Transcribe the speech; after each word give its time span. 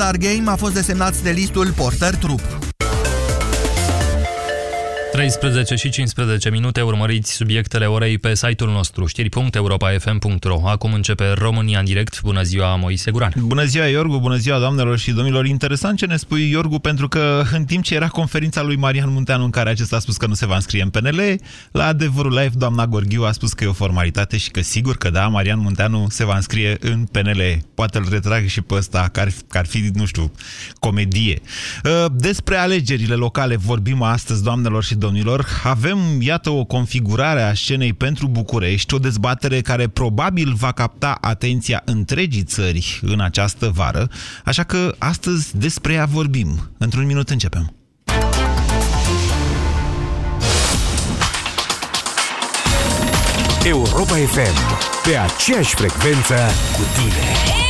All-Star 0.00 0.34
Game 0.34 0.50
a 0.50 0.56
fost 0.56 0.74
desemnat 0.74 1.14
stelistul 1.14 1.72
Porter 1.72 2.14
Trup. 2.14 2.69
13 5.12 5.74
și 5.74 5.88
15 5.88 6.50
minute 6.50 6.80
urmăriți 6.82 7.32
subiectele 7.32 7.86
orei 7.86 8.18
pe 8.18 8.34
site-ul 8.34 8.70
nostru 8.70 9.06
știri.europa.fm.ro 9.06 10.60
Acum 10.64 10.92
începe 10.92 11.32
România 11.32 11.78
în 11.78 11.84
direct. 11.84 12.22
Bună 12.22 12.42
ziua, 12.42 12.76
Moise 12.76 13.10
Guran. 13.10 13.32
Bună 13.36 13.64
ziua, 13.64 13.84
Iorgu, 13.84 14.18
bună 14.18 14.36
ziua, 14.36 14.58
doamnelor 14.58 14.98
și 14.98 15.12
domnilor. 15.12 15.46
Interesant 15.46 15.98
ce 15.98 16.06
ne 16.06 16.16
spui, 16.16 16.50
Iorgu, 16.50 16.78
pentru 16.78 17.08
că 17.08 17.42
în 17.52 17.64
timp 17.64 17.84
ce 17.84 17.94
era 17.94 18.08
conferința 18.08 18.62
lui 18.62 18.76
Marian 18.76 19.12
Munteanu 19.12 19.44
în 19.44 19.50
care 19.50 19.70
acesta 19.70 19.96
a 19.96 19.98
spus 19.98 20.16
că 20.16 20.26
nu 20.26 20.34
se 20.34 20.46
va 20.46 20.54
înscrie 20.54 20.82
în 20.82 20.90
PNL, 20.90 21.20
la 21.72 21.86
adevărul 21.86 22.32
live 22.32 22.52
doamna 22.54 22.86
Gorghiu 22.86 23.24
a 23.24 23.32
spus 23.32 23.52
că 23.52 23.64
e 23.64 23.66
o 23.66 23.72
formalitate 23.72 24.36
și 24.36 24.50
că 24.50 24.60
sigur 24.60 24.96
că 24.96 25.10
da, 25.10 25.28
Marian 25.28 25.60
Munteanu 25.60 26.06
se 26.10 26.24
va 26.24 26.34
înscrie 26.34 26.76
în 26.80 27.04
PNL. 27.04 27.42
Poate 27.74 27.98
îl 27.98 28.06
retrag 28.10 28.46
și 28.46 28.60
pe 28.60 28.74
ăsta, 28.74 29.08
că 29.12 29.20
ar, 29.20 29.28
că 29.48 29.58
ar 29.58 29.66
fi, 29.66 29.90
nu 29.94 30.04
știu, 30.04 30.32
comedie. 30.78 31.40
Uh, 31.84 32.06
despre 32.14 32.56
alegerile 32.56 33.14
locale 33.14 33.56
vorbim 33.56 34.02
astăzi, 34.02 34.42
doamnelor 34.42 34.84
și 34.84 34.94
domnilor, 35.00 35.46
avem, 35.64 35.98
iată, 36.20 36.50
o 36.50 36.64
configurare 36.64 37.42
a 37.42 37.54
scenei 37.54 37.92
pentru 37.92 38.26
București, 38.26 38.94
o 38.94 38.98
dezbatere 38.98 39.60
care 39.60 39.88
probabil 39.88 40.52
va 40.52 40.72
capta 40.72 41.18
atenția 41.20 41.82
întregii 41.84 42.42
țări 42.42 43.00
în 43.02 43.20
această 43.20 43.70
vară, 43.74 44.08
așa 44.44 44.62
că 44.62 44.94
astăzi 44.98 45.56
despre 45.56 45.92
ea 45.92 46.04
vorbim. 46.04 46.70
Într-un 46.78 47.06
minut 47.06 47.30
începem. 47.30 47.74
Europa 53.64 54.14
FM, 54.14 54.56
pe 55.04 55.16
aceeași 55.16 55.74
frecvență 55.74 56.34
cu 56.76 56.82
tine. 56.94 57.69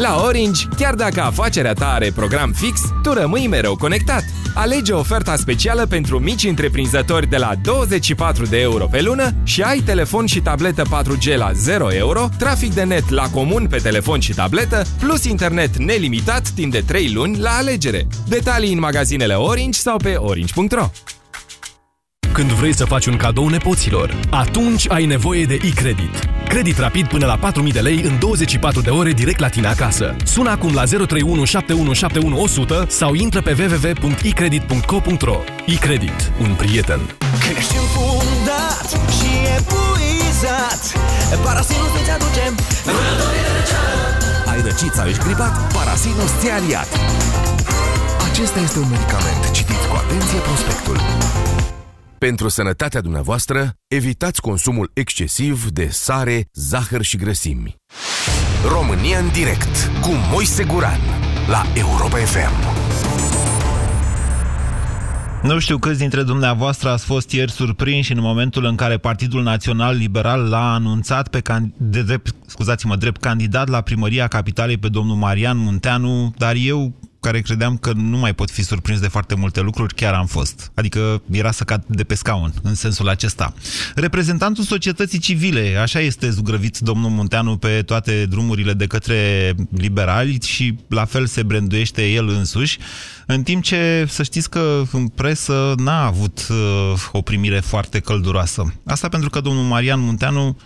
La 0.00 0.22
Orange, 0.22 0.66
chiar 0.76 0.94
dacă 0.94 1.20
afacerea 1.22 1.72
ta 1.72 1.92
are 1.92 2.10
program 2.14 2.52
fix, 2.52 2.80
tu 3.02 3.12
rămâi 3.12 3.46
mereu 3.46 3.76
conectat. 3.76 4.24
Alege 4.54 4.92
oferta 4.92 5.36
specială 5.36 5.86
pentru 5.86 6.18
mici 6.18 6.44
întreprinzători 6.44 7.26
de 7.26 7.36
la 7.36 7.52
24 7.62 8.46
de 8.46 8.60
euro 8.60 8.86
pe 8.86 9.00
lună 9.00 9.34
și 9.42 9.62
ai 9.62 9.78
telefon 9.78 10.26
și 10.26 10.40
tabletă 10.40 10.82
4G 10.82 11.36
la 11.36 11.52
0 11.52 11.94
euro, 11.94 12.28
trafic 12.38 12.74
de 12.74 12.82
net 12.82 13.08
la 13.08 13.28
comun 13.28 13.66
pe 13.66 13.76
telefon 13.76 14.20
și 14.20 14.32
tabletă, 14.32 14.82
plus 14.98 15.24
internet 15.24 15.76
nelimitat 15.76 16.48
timp 16.48 16.72
de 16.72 16.82
3 16.86 17.12
luni 17.12 17.38
la 17.38 17.50
alegere. 17.50 18.06
Detalii 18.28 18.72
în 18.72 18.78
magazinele 18.78 19.34
Orange 19.34 19.78
sau 19.78 19.96
pe 19.96 20.14
orange.ro 20.14 20.90
când 22.32 22.50
vrei 22.50 22.74
să 22.74 22.84
faci 22.84 23.06
un 23.06 23.16
cadou 23.16 23.48
nepoților. 23.48 24.16
Atunci 24.30 24.90
ai 24.90 25.06
nevoie 25.06 25.44
de 25.44 25.54
e-credit. 25.54 26.28
Credit 26.48 26.78
rapid 26.78 27.08
până 27.08 27.26
la 27.26 27.38
4.000 27.52 27.72
de 27.72 27.80
lei 27.80 28.00
în 28.04 28.18
24 28.18 28.80
de 28.80 28.90
ore 28.90 29.12
direct 29.12 29.38
la 29.40 29.48
tine 29.48 29.66
acasă. 29.66 30.16
Sună 30.24 30.50
acum 30.50 30.74
la 30.74 30.84
031 30.84 31.44
sau 32.88 33.14
intră 33.14 33.40
pe 33.40 33.56
www.icredit.co.ro 33.58 35.40
E-credit. 35.66 36.32
Un 36.40 36.54
prieten. 36.54 37.00
Când 37.44 37.56
ești 37.56 37.74
înfundat 37.76 38.88
și 39.18 39.30
epuizat 39.56 40.82
Parasinus 41.44 41.92
îți 42.00 42.10
aduce 42.10 42.44
Ai 44.50 44.60
răcit 44.62 44.92
sau 44.92 45.06
ești 45.08 45.22
gripat? 45.24 45.72
Parasinus 45.72 46.30
ți-a 46.40 46.54
aliat. 46.54 46.88
Acesta 48.30 48.60
este 48.60 48.78
un 48.78 48.88
medicament. 48.90 49.50
Citiți 49.50 49.86
cu 49.90 49.96
atenție 50.02 50.38
prospectul. 50.38 50.96
Pentru 52.26 52.48
sănătatea 52.48 53.00
dumneavoastră, 53.00 53.72
evitați 53.88 54.40
consumul 54.40 54.90
excesiv 54.94 55.70
de 55.70 55.88
sare, 55.90 56.48
zahăr 56.52 57.02
și 57.02 57.16
grăsimi. 57.16 57.76
România 58.68 59.18
în 59.18 59.28
direct 59.32 59.90
cu 60.00 60.10
Moise 60.30 60.64
Guran 60.64 61.00
la 61.48 61.62
Europa 61.74 62.16
FM. 62.16 62.80
Nu 65.42 65.58
știu 65.58 65.78
câți 65.78 65.98
dintre 65.98 66.22
dumneavoastră 66.22 66.90
ați 66.90 67.04
fost 67.04 67.30
ieri 67.30 67.50
surprinși 67.50 68.12
în 68.12 68.20
momentul 68.20 68.64
în 68.64 68.76
care 68.76 68.98
Partidul 68.98 69.42
Național 69.42 69.96
Liberal 69.96 70.48
l-a 70.48 70.72
anunțat 70.72 71.28
pe 71.28 71.40
can... 71.40 71.74
de 71.76 72.02
drept, 72.02 72.34
scuzați-mă, 72.46 72.96
drept 72.96 73.20
candidat 73.20 73.68
la 73.68 73.80
primăria 73.80 74.26
capitalei 74.26 74.78
pe 74.78 74.88
domnul 74.88 75.16
Marian 75.16 75.56
Munteanu, 75.58 76.34
dar 76.36 76.54
eu 76.54 76.92
care 77.20 77.40
credeam 77.40 77.76
că 77.76 77.92
nu 77.92 78.18
mai 78.18 78.34
pot 78.34 78.50
fi 78.50 78.62
surprins 78.62 79.00
de 79.00 79.08
foarte 79.08 79.34
multe 79.34 79.60
lucruri, 79.60 79.94
chiar 79.94 80.14
am 80.14 80.26
fost. 80.26 80.70
Adică 80.74 81.22
era 81.30 81.50
să 81.50 81.64
cad 81.64 81.84
de 81.86 82.04
pe 82.04 82.14
scaun, 82.14 82.52
în 82.62 82.74
sensul 82.74 83.08
acesta. 83.08 83.54
Reprezentantul 83.94 84.64
societății 84.64 85.18
civile, 85.18 85.76
așa 85.82 86.00
este 86.00 86.30
zugrăvit 86.30 86.78
domnul 86.78 87.10
Munteanu 87.10 87.56
pe 87.56 87.82
toate 87.82 88.26
drumurile 88.26 88.72
de 88.72 88.86
către 88.86 89.54
liberali 89.76 90.38
și 90.44 90.78
la 90.88 91.04
fel 91.04 91.26
se 91.26 91.42
branduiește 91.42 92.10
el 92.10 92.28
însuși, 92.28 92.78
în 93.26 93.42
timp 93.42 93.62
ce 93.62 94.06
să 94.08 94.22
știți 94.22 94.50
că 94.50 94.82
în 94.92 95.08
presă 95.08 95.74
n-a 95.76 96.06
avut 96.06 96.46
uh, 96.50 96.56
o 97.12 97.20
primire 97.20 97.60
foarte 97.60 97.98
călduroasă. 97.98 98.74
Asta 98.86 99.08
pentru 99.08 99.30
că 99.30 99.40
domnul 99.40 99.64
Marian 99.64 100.00
Munteanu 100.00 100.56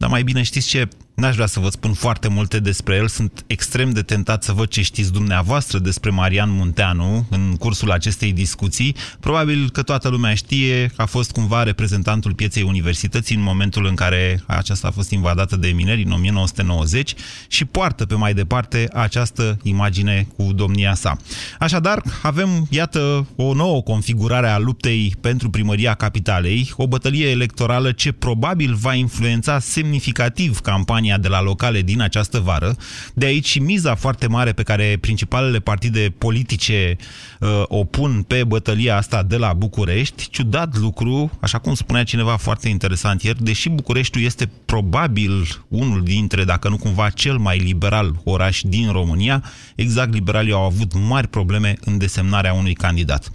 dar 0.00 0.10
mai 0.10 0.22
bine 0.22 0.42
știți 0.42 0.68
ce? 0.68 0.88
N-aș 1.20 1.34
vrea 1.34 1.46
să 1.46 1.60
vă 1.60 1.68
spun 1.68 1.92
foarte 1.92 2.28
multe 2.28 2.60
despre 2.60 2.94
el. 2.94 3.08
Sunt 3.08 3.44
extrem 3.46 3.90
de 3.90 4.02
tentat 4.02 4.42
să 4.42 4.52
văd 4.52 4.68
ce 4.68 4.82
știți 4.82 5.12
dumneavoastră 5.12 5.78
despre 5.78 6.10
Marian 6.10 6.50
Munteanu 6.50 7.26
în 7.30 7.56
cursul 7.58 7.90
acestei 7.90 8.32
discuții. 8.32 8.96
Probabil 9.20 9.70
că 9.70 9.82
toată 9.82 10.08
lumea 10.08 10.34
știe 10.34 10.86
că 10.96 11.02
a 11.02 11.06
fost 11.06 11.30
cumva 11.32 11.62
reprezentantul 11.62 12.34
pieței 12.34 12.62
universității 12.62 13.36
în 13.36 13.42
momentul 13.42 13.86
în 13.86 13.94
care 13.94 14.42
aceasta 14.46 14.88
a 14.88 14.90
fost 14.90 15.10
invadată 15.10 15.56
de 15.56 15.68
mineri 15.68 16.02
în 16.02 16.12
1990 16.12 17.14
și 17.48 17.64
poartă 17.64 18.06
pe 18.06 18.14
mai 18.14 18.34
departe 18.34 18.88
această 18.92 19.58
imagine 19.62 20.26
cu 20.36 20.52
domnia 20.52 20.94
sa. 20.94 21.16
Așadar, 21.58 22.02
avem, 22.22 22.66
iată, 22.70 23.26
o 23.36 23.54
nouă 23.54 23.82
configurare 23.82 24.48
a 24.48 24.58
luptei 24.58 25.14
pentru 25.20 25.50
primăria 25.50 25.94
capitalei, 25.94 26.72
o 26.76 26.86
bătălie 26.86 27.28
electorală 27.28 27.92
ce 27.92 28.12
probabil 28.12 28.74
va 28.74 28.94
influența 28.94 29.58
semnificativ 29.58 30.58
campania 30.58 31.08
campania 31.10 31.18
de 31.18 31.28
la 31.28 31.42
locale 31.42 31.82
din 31.82 32.00
această 32.00 32.38
vară. 32.38 32.76
De 33.14 33.26
aici 33.26 33.48
și 33.48 33.58
miza 33.58 33.94
foarte 33.94 34.26
mare 34.26 34.52
pe 34.52 34.62
care 34.62 34.98
principalele 35.00 35.58
partide 35.58 36.14
politice 36.18 36.96
uh, 37.40 37.62
o 37.64 37.84
pun 37.84 38.22
pe 38.26 38.44
bătălia 38.44 38.96
asta 38.96 39.22
de 39.22 39.36
la 39.36 39.52
București. 39.52 40.28
Ciudat 40.30 40.76
lucru, 40.76 41.30
așa 41.40 41.58
cum 41.58 41.74
spunea 41.74 42.04
cineva 42.04 42.36
foarte 42.36 42.68
interesant 42.68 43.22
ieri, 43.22 43.44
deși 43.44 43.68
Bucureștiul 43.68 44.24
este 44.24 44.50
probabil 44.64 45.64
unul 45.68 46.02
dintre, 46.02 46.44
dacă 46.44 46.68
nu 46.68 46.76
cumva 46.76 47.10
cel 47.10 47.36
mai 47.38 47.58
liberal 47.58 48.20
oraș 48.24 48.60
din 48.62 48.92
România, 48.92 49.44
exact 49.76 50.12
liberalii 50.12 50.52
au 50.52 50.64
avut 50.64 50.92
mari 51.08 51.28
probleme 51.28 51.76
în 51.84 51.98
desemnarea 51.98 52.52
unui 52.52 52.74
candidat. 52.74 53.30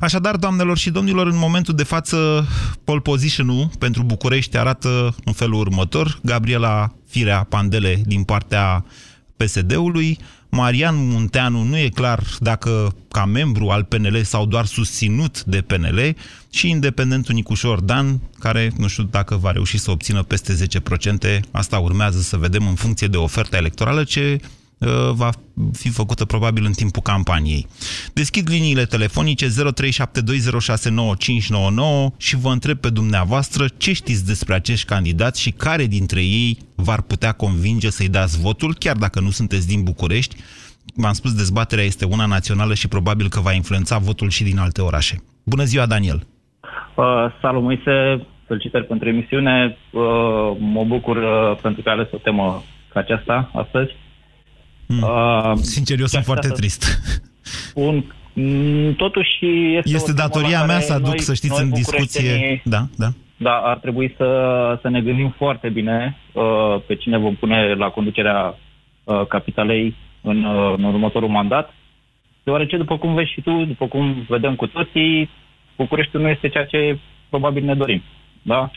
Așadar, 0.00 0.36
doamnelor 0.36 0.78
și 0.78 0.90
domnilor, 0.90 1.26
în 1.26 1.38
momentul 1.38 1.74
de 1.74 1.82
față, 1.82 2.46
pole 2.84 3.00
position-ul 3.00 3.70
pentru 3.78 4.02
București 4.02 4.56
arată 4.56 5.14
în 5.24 5.32
felul 5.32 5.60
următor. 5.60 6.18
Gabriela 6.22 6.92
Firea 7.10 7.46
Pandele 7.48 8.02
din 8.06 8.22
partea 8.22 8.84
PSD-ului. 9.36 10.18
Marian 10.48 11.08
Munteanu 11.08 11.62
nu 11.62 11.76
e 11.78 11.88
clar 11.88 12.22
dacă 12.38 12.94
ca 13.10 13.24
membru 13.24 13.68
al 13.68 13.84
PNL 13.84 14.22
sau 14.22 14.46
doar 14.46 14.64
susținut 14.64 15.44
de 15.44 15.60
PNL 15.60 16.16
și 16.50 16.68
independentul 16.68 17.34
Nicușor 17.34 17.80
Dan, 17.80 18.20
care 18.38 18.72
nu 18.78 18.86
știu 18.86 19.02
dacă 19.02 19.36
va 19.36 19.50
reuși 19.50 19.78
să 19.78 19.90
obțină 19.90 20.22
peste 20.22 20.68
10%, 21.38 21.40
asta 21.50 21.78
urmează 21.78 22.20
să 22.20 22.36
vedem 22.36 22.66
în 22.66 22.74
funcție 22.74 23.06
de 23.06 23.16
oferta 23.16 23.56
electorală 23.56 24.04
ce 24.04 24.40
Uh, 24.40 24.59
va 25.12 25.30
fi 25.72 25.88
făcută 25.88 26.24
probabil 26.24 26.64
în 26.64 26.72
timpul 26.72 27.02
campaniei. 27.02 27.66
Deschid 28.14 28.48
liniile 28.48 28.84
telefonice 28.84 29.46
0372069599 29.46 29.52
și 32.16 32.36
vă 32.36 32.48
întreb 32.48 32.78
pe 32.78 32.90
dumneavoastră 32.90 33.64
ce 33.76 33.92
știți 33.92 34.26
despre 34.26 34.54
acești 34.54 34.86
candidați 34.86 35.40
și 35.40 35.50
care 35.50 35.84
dintre 35.84 36.20
ei 36.20 36.58
v-ar 36.74 37.02
putea 37.02 37.32
convinge 37.32 37.90
să-i 37.90 38.08
dați 38.08 38.40
votul, 38.40 38.74
chiar 38.78 38.96
dacă 38.96 39.20
nu 39.20 39.30
sunteți 39.30 39.68
din 39.68 39.82
București. 39.82 40.36
V-am 40.94 41.12
spus, 41.12 41.34
dezbaterea 41.34 41.84
este 41.84 42.04
una 42.04 42.26
națională 42.26 42.74
și 42.74 42.88
probabil 42.88 43.28
că 43.28 43.40
va 43.40 43.52
influența 43.52 43.98
votul 43.98 44.28
și 44.28 44.44
din 44.44 44.58
alte 44.58 44.82
orașe. 44.82 45.16
Bună 45.44 45.64
ziua, 45.64 45.86
Daniel! 45.86 46.26
Uh, 46.94 47.04
salut, 47.40 47.62
Moise, 47.62 48.26
felicitări 48.46 48.84
pentru 48.86 49.08
emisiune. 49.08 49.76
Uh, 49.90 50.02
mă 50.58 50.84
bucur 50.86 51.16
uh, 51.16 51.56
pentru 51.62 51.82
că 51.82 51.88
ai 51.88 51.94
ales 51.94 52.08
o 52.12 52.16
temă 52.16 52.62
ca 52.92 53.00
aceasta 53.00 53.50
astăzi. 53.54 53.92
Mm. 54.90 55.02
Uh, 55.02 55.56
Sincer, 55.56 55.98
eu 55.98 56.06
sunt 56.06 56.24
foarte 56.24 56.48
trist. 56.48 57.00
Un, 57.74 58.04
mm, 58.32 58.94
totuși 58.94 59.38
este 59.76 59.94
Este 59.94 60.12
datoria 60.12 60.64
mea 60.64 60.80
să 60.80 60.92
aduc, 60.92 61.06
noi, 61.06 61.20
să 61.20 61.34
știți, 61.34 61.62
în 61.62 61.70
discuție... 61.70 62.62
Da, 62.64 62.86
da. 62.96 63.08
Da, 63.36 63.56
ar 63.56 63.78
trebui 63.78 64.14
să, 64.16 64.26
să 64.82 64.88
ne 64.88 65.00
gândim 65.00 65.34
foarte 65.36 65.68
bine 65.68 66.16
uh, 66.32 66.82
pe 66.86 66.94
cine 66.94 67.18
vom 67.18 67.34
pune 67.34 67.74
la 67.74 67.88
conducerea 67.88 68.58
uh, 69.04 69.26
capitalei 69.26 69.94
în, 70.22 70.44
uh, 70.44 70.74
în 70.76 70.84
următorul 70.84 71.28
mandat, 71.28 71.74
deoarece, 72.42 72.76
după 72.76 72.98
cum 72.98 73.14
vezi 73.14 73.32
și 73.32 73.40
tu, 73.40 73.64
după 73.64 73.86
cum 73.86 74.24
vedem 74.28 74.54
cu 74.54 74.66
toții, 74.66 75.30
Bucureștiul 75.76 76.22
nu 76.22 76.28
este 76.28 76.48
ceea 76.48 76.66
ce 76.66 76.98
probabil 77.28 77.64
ne 77.64 77.74
dorim. 77.74 78.02
Da? 78.42 78.70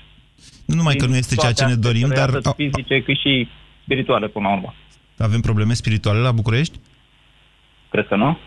Nu 0.66 0.76
numai 0.76 0.96
că 0.96 1.06
nu 1.06 1.16
este 1.16 1.36
ceea 1.36 1.52
ce 1.52 1.66
ne 1.66 1.76
dorim, 1.76 2.08
dar... 2.16 2.30
Atât 2.30 2.54
fizice 2.56 3.02
cât 3.02 3.18
și 3.18 3.48
spirituale, 3.84 4.28
până 4.28 4.48
la 4.48 4.54
urmă. 4.54 4.74
Avem 5.18 5.40
probleme 5.42 5.74
spirituale 5.74 6.20
la 6.20 6.32
București? 6.32 6.80
Cred 7.90 8.08
că 8.08 8.16
nu. 8.16 8.38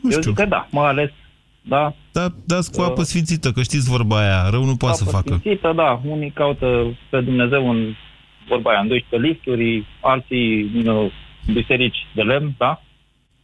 Nu 0.00 0.10
Eu 0.10 0.18
știu. 0.18 0.22
zic 0.30 0.34
că 0.34 0.44
da, 0.44 0.68
mai 0.70 0.88
ales, 0.88 1.10
da. 1.62 1.94
Da, 2.12 2.26
dați 2.44 2.72
cu 2.72 2.80
apă 2.82 3.02
sfințită, 3.02 3.52
că 3.52 3.62
știți 3.62 3.88
vorba 3.90 4.18
aia, 4.20 4.48
rău 4.50 4.64
nu 4.64 4.76
poate 4.76 4.96
să 4.96 5.02
apă 5.02 5.12
facă. 5.12 5.36
Sfințită, 5.38 5.72
da, 5.76 6.00
unii 6.04 6.30
caută 6.30 6.96
pe 7.10 7.20
Dumnezeu 7.20 7.70
în 7.70 7.94
vorba 8.48 8.70
aia, 8.70 8.80
în 8.80 8.88
12 8.88 9.28
lifturi, 9.28 9.86
alții 10.00 10.60
în 10.74 10.86
uh, 10.86 11.12
biserici 11.52 11.96
de 12.14 12.22
lemn, 12.22 12.54
da? 12.58 12.82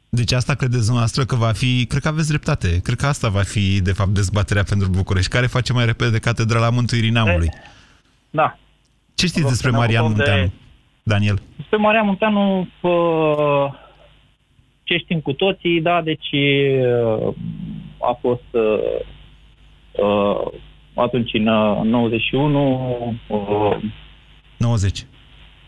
Deci 0.08 0.32
asta 0.32 0.54
credeți 0.54 0.80
dumneavoastră 0.82 1.24
că 1.24 1.36
va 1.36 1.52
fi, 1.52 1.86
cred 1.86 2.02
că 2.02 2.08
aveți 2.08 2.28
dreptate, 2.28 2.80
cred 2.82 2.96
că 2.96 3.06
asta 3.06 3.28
va 3.28 3.42
fi 3.42 3.80
de 3.82 3.92
fapt 3.92 4.10
dezbaterea 4.10 4.62
pentru 4.62 4.88
București, 4.88 5.30
care 5.30 5.46
face 5.46 5.72
mai 5.72 5.84
repede 5.84 6.18
Catedrala 6.18 6.70
Mântuirii 6.70 7.10
Neamului. 7.10 7.48
Da. 8.30 8.58
Ce 9.14 9.26
știți 9.26 9.40
Rog 9.40 9.50
despre 9.50 9.70
să 9.70 9.74
ne 9.76 9.80
Marian 9.82 10.04
ocupăm 10.04 10.24
de- 10.24 10.30
Munteanu, 10.30 10.52
Daniel? 11.06 11.38
Despre 11.56 11.76
Maria 11.76 12.02
Munteanu, 12.02 12.68
uh, 12.80 13.72
ce 14.84 14.96
știm 14.96 15.20
cu 15.20 15.32
toții, 15.32 15.80
da, 15.80 16.02
deci 16.02 16.28
uh, 16.32 17.34
a 18.00 18.18
fost 18.20 18.48
uh, 18.50 19.00
uh, 19.92 20.52
atunci 20.94 21.30
în 21.32 21.46
uh, 21.46 21.80
91, 21.82 23.16
uh, 23.28 23.76
90. 24.56 25.06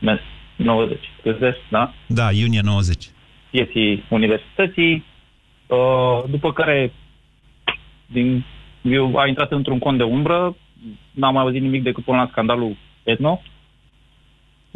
mes- 0.00 0.21
90, 0.56 0.99
găsesc, 1.23 1.59
da? 1.71 1.93
Da, 2.06 2.31
iunie 2.32 2.61
90. 2.62 3.05
vieții 3.50 4.05
universității, 4.11 5.05
uh, 5.67 6.31
după 6.31 6.53
care 6.53 6.93
din, 8.06 8.44
eu, 8.82 9.17
a 9.17 9.27
intrat 9.27 9.53
într-un 9.53 9.79
cont 9.79 9.99
de 9.99 10.05
umbră, 10.05 10.56
n-am 11.11 11.32
mai 11.32 11.43
auzit 11.43 11.61
nimic 11.61 11.82
decât 11.82 12.05
până 12.05 12.17
la 12.17 12.29
scandalul 12.31 12.77
Etno. 13.03 13.41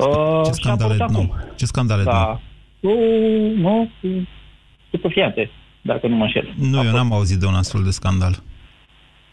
Uh, 0.06 0.43
Ce 0.44 0.50
și 0.50 0.50
a 0.50 0.52
scandale 0.52 0.93
apărut 0.93 1.12
nou? 1.12 1.23
acum. 1.23 1.52
Ce 1.56 1.64
scandale 1.67 2.02
nou? 2.02 2.12
Da. 2.12 2.41
Nu, 2.81 2.94
nu, 3.56 3.91
cu 4.00 4.08
stupefiante, 4.88 5.50
dacă 5.82 6.06
nu 6.06 6.17
mă 6.17 6.25
înșel. 6.25 6.55
Nu, 6.56 6.79
a 6.79 6.82
eu 6.85 6.91
fost, 6.91 6.94
n-am 6.94 7.12
auzit 7.12 7.38
de 7.38 7.47
un 7.47 7.55
astfel 7.55 7.82
de 7.82 7.91
scandal. 7.91 8.43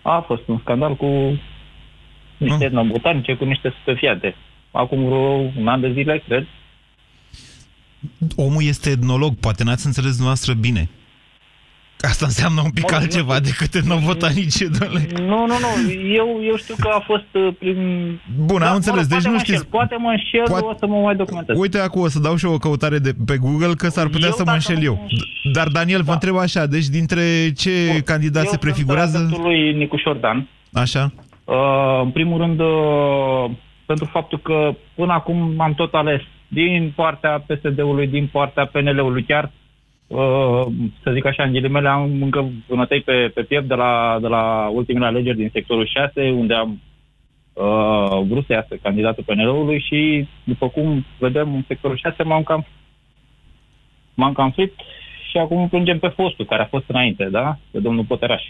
A 0.01 0.19
fost 0.27 0.47
un 0.47 0.57
scandal 0.59 0.95
cu 0.95 1.05
niște 2.37 2.57
Nu. 2.57 2.63
etnobotanice, 2.63 3.35
cu 3.35 3.43
niște 3.45 3.69
stupefiante. 3.81 4.35
Acum 4.71 5.05
vreo 5.05 5.51
un 5.57 5.67
an 5.67 5.81
de 5.81 5.91
zile, 5.91 6.23
cred. 6.27 6.47
Omul 8.35 8.63
este 8.63 8.89
etnolog, 8.89 9.35
poate 9.35 9.63
n-ați 9.63 9.85
înțeles 9.85 10.09
dumneavoastră 10.09 10.53
bine. 10.53 10.89
Asta 12.01 12.25
înseamnă 12.25 12.61
un 12.63 12.69
pic 12.71 12.83
Mă, 12.83 12.89
nu 12.91 12.97
altceva 12.97 13.33
știu. 13.33 13.45
decât 13.49 13.73
etnobotanice, 13.75 14.67
domnule. 14.67 15.07
Nu, 15.31 15.39
nu, 15.45 15.55
nu. 15.65 15.91
Eu, 16.19 16.27
eu 16.49 16.55
știu 16.57 16.75
că 16.79 16.89
a 16.94 16.99
fost 16.99 17.25
uh, 17.33 17.47
prin... 17.59 17.77
Bun, 18.45 18.61
am 18.61 18.75
înțeles, 18.75 19.07
mă 19.09 19.15
rog, 19.15 19.23
deci 19.23 19.23
poate 19.23 19.27
nu 19.27 19.31
mă 19.33 19.38
știți- 19.38 19.51
Înșel, 19.57 19.69
poate 19.71 19.95
mă 19.99 20.09
înșel, 20.09 20.44
Poate- 20.47 20.65
o 20.65 20.73
să 20.79 20.88
mă 20.88 20.95
mai 21.01 21.15
documentez. 21.15 21.57
Uite, 21.59 21.79
acum 21.79 22.01
o 22.01 22.07
să 22.07 22.19
dau 22.19 22.35
și 22.35 22.45
eu 22.45 22.53
o 22.53 22.57
căutare 22.57 22.97
de, 22.99 23.11
pe 23.25 23.38
Google, 23.38 23.73
că 23.73 23.88
s-ar 23.89 24.07
putea 24.07 24.27
Eu 24.27 24.33
să 24.33 24.44
mă 24.45 24.51
dacă 24.51 24.55
înșel 24.57 24.75
nu 24.77 24.83
eu. 24.83 24.94
mă 24.94 25.07
înș- 25.07 25.51
Dar, 25.53 25.67
Daniel, 25.67 25.99
vă 25.99 26.05
Da. 26.05 26.13
întreb 26.13 26.38
așa, 26.38 26.65
deci 26.65 26.85
dintre 26.88 27.51
ce 27.57 27.71
Bun. 27.91 28.01
candidați 28.01 28.45
Eu 28.45 28.51
se 28.51 28.57
sunt 28.57 28.61
prefigurează? 28.61 29.17
adeptul 29.17 29.41
lui 29.44 29.73
Nicu 29.73 29.97
Șordan. 29.97 30.47
Așa? 30.73 31.11
Uh, 31.44 31.55
în 32.03 32.09
primul 32.11 32.38
rând, 32.38 32.59
uh, 32.59 33.57
pentru 33.85 34.05
faptul 34.11 34.39
că 34.39 34.71
până 34.95 35.13
acum 35.13 35.53
am 35.57 35.73
tot 35.73 35.94
ales 35.94 36.21
din 36.47 36.94
partea 36.95 37.45
PSD-ului, 37.47 38.07
din 38.07 38.29
partea 38.31 38.65
PNL-ului 38.65 39.23
chiar, 39.23 39.44
uh, 39.44 39.49
să 41.04 41.12
zic 41.13 41.25
așa, 41.25 41.44
în 41.44 41.51
ghilimele, 41.51 41.89
am 41.89 42.21
încă 42.21 42.50
vânătăi 42.68 43.01
pe, 43.01 43.31
pe 43.33 43.44
piept 43.44 43.68
de 43.68 43.74
la, 43.74 44.18
de 44.21 44.27
la 44.27 44.69
ultimele 44.74 45.06
alegeri 45.06 45.38
din 45.38 45.50
sectorul 45.54 45.86
6, 45.86 46.30
unde 46.30 46.54
am 46.54 46.81
uh, 47.54 48.27
vrut 48.27 48.45
să 48.45 48.54
iasă 48.54 48.75
candidatul 48.81 49.24
PNL-ului 49.24 49.80
și, 49.80 50.27
după 50.44 50.69
cum 50.69 51.06
vedem, 51.19 51.54
în 51.54 51.63
sectorul 51.68 51.98
6 51.98 52.24
m-am 52.24 52.44
cam 52.44 52.65
m-am 54.13 54.33
cam 54.33 54.51
fript 54.51 54.80
și 55.30 55.38
acum 55.38 55.62
îl 55.62 55.68
plângem 55.68 56.00
pe 56.00 56.07
fostul, 56.07 56.45
care 56.45 56.62
a 56.62 56.65
fost 56.65 56.86
înainte, 56.88 57.25
da? 57.31 57.57
Pe 57.71 57.80
domnul 57.80 58.04
Poteraș. 58.04 58.44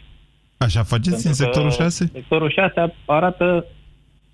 Așa 0.57 0.83
faceți 0.83 1.07
în 1.09 1.21
Pentru 1.21 1.29
că 1.29 1.33
sectorul 1.33 1.71
6? 1.71 2.05
Sectorul 2.13 2.49
6 2.49 2.93
arată 3.05 3.65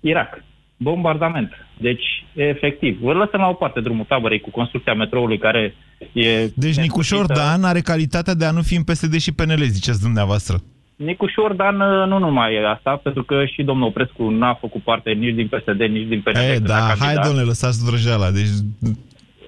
Irak. 0.00 0.44
Bombardament. 0.76 1.52
Deci, 1.78 2.24
efectiv. 2.34 2.98
Vă 3.00 3.12
lăsăm 3.12 3.40
la 3.40 3.48
o 3.48 3.52
parte 3.52 3.80
drumul 3.80 4.04
tabărei 4.08 4.40
cu 4.40 4.50
construcția 4.50 4.94
metroului 4.94 5.38
care 5.38 5.74
e... 6.12 6.50
Deci 6.54 6.76
Nicu 6.76 7.02
Șordan 7.02 7.64
are 7.64 7.80
calitatea 7.80 8.34
de 8.34 8.44
a 8.44 8.50
nu 8.50 8.62
fi 8.62 8.74
în 8.74 8.82
PSD 8.82 9.14
și 9.14 9.32
PNL, 9.32 9.62
ziceți 9.62 10.02
dumneavoastră. 10.02 10.56
Nicu 10.96 11.26
Șordan 11.26 11.76
nu 12.08 12.18
numai 12.18 12.54
e 12.54 12.68
asta, 12.68 13.00
pentru 13.02 13.22
că 13.24 13.44
și 13.44 13.62
domnul 13.62 13.86
Oprescu 13.86 14.28
n-a 14.28 14.54
făcut 14.54 14.82
parte 14.82 15.10
nici 15.10 15.34
din 15.34 15.48
PSD, 15.48 15.80
nici 15.80 16.08
din 16.08 16.20
PNL. 16.20 16.36
E, 16.36 16.52
când 16.54 16.70
a 16.70 16.72
da, 16.72 16.80
hai 16.80 16.96
candidat. 16.98 17.24
domnule, 17.24 17.46
lăsați 17.46 17.84
vrăjeala. 17.84 18.30
Deci, 18.30 18.48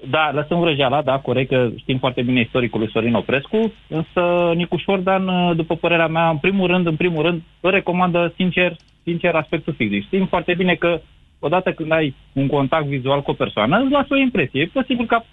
Da, 0.09 0.31
lăsăm 0.33 0.59
vrăjeala, 0.59 1.01
da, 1.01 1.19
corect, 1.19 1.49
că 1.49 1.69
știm 1.75 1.97
foarte 1.97 2.21
bine 2.21 2.41
istoricul 2.41 2.79
lui 2.79 2.89
Sorin 2.91 3.13
Oprescu, 3.13 3.73
însă 3.87 4.51
Nicu 4.55 4.77
Șordan, 4.77 5.55
după 5.55 5.75
părerea 5.75 6.07
mea, 6.07 6.29
în 6.29 6.37
primul 6.37 6.67
rând, 6.67 6.87
în 6.87 6.95
primul 6.95 7.23
rând, 7.23 7.41
îl 7.59 7.71
recomandă 7.71 8.33
sincer, 8.35 8.75
sincer 9.03 9.35
aspectul 9.35 9.73
fizic. 9.77 10.03
Știm 10.03 10.25
foarte 10.25 10.53
bine 10.53 10.75
că 10.75 11.01
odată 11.39 11.71
când 11.71 11.91
ai 11.91 12.15
un 12.33 12.47
contact 12.47 12.85
vizual 12.85 13.21
cu 13.21 13.31
o 13.31 13.33
persoană, 13.33 13.79
îți 13.79 13.91
lasă 13.91 14.07
o 14.09 14.17
impresie. 14.17 14.61
E 14.61 14.69
posibil 14.73 15.05
ca 15.05 15.25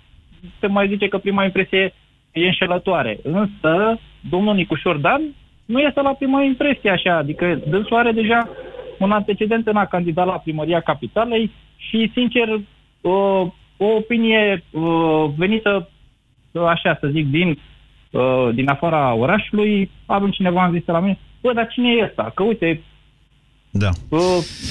se 0.60 0.66
mai 0.66 0.88
zice 0.88 1.08
că 1.08 1.18
prima 1.18 1.44
impresie 1.44 1.94
e 2.32 2.46
înșelătoare. 2.46 3.18
Însă, 3.22 4.00
domnul 4.30 4.54
Nicu 4.54 4.74
Șordan 4.74 5.22
nu 5.64 5.78
este 5.80 6.00
la 6.00 6.12
prima 6.12 6.42
impresie 6.42 6.90
așa, 6.90 7.16
adică 7.16 7.60
dânsul 7.68 7.96
are 7.96 8.12
deja 8.12 8.48
un 8.98 9.10
antecedent 9.10 9.66
în 9.66 9.76
a 9.76 9.86
candida 9.86 10.24
la 10.24 10.38
primăria 10.38 10.80
capitalei 10.80 11.50
și, 11.76 12.10
sincer, 12.12 12.60
o, 13.00 13.10
o 13.76 13.86
opinie 13.96 14.64
uh, 14.70 15.24
venită, 15.36 15.88
uh, 16.52 16.62
așa 16.62 16.96
să 17.00 17.06
zic, 17.06 17.30
din, 17.30 17.58
uh, 18.10 18.48
din 18.54 18.68
afara 18.68 19.14
orașului, 19.14 19.90
avem 20.06 20.30
cineva 20.30 20.62
am 20.62 20.72
zis 20.72 20.86
la 20.86 21.00
mine, 21.00 21.18
bă, 21.42 21.52
dar 21.52 21.66
cine 21.66 21.90
e 21.90 22.04
ăsta? 22.04 22.32
Că 22.34 22.42
uite, 22.42 22.80
da. 23.76 23.90
uh, 24.08 24.20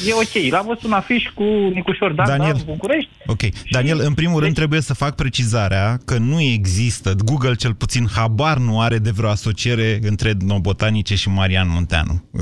e 0.07 0.13
ok, 0.13 0.51
l-am 0.51 0.65
văzut 0.67 0.83
un 0.83 0.91
afiș 0.91 1.23
cu 1.35 1.43
Nicu 1.73 1.91
Șordan, 1.93 2.25
da, 2.27 2.37
Daniel. 2.37 2.55
în 2.55 2.61
București, 2.65 3.09
Ok. 3.25 3.41
Daniel, 3.71 3.99
în 3.99 4.13
primul 4.13 4.33
rând 4.33 4.45
Deci- 4.45 4.55
trebuie 4.57 4.81
să 4.81 4.93
fac 4.93 5.15
precizarea 5.15 5.99
că 6.05 6.17
nu 6.17 6.41
există, 6.41 7.15
Google 7.25 7.55
cel 7.55 7.73
puțin 7.73 8.07
habar 8.15 8.57
nu 8.57 8.81
are 8.81 8.97
de 8.97 9.09
vreo 9.11 9.29
asociere 9.29 9.99
între 10.01 10.29
etnobotanice 10.29 11.15
și 11.15 11.29
Marian 11.29 11.69
Munteanu. 11.69 12.23
Uh, 12.31 12.41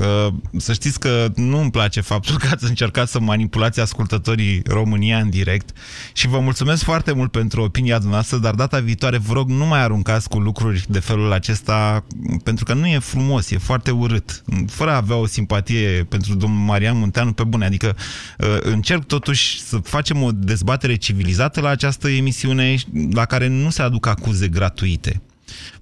Să 0.56 0.72
știți 0.72 1.00
că 1.00 1.26
nu 1.36 1.58
îmi 1.60 1.70
place 1.70 2.00
faptul 2.00 2.36
că 2.38 2.48
ați 2.52 2.64
încercat 2.68 3.08
să 3.08 3.20
manipulați 3.20 3.80
ascultătorii 3.80 4.62
România 4.66 5.18
în 5.18 5.30
direct 5.30 5.76
și 6.12 6.28
vă 6.28 6.38
mulțumesc 6.38 6.82
foarte 6.84 7.12
mult 7.12 7.30
pentru 7.30 7.62
opinia 7.62 7.94
dumneavoastră, 7.96 8.36
dar 8.38 8.54
data 8.54 8.78
viitoare 8.80 9.18
vă 9.18 9.32
rog 9.32 9.48
nu 9.48 9.66
mai 9.66 9.80
aruncați 9.82 10.28
cu 10.28 10.38
lucruri 10.38 10.84
de 10.88 10.98
felul 10.98 11.32
acesta 11.32 12.04
pentru 12.44 12.64
că 12.64 12.74
nu 12.74 12.86
e 12.86 12.98
frumos, 12.98 13.50
e 13.50 13.58
foarte 13.58 13.90
urât. 13.90 14.42
Fără 14.66 14.90
a 14.90 14.96
avea 14.96 15.16
o 15.16 15.26
simpatie 15.26 16.06
pentru 16.08 16.34
domnul 16.34 16.50
Marian 16.54 16.98
Munteanu 16.98 17.32
pe 17.32 17.44
bune, 17.44 17.64
adică 17.64 17.96
uh, 18.38 18.56
încerc 18.60 19.04
totuși 19.04 19.60
să 19.60 19.76
facem 19.76 20.22
o 20.22 20.28
dezbatere 20.32 20.94
civilizată 20.94 21.60
la 21.60 21.68
această 21.68 22.08
emisiune 22.08 22.74
la 23.12 23.24
care 23.24 23.46
nu 23.46 23.70
se 23.70 23.82
aduc 23.82 24.06
acuze 24.06 24.48
gratuite. 24.48 25.22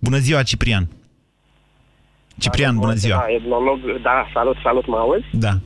Bună 0.00 0.16
ziua, 0.16 0.42
Ciprian! 0.42 0.88
Ciprian, 2.38 2.76
bună 2.76 2.94
ziua! 2.94 3.16
Da, 3.16 3.32
etnolog, 3.34 3.78
da, 4.02 4.26
salut, 4.34 4.56
salut, 4.62 4.86
mă 4.86 4.96
auzi? 4.96 5.24
Da. 5.32 5.58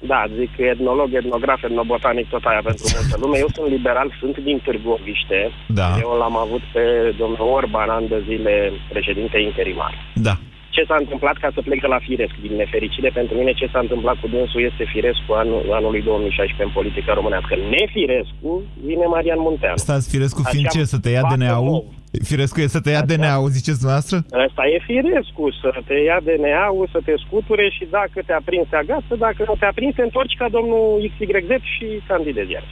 Da, 0.00 0.24
zic 0.38 0.50
etnolog, 0.56 1.14
etnograf, 1.14 1.62
etnobotanic, 1.62 2.28
tot 2.28 2.44
aia 2.44 2.60
pentru 2.64 2.84
multă 2.94 3.16
lume. 3.20 3.38
Eu 3.38 3.48
sunt 3.54 3.68
liberal, 3.70 4.16
sunt 4.20 4.38
din 4.38 4.58
Târgoviște. 4.64 5.50
Da. 5.68 5.88
Eu 6.00 6.10
l-am 6.18 6.36
avut 6.36 6.62
pe 6.72 7.14
domnul 7.18 7.48
Orban 7.58 7.88
an 7.88 8.08
de 8.08 8.22
zile 8.28 8.72
președinte 8.88 9.38
interimar. 9.38 9.94
Da. 10.14 10.38
Ce 10.78 10.90
s-a 10.90 11.02
întâmplat 11.04 11.36
ca 11.44 11.50
să 11.54 11.60
plec 11.66 11.80
de 11.80 11.90
la 11.94 12.00
Firesc? 12.06 12.34
Din 12.46 12.54
nefericire 12.62 13.10
pentru 13.18 13.34
mine, 13.38 13.52
ce 13.60 13.66
s-a 13.72 13.80
întâmplat 13.86 14.16
cu 14.20 14.28
dânsul 14.34 14.62
este 14.70 14.84
Firescu 14.92 15.32
anul, 15.42 15.62
anului 15.78 16.02
2016 16.02 16.64
în 16.68 16.72
politica 16.78 17.12
românească. 17.18 17.52
Nefirescu, 17.74 18.52
vine 18.88 19.06
Marian 19.14 19.40
Munteanu. 19.46 19.76
Stați 19.76 20.10
Firescu 20.12 20.40
Așa 20.40 20.50
fiind 20.50 20.68
ce? 20.74 20.82
Să 20.94 20.98
te 21.04 21.10
ia 21.16 21.22
bată 21.22 21.36
DNA-ul? 21.36 21.70
nou. 21.70 21.84
Firescu 22.28 22.58
e 22.60 22.76
să 22.76 22.80
te 22.84 22.90
ia 22.90 23.02
DNA-ul, 23.10 23.48
ziceți 23.58 23.78
dumneavoastră? 23.82 24.16
Ăsta 24.46 24.62
e 24.74 24.78
firescu, 24.90 25.44
să 25.62 25.70
te 25.88 25.96
ia 26.08 26.18
DNA-ul, 26.26 26.86
să 26.94 27.00
te 27.06 27.14
scuture 27.24 27.66
și 27.76 27.84
dacă 27.98 28.18
te-a 28.26 28.42
prins, 28.48 28.66
te 28.70 28.76
agață, 28.76 29.12
dacă 29.26 29.40
nu 29.48 29.54
te-a 29.60 29.72
prins, 29.78 29.94
te 29.94 30.02
întorci 30.08 30.38
ca 30.40 30.48
domnul 30.56 31.10
XYZ 31.12 31.50
și 31.74 31.86
candidezi 32.10 32.52
iar. 32.56 32.66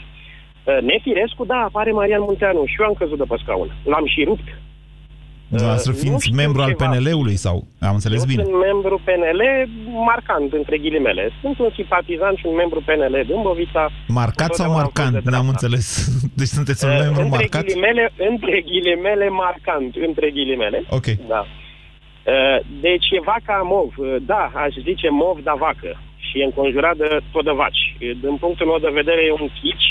Nefirescu, 0.90 1.42
da, 1.52 1.58
apare 1.68 1.90
Marian 1.98 2.24
Munteanu 2.28 2.62
și 2.70 2.76
eu 2.80 2.86
am 2.86 2.96
căzut 3.00 3.18
de 3.18 3.26
pe 3.28 3.36
scaun. 3.42 3.68
L-am 3.92 4.06
și 4.14 4.20
rupt. 4.30 4.48
Dumneavoastră 5.48 5.90
Uh, 5.92 5.96
nu 5.96 6.02
fiind 6.02 6.20
știu 6.20 6.36
membru 6.42 6.60
al 6.62 6.72
ceva. 6.72 6.84
PNL-ului 6.86 7.36
sau? 7.46 7.56
Am 7.88 7.94
înțeles 7.98 8.20
eu 8.22 8.28
bine. 8.32 8.42
sunt 8.42 8.56
membru 8.68 8.94
PNL 9.06 9.40
marcant, 10.10 10.52
între 10.60 10.76
ghilimele. 10.78 11.24
Sunt 11.42 11.58
un 11.58 11.70
simpatizant 11.74 12.36
și 12.40 12.46
un 12.50 12.54
membru 12.62 12.80
PNL 12.88 13.16
Dâmbovița. 13.30 13.82
Marcat 14.20 14.50
sau 14.54 14.66
Întotdeauna 14.66 14.82
am 14.82 14.88
fost 14.88 14.96
marcant? 14.96 15.12
de 15.24 15.30
N-am 15.30 15.46
dreapta. 15.46 15.52
înțeles. 15.54 15.86
Deci 16.40 16.52
sunteți 16.58 16.84
un 16.84 16.90
Uh, 16.90 16.98
membru 17.04 17.22
între 17.26 17.36
marcat? 17.38 17.64
Ghilimele, 17.64 18.04
între 18.30 18.54
ghilimele 18.70 19.26
marcant, 19.44 19.90
între 20.08 20.26
ghilimele. 20.36 20.78
Ok. 20.98 21.06
Da. 21.32 21.42
Uh, 22.32 22.58
Deci 22.86 23.06
e 23.16 23.20
vaca 23.32 23.56
mov. 23.72 23.90
Uh, 23.96 24.16
Da, 24.32 24.42
aș 24.64 24.72
zice 24.88 25.08
mov, 25.20 25.36
da 25.48 25.54
vacă. 25.64 25.90
Și 26.26 26.34
e 26.40 26.44
înconjurat 26.50 26.96
de 27.02 27.08
tot 27.32 27.44
de 27.48 27.54
vaci. 27.62 27.82
Uh, 27.94 28.10
Din 28.24 28.36
punctul 28.44 28.66
meu 28.70 28.80
de 28.86 28.90
vedere 29.00 29.20
e 29.28 29.32
un 29.42 29.48
chici. 29.60 29.88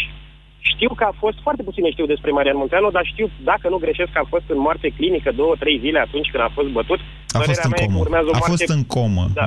Știu 0.73 0.91
că 0.99 1.03
a 1.11 1.13
fost, 1.23 1.37
foarte 1.45 1.63
puține 1.63 1.89
știu 1.91 2.05
despre 2.13 2.31
Marian 2.31 2.57
Munteanu, 2.61 2.89
dar 2.97 3.05
știu, 3.13 3.27
dacă 3.51 3.65
nu 3.69 3.77
greșesc, 3.85 4.11
că 4.11 4.21
a 4.23 4.27
fost 4.33 4.47
în 4.55 4.59
moarte 4.65 4.87
clinică 4.97 5.29
două, 5.41 5.53
trei 5.59 5.77
zile 5.83 5.99
atunci 5.99 6.29
când 6.31 6.43
a 6.43 6.51
fost 6.57 6.69
bătut. 6.79 6.99
A 7.37 7.37
fost 7.37 7.61
Părerea 7.61 7.63
în 7.67 7.71
mea 7.73 7.81
e 7.83 7.85
că 7.85 7.91
comă. 7.91 8.03
urmează 8.05 8.27
o 8.27 8.35
A 8.35 8.37
moarte 8.41 8.49
fost 8.53 8.69
în 8.77 8.83
comă. 8.95 9.23
Da. 9.41 9.45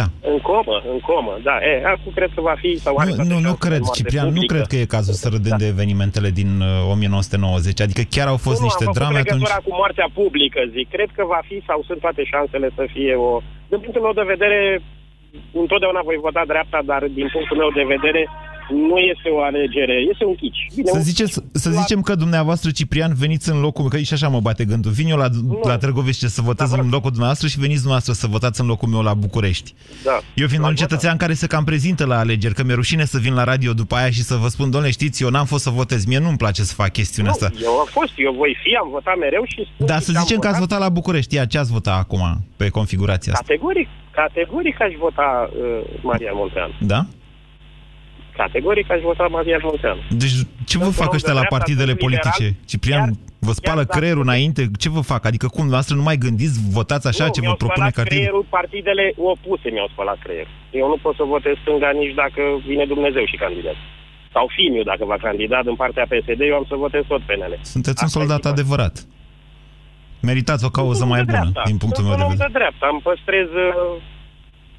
Da. 0.00 0.06
În 0.32 0.38
comă, 0.50 0.76
în 0.92 0.98
comă, 1.10 1.32
da. 1.48 1.56
E, 1.70 1.72
acum 1.94 2.10
cred 2.18 2.30
că 2.36 2.40
va 2.50 2.54
fi... 2.62 2.70
Sau 2.86 2.92
are 2.96 3.10
Nu, 3.10 3.16
toate 3.16 3.30
nu, 3.30 3.34
nu 3.34 3.40
șansele 3.48 3.64
cred, 3.64 3.80
în 3.82 3.86
moarte 3.86 3.98
Ciprian, 4.00 4.26
nu 4.26 4.32
publică. 4.32 4.52
cred 4.54 4.66
că 4.70 4.76
e 4.76 4.94
cazul 4.96 5.14
să 5.22 5.26
râdem 5.34 5.54
Da. 5.56 5.60
de 5.62 5.66
evenimentele 5.74 6.30
din 6.40 6.50
uh, 6.60 6.92
1990. 6.94 7.80
Adică 7.86 8.02
chiar 8.14 8.26
au 8.34 8.38
fost 8.46 8.58
nu, 8.60 8.66
niște 8.68 8.84
am 8.84 8.88
făcut 8.92 8.98
drame 9.00 9.18
atunci. 9.18 9.32
legătura 9.46 9.58
cu 9.66 9.72
moartea 9.80 10.08
publică, 10.20 10.60
zic. 10.76 10.86
Cred 10.96 11.10
că 11.16 11.22
va 11.34 11.40
fi 11.48 11.56
sau 11.68 11.78
sunt 11.88 12.00
toate 12.04 12.22
șansele 12.32 12.68
să 12.78 12.84
fie 12.94 13.14
o... 13.28 13.30
Din 13.70 13.78
punctul 13.82 14.02
meu 14.06 14.14
de 14.20 14.26
vedere, 14.34 14.58
întotdeauna 15.62 16.00
voi 16.08 16.18
vota 16.26 16.42
dreapta, 16.52 16.78
dar 16.92 17.02
din 17.18 17.28
punctul 17.34 17.56
meu 17.62 17.70
de 17.78 17.84
vedere 17.94 18.22
nu 18.70 18.96
este 18.96 19.28
o 19.28 19.40
alegere, 19.42 19.92
este 20.10 20.24
un 20.24 20.34
chici. 20.34 20.66
Bine, 20.74 20.90
Să, 20.90 20.96
un- 20.96 21.02
ziceți, 21.02 21.40
să 21.52 21.70
zicem 21.70 22.00
că 22.00 22.14
dumneavoastră, 22.14 22.70
Ciprian, 22.70 23.14
veniți 23.14 23.50
în 23.50 23.60
locul, 23.60 23.88
că 23.88 23.96
și 23.98 24.12
așa 24.12 24.28
mă 24.28 24.40
bate 24.40 24.64
gândul, 24.64 24.90
vin 24.90 25.08
eu 25.08 25.16
la, 25.16 25.28
la 25.62 25.76
Târgoviște 25.78 26.28
să 26.28 26.40
votez 26.42 26.70
Da, 26.70 26.80
în 26.80 26.88
locul 26.90 27.10
dumneavoastră 27.10 27.48
și 27.48 27.58
veniți 27.58 27.80
dumneavoastră 27.84 28.12
să 28.12 28.26
votați 28.26 28.60
în 28.60 28.66
locul 28.66 28.88
meu 28.88 29.02
la 29.02 29.14
București. 29.14 29.74
Da. 30.04 30.18
Eu 30.34 30.46
fiind 30.46 30.62
L-am 30.62 30.70
un 30.70 30.76
cetățean 30.76 31.16
care 31.16 31.32
se 31.34 31.46
cam 31.46 31.64
prezintă 31.64 32.06
la 32.06 32.18
alegeri, 32.18 32.54
că 32.54 32.62
mi-e 32.64 32.74
rușine 32.74 33.04
să 33.04 33.18
vin 33.18 33.34
la 33.34 33.44
radio 33.44 33.72
după 33.72 33.94
aia 33.94 34.10
și 34.10 34.22
să 34.22 34.34
vă 34.36 34.48
spun, 34.48 34.70
domnule, 34.70 34.92
știți, 34.92 35.22
eu 35.22 35.28
n-am 35.28 35.44
fost 35.46 35.62
să 35.62 35.70
votez, 35.70 36.04
mie 36.04 36.18
nu-mi 36.18 36.36
place 36.36 36.62
să 36.62 36.74
fac 36.74 36.92
chestiunea 36.92 37.32
Nu, 37.40 37.46
asta. 37.46 37.58
eu 37.62 37.78
am 37.78 37.86
fost, 37.90 38.12
eu 38.16 38.32
voi 38.32 38.56
fi, 38.62 38.74
am 38.82 38.88
votat 38.90 39.16
mereu 39.18 39.44
și 39.44 39.68
spun 39.74 39.86
Dar 39.86 39.98
și 39.98 40.04
să 40.04 40.12
am 40.16 40.22
zicem 40.24 40.38
că 40.38 40.48
ați 40.48 40.58
votat 40.58 40.78
la 40.78 40.88
București, 40.88 41.34
ia 41.34 41.44
ce 41.44 41.58
ați 41.58 41.72
votat 41.72 41.98
acum 41.98 42.44
pe 42.56 42.68
configurația 42.68 43.32
asta? 43.32 43.44
Categoric, 43.46 43.88
categoric 44.10 44.80
aș 44.80 44.92
vota 44.98 45.50
uh, 45.50 46.00
Marian 46.02 46.34
Munteanu. 46.36 46.72
Da? 46.80 47.06
Categoric 48.42 48.86
aș 48.94 49.00
vota 49.08 49.26
Marian 49.36 49.60
Munteanu. 49.68 50.00
Deci 50.22 50.36
ce 50.70 50.76
vă 50.78 50.84
Sunt 50.88 51.00
fac 51.02 51.08
un 51.10 51.14
om 51.14 51.18
ăștia 51.18 51.32
de 51.34 51.38
la 51.40 51.44
dreapta, 51.44 51.56
partidele 51.56 51.92
sunt 51.92 52.00
liberal, 52.00 52.22
politice? 52.24 52.46
Ciprian, 52.70 53.04
chiar- 53.04 53.18
vă 53.48 53.52
spală 53.60 53.80
chiar 53.82 53.86
dacă- 53.88 53.98
creierul 53.98 54.24
înainte? 54.28 54.60
Ce 54.82 54.88
vă 54.96 55.02
fac? 55.12 55.22
Adică 55.30 55.46
cum, 55.54 55.62
dumneavoastră 55.66 55.94
nu 56.00 56.06
mai 56.08 56.18
gândiți, 56.26 56.56
votați 56.78 57.06
așa 57.12 57.24
nu, 57.26 57.32
ce 57.34 57.40
vă 57.40 57.44
mi-au 57.44 57.56
propune 57.62 57.76
spălat 57.88 57.94
partidul? 58.00 58.16
creierul, 58.16 58.44
partidele 58.58 59.04
opuse 59.32 59.66
mi-au 59.74 59.88
spălat 59.94 60.18
creierul. 60.24 60.52
Eu 60.80 60.86
nu 60.92 60.96
pot 61.04 61.14
să 61.20 61.24
votez 61.34 61.54
stânga 61.62 61.90
nici 62.02 62.14
dacă 62.22 62.42
vine 62.70 62.84
Dumnezeu 62.94 63.24
și 63.32 63.36
candidează. 63.44 63.82
Sau 64.34 64.44
Fimiu, 64.56 64.82
dacă 64.92 65.04
va 65.12 65.16
candida 65.26 65.58
din 65.68 65.76
partea 65.82 66.04
PSD, 66.12 66.40
eu 66.50 66.56
am 66.60 66.66
să 66.70 66.74
votez 66.84 67.02
tot 67.12 67.22
PNL. 67.28 67.52
Sunteți 67.74 67.98
un 68.02 68.06
Asta 68.08 68.18
e 68.18 68.20
soldat 68.20 68.36
situația. 68.40 68.56
adevărat. 68.56 68.94
Meritați 70.30 70.64
o 70.68 70.70
cauză 70.78 70.98
Sunt 71.02 71.10
mai 71.12 71.20
om 71.20 71.26
de 71.26 71.32
bună, 71.32 71.42
dreapta. 71.50 71.62
din 71.70 71.78
punctul 71.82 72.02
Sunt 72.04 72.08
meu 72.08 72.16
de 72.18 72.22
un 72.24 72.30
om 72.30 72.36
vedere. 72.36 72.50
de 72.52 72.58
dreapta, 72.58 72.86
îmi 72.94 73.02
păstrez 73.08 73.48
uh, 73.66 73.74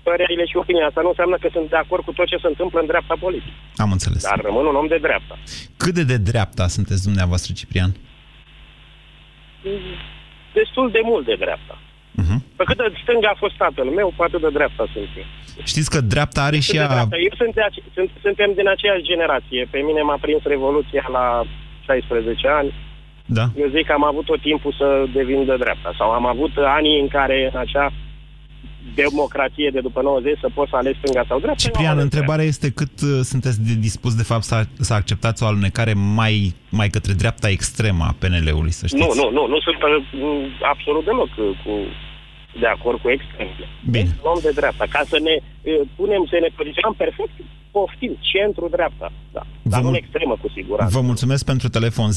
părerile 0.10 0.46
și 0.50 0.58
opinia. 0.62 0.86
Asta 0.88 1.02
nu 1.06 1.12
înseamnă 1.14 1.38
că 1.42 1.48
sunt 1.56 1.68
de 1.74 1.80
acord 1.84 2.04
cu 2.08 2.14
tot 2.18 2.28
ce 2.32 2.38
se 2.44 2.48
întâmplă 2.54 2.78
în 2.80 2.90
dreapta 2.92 3.16
politică. 3.26 3.58
Am 3.86 3.92
înțeles. 3.96 4.22
Dar 4.30 4.40
rămân 4.50 4.66
un 4.72 4.76
om 4.82 4.88
de 4.94 5.00
dreapta. 5.08 5.36
Cât 5.82 5.94
de 6.00 6.04
de 6.14 6.18
dreapta 6.32 6.66
sunteți 6.76 7.04
dumneavoastră, 7.08 7.50
Ciprian? 7.60 7.92
Destul 10.60 10.86
de 10.92 11.02
mult 11.12 11.26
de 11.26 11.36
dreapta. 11.44 11.76
Mhm. 12.24 12.38
Pe 12.56 12.64
cât 12.70 12.78
de 12.78 12.88
stânga 13.04 13.30
a 13.34 13.42
fost 13.44 13.56
tatăl 13.64 13.88
meu, 14.00 14.14
pe 14.18 14.24
atât 14.28 14.42
de 14.46 14.50
dreapta 14.58 14.84
sunt 14.94 15.10
eu. 15.22 15.28
Știți 15.72 15.90
că 15.94 16.00
dreapta 16.02 16.42
are 16.44 16.60
și 16.60 16.62
Sunt 16.70 16.78
de 16.78 16.84
ea... 16.84 16.94
dreapta. 16.96 17.18
Eu 17.28 17.34
sunt 17.42 17.54
de 17.58 17.62
ace- 17.70 17.84
sunt, 17.96 18.10
suntem 18.26 18.50
din 18.60 18.68
aceeași 18.76 19.04
generație. 19.12 19.62
Pe 19.74 19.80
mine 19.88 20.02
m-a 20.02 20.18
prins 20.26 20.42
Revoluția 20.54 21.06
la 21.18 21.26
16 21.86 22.48
ani. 22.60 22.72
Da. 23.38 23.46
Eu 23.62 23.70
zic 23.76 23.86
că 23.86 23.94
am 23.94 24.04
avut 24.12 24.26
tot 24.26 24.42
timpul 24.50 24.74
să 24.82 24.88
devin 25.14 25.46
de 25.46 25.56
dreapta. 25.64 25.92
Sau 26.00 26.10
am 26.20 26.26
avut 26.26 26.52
anii 26.78 27.00
în 27.00 27.08
care 27.18 27.50
în 27.54 27.60
acea 27.60 27.88
democrație 28.96 29.70
de 29.74 29.80
după 29.80 30.02
90 30.02 30.38
să 30.42 30.50
poți 30.54 30.70
să 30.70 30.76
alegi 30.76 30.98
stânga 31.02 31.24
sau 31.28 31.40
dreapta. 31.40 31.64
eu 31.64 31.70
am 31.70 31.74
Ciprian, 31.74 31.92
ales 31.92 32.04
întrebarea 32.04 32.46
este 32.46 32.70
cât 32.72 33.02
uh, 33.02 33.20
sunteți 33.32 33.62
de 33.68 33.74
dispus, 33.80 34.16
de 34.16 34.24
fapt, 34.24 34.44
să, 34.44 34.66
să 34.80 34.94
acceptați 34.94 35.44
o 35.44 35.46
alunecare 35.46 35.94
mai, 35.94 36.54
mai 36.70 36.90
către 36.90 37.14
dreapta 37.14 37.50
extremă 37.50 38.04
a 38.04 38.16
PNL-ului, 38.20 38.72
să 38.72 38.88
știți. 38.88 39.04
Nu, 39.04 39.10
nu, 39.22 39.30
nu, 39.38 39.48
nu 39.48 39.60
sunt 39.60 39.76
uh, 39.84 39.90
absolut 40.74 41.04
deloc 41.06 41.30
uh, 41.38 41.46
cu, 41.64 41.72
de 42.60 42.68
acord 42.76 42.98
cu 43.02 43.10
extremele. 43.10 43.66
Bine. 43.90 44.06
Sunt 44.06 44.20
om 44.34 44.40
de 44.42 44.52
dreapta. 44.60 44.86
Ca 44.96 45.02
să 45.12 45.18
ne 45.28 45.36
uh, 45.40 45.44
punem, 45.96 46.22
să 46.32 46.38
ne 46.46 46.50
poziționăm 46.60 46.94
perfect, 47.04 47.34
poftim, 47.72 48.14
centru-dreapta. 48.32 49.08
Da. 49.36 49.44
Dar 49.72 49.80
Vă 49.80 49.86
nu 49.86 49.90
în 49.90 49.94
mul- 49.94 50.02
extremă, 50.04 50.36
cu 50.42 50.48
siguranță. 50.58 50.92
Vă 50.98 51.02
mulțumesc 51.12 51.44
pentru 51.46 51.68
telefon. 51.78 52.10
0372069599. 52.12 52.16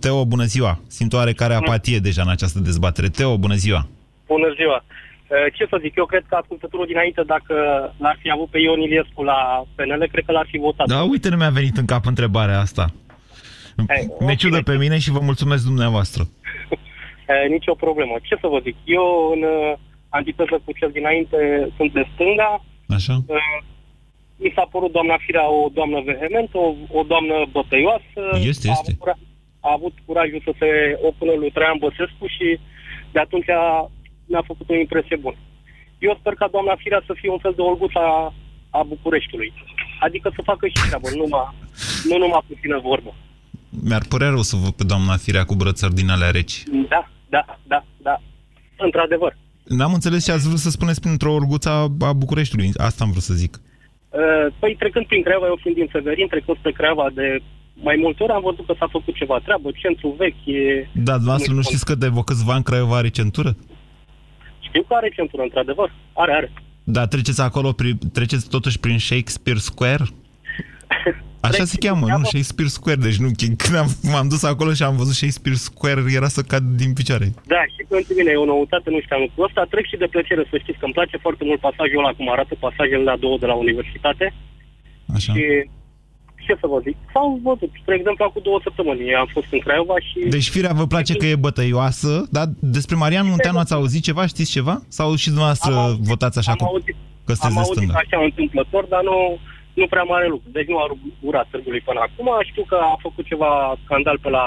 Teo, 0.00 0.24
bună 0.24 0.44
ziua! 0.44 0.80
Simt 0.86 1.12
o 1.12 1.16
oarecare 1.16 1.54
apatie 1.54 1.98
deja 1.98 2.22
în 2.22 2.28
această 2.36 2.58
dezbatere. 2.58 3.08
Teo, 3.08 3.38
bună 3.38 3.54
ziua! 3.54 3.86
Bună 4.26 4.48
ziua! 4.58 4.84
Eh, 5.34 5.52
Ce 5.56 5.66
să 5.70 5.78
zic, 5.80 5.96
eu 5.96 6.06
cred 6.06 6.24
că 6.28 6.34
ascultătorul 6.34 6.86
dinainte, 6.86 7.22
dacă 7.26 7.54
l-ar 7.98 8.16
fi 8.22 8.30
avut 8.30 8.48
pe 8.50 8.58
Ion 8.58 8.80
Iliescu 8.80 9.22
la 9.22 9.62
PNL, 9.74 10.08
cred 10.12 10.24
că 10.24 10.32
l-ar 10.32 10.46
fi 10.50 10.58
votat. 10.58 10.86
Da, 10.86 11.02
uite, 11.02 11.28
nu 11.28 11.36
mi-a 11.36 11.50
venit 11.60 11.76
în 11.76 11.84
cap 11.84 12.06
întrebarea 12.06 12.58
asta. 12.60 12.84
Hai, 13.88 14.06
Ne 14.20 14.32
ok. 14.32 14.36
ciudă 14.38 14.60
pe 14.62 14.76
mine 14.76 14.98
și 14.98 15.10
vă 15.10 15.20
mulțumesc 15.20 15.64
dumneavoastră. 15.64 16.22
Eh, 17.34 17.48
Nici 17.54 17.66
o 17.66 17.74
problemă. 17.86 18.14
Ce 18.22 18.36
să 18.40 18.46
vă 18.46 18.58
zic, 18.66 18.76
eu 18.84 19.06
în 19.34 19.42
eh, 19.42 19.72
antiteză 20.08 20.56
cu 20.64 20.72
cel 20.78 20.90
dinainte 20.98 21.38
sunt 21.76 21.92
de 21.92 22.04
stânga, 22.14 22.64
Așa? 22.96 23.14
Eh, 23.28 23.56
mi 24.42 24.52
s-a 24.54 24.66
părut 24.74 24.92
doamna 24.92 25.16
Firea 25.24 25.46
o 25.50 25.68
doamnă 25.78 26.00
vehementă, 26.10 26.58
o, 26.58 26.70
o 26.98 27.02
doamnă 27.02 27.36
bătăioasă. 27.56 28.20
Este, 28.52 28.68
a 28.68 28.70
este. 28.76 28.90
Avut, 28.90 28.98
cura- 29.02 29.20
a 29.60 29.70
avut 29.78 29.94
curajul 30.06 30.40
să 30.44 30.52
se 30.60 30.68
opună 31.08 31.32
lui 31.32 31.50
Traian 31.50 31.78
Băsescu 31.84 32.26
și 32.36 32.48
de 33.12 33.18
atunci 33.20 33.48
a, 33.48 33.90
mi-a 34.26 34.44
făcut 34.50 34.68
o 34.68 34.74
impresie 34.84 35.16
bună. 35.16 35.36
Eu 35.98 36.16
sper 36.20 36.34
ca 36.34 36.48
doamna 36.54 36.74
Firea 36.82 37.02
să 37.06 37.12
fie 37.20 37.30
un 37.30 37.38
fel 37.38 37.52
de 37.56 37.62
olguța 37.62 38.00
a, 38.00 38.34
a 38.78 38.82
Bucureștiului. 38.82 39.52
Adică 40.00 40.32
să 40.34 40.40
facă 40.50 40.66
și 40.66 40.86
treabă, 40.86 41.08
nu 41.10 41.22
numai, 41.22 41.54
nu 42.10 42.16
numai 42.18 42.44
puțină 42.48 42.78
vorbă. 42.82 43.14
Mi-ar 43.82 44.04
părea 44.08 44.28
rău 44.28 44.42
să 44.42 44.56
văd 44.56 44.70
pe 44.70 44.84
doamna 44.84 45.16
Firea 45.16 45.44
cu 45.44 45.54
brățări 45.54 45.94
din 45.94 46.08
alea 46.08 46.30
reci. 46.30 46.62
Da, 46.88 47.08
da, 47.28 47.58
da, 47.66 47.84
da. 48.02 48.20
Într-adevăr. 48.76 49.36
N-am 49.64 49.92
înțeles 49.92 50.24
ce 50.24 50.32
ați 50.32 50.46
vrut 50.46 50.58
să 50.58 50.70
spuneți 50.70 51.00
printr-o 51.00 51.32
orguță 51.32 51.70
a 52.00 52.12
Bucureștiului. 52.12 52.70
Asta 52.76 53.04
am 53.04 53.10
vrut 53.10 53.22
să 53.22 53.34
zic. 53.34 53.60
Uh, 54.08 54.52
Păi 54.58 54.76
trecând 54.78 55.06
prin 55.06 55.22
Craiova, 55.22 55.46
eu 55.46 55.58
fiind 55.62 55.76
din 55.76 55.88
Severin, 55.92 56.28
trecând 56.28 56.56
pe 56.62 56.70
Craiova 56.70 57.10
de 57.14 57.42
mai 57.74 57.96
multe 57.96 58.22
ori, 58.22 58.32
am 58.32 58.42
văzut 58.42 58.66
că 58.66 58.74
s-a 58.78 58.88
făcut 58.90 59.14
ceva 59.14 59.38
treabă, 59.38 59.70
centru 59.82 60.14
vechi, 60.18 60.44
e... 60.44 60.88
Da, 60.92 61.12
dumneavoastră 61.12 61.52
nu 61.52 61.62
știți 61.62 61.84
că 61.84 61.94
de 61.94 62.08
vă 62.08 62.22
câțiva 62.22 62.52
ani 62.52 62.62
Craiova 62.62 62.96
are 62.96 63.08
centură? 63.08 63.56
Știu 64.76 64.88
că 64.88 64.94
are 64.94 65.10
centură, 65.18 65.42
într-adevăr. 65.42 65.88
Are, 66.12 66.32
are. 66.32 66.48
Da, 66.84 67.06
treceți 67.06 67.40
acolo, 67.48 67.72
pri, 67.72 67.92
treceți 68.12 68.48
totuși 68.48 68.80
prin 68.80 68.98
Shakespeare 68.98 69.58
Square? 69.58 70.04
Așa 71.48 71.64
se 71.64 71.76
cheamă, 71.84 72.06
nu? 72.06 72.24
Shakespeare 72.34 72.70
Square. 72.78 73.00
Deci 73.06 73.18
nu, 73.24 73.28
când 73.62 73.76
am, 73.82 73.88
m-am 74.12 74.28
dus 74.28 74.42
acolo 74.52 74.70
și 74.72 74.82
am 74.82 74.96
văzut 74.96 75.14
Shakespeare 75.14 75.58
Square, 75.68 76.00
era 76.18 76.28
să 76.36 76.42
cad 76.42 76.64
din 76.82 76.92
picioare. 76.98 77.26
Da, 77.54 77.62
și 77.74 77.82
pentru 77.88 78.12
mine 78.18 78.30
e 78.32 78.44
o 78.44 78.52
noutate, 78.54 78.90
nu 78.90 79.00
știam 79.00 79.20
lucrul 79.20 79.44
ăsta. 79.48 79.70
Trec 79.72 79.86
și 79.86 80.02
de 80.02 80.12
plăcere 80.14 80.42
să 80.50 80.56
știți 80.62 80.78
că 80.78 80.84
îmi 80.84 80.98
place 80.98 81.16
foarte 81.16 81.44
mult 81.48 81.60
pasajul 81.60 81.98
ăla, 82.02 82.12
cum 82.18 82.30
arată 82.30 82.54
pasajele 82.66 83.04
la 83.10 83.16
două 83.24 83.36
de 83.42 83.46
la 83.46 83.56
universitate. 83.64 84.26
Așa. 85.14 85.32
Și 85.32 85.44
ce 86.46 86.54
să 86.62 86.66
vă 86.72 86.78
zic? 86.86 86.96
S-au 87.12 87.28
văzut. 87.48 87.70
Spre 87.82 87.94
exemplu, 88.00 88.24
acum 88.24 88.40
două 88.48 88.60
săptămâni 88.66 89.14
am 89.22 89.28
fost 89.36 89.48
în 89.56 89.58
Craiova 89.66 89.96
și... 90.08 90.18
Deci 90.36 90.48
firea 90.54 90.72
vă 90.80 90.86
place 90.86 91.12
că 91.20 91.26
e 91.26 91.46
bătăioasă, 91.48 92.10
dar 92.36 92.46
despre 92.76 92.96
Marian 93.02 93.26
Munteanu 93.32 93.58
ați 93.58 93.72
auzit 93.78 94.02
ceva? 94.08 94.26
Știți 94.26 94.50
ceva? 94.58 94.74
Sau 94.98 95.08
și 95.22 95.26
dumneavoastră 95.32 95.72
Am 95.74 95.78
auzit- 95.86 96.02
votați 96.12 96.38
așa 96.38 96.50
am 96.50 96.56
cum 96.60 96.66
auzit, 96.72 96.96
că 97.26 97.32
sunteți 97.32 97.46
am 97.46 97.52
de 97.52 97.58
auzit 97.62 97.76
stânga? 97.76 97.94
așa 98.04 98.18
întâmplător, 98.30 98.84
dar 98.94 99.02
nu, 99.10 99.16
nu 99.80 99.86
prea 99.92 100.06
mare 100.12 100.26
lucru. 100.34 100.48
Deci 100.58 100.68
nu 100.72 100.78
a 100.82 100.86
urat 101.28 101.46
târgului 101.52 101.82
până 101.88 102.00
acum. 102.06 102.28
Știu 102.50 102.64
că 102.70 102.76
a 102.92 102.96
făcut 103.06 103.24
ceva 103.32 103.50
scandal 103.84 104.18
pe 104.24 104.30
la 104.38 104.46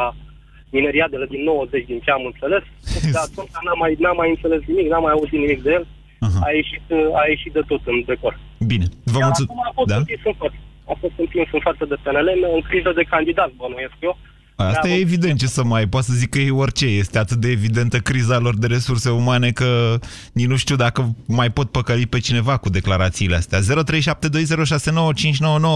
mineriadele 0.78 1.26
din 1.34 1.44
90, 1.44 1.86
din 1.92 2.00
ce 2.06 2.12
am 2.18 2.24
înțeles. 2.32 2.64
Dar 3.16 3.24
atunci 3.30 3.54
n-am 3.66 3.80
mai, 3.84 3.92
n-am 4.04 4.18
mai 4.22 4.30
înțeles 4.36 4.62
nimic, 4.72 4.88
n-am 4.92 5.04
mai 5.08 5.16
auzit 5.18 5.40
nimic 5.46 5.62
de 5.68 5.72
el. 5.78 5.86
Aha. 6.28 6.40
A 6.48 6.50
ieșit, 6.60 6.86
a 7.22 7.24
ieșit 7.34 7.52
de 7.58 7.62
tot 7.72 7.82
în 7.92 7.98
decor. 8.12 8.34
Bine, 8.72 8.86
vă 9.14 9.18
Iar 9.20 9.28
mulțumesc. 9.28 9.52
acum 9.52 9.62
a 9.70 9.72
fost 9.80 9.90
Da? 9.92 9.96
împins 10.02 10.22
în 10.32 10.36
față. 10.42 10.58
A 10.92 10.94
fost 11.00 11.14
împins 11.18 11.48
în 11.52 11.60
față 11.60 11.86
de 11.92 11.96
PNL, 12.04 12.30
în 12.56 12.62
criză 12.70 12.92
de 12.96 13.04
candidat, 13.04 13.52
bănuiesc 13.52 13.98
eu. 14.00 14.18
Asta 14.56 14.88
Da, 14.88 14.90
e 14.94 15.00
evident, 15.00 15.40
ce 15.40 15.46
să 15.46 15.64
mai 15.64 15.86
poate 15.88 16.06
să 16.06 16.14
zic 16.14 16.30
că 16.30 16.40
e 16.40 16.52
orice. 16.52 16.86
Este 16.86 17.18
atât 17.20 17.38
de 17.38 17.50
evidentă 17.50 17.98
criza 17.98 18.38
lor 18.40 18.58
de 18.58 18.68
resurse 18.68 19.10
umane 19.10 19.50
că 19.52 19.96
nici 20.34 20.48
nu 20.48 20.56
știu 20.56 20.76
dacă 20.76 21.16
mai 21.28 21.50
pot 21.50 21.72
păcăli 21.72 22.08
pe 22.08 22.20
cineva 22.20 22.58
cu 22.58 22.70
declarațiile 22.70 23.36
astea. 23.36 23.60
0372069599 23.60 23.64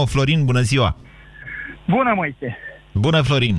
Florin, 0.06 0.44
bună 0.44 0.60
ziua! 0.60 0.96
Bună, 1.88 2.12
Moise. 2.14 2.56
Bună, 2.92 3.20
Florin! 3.22 3.56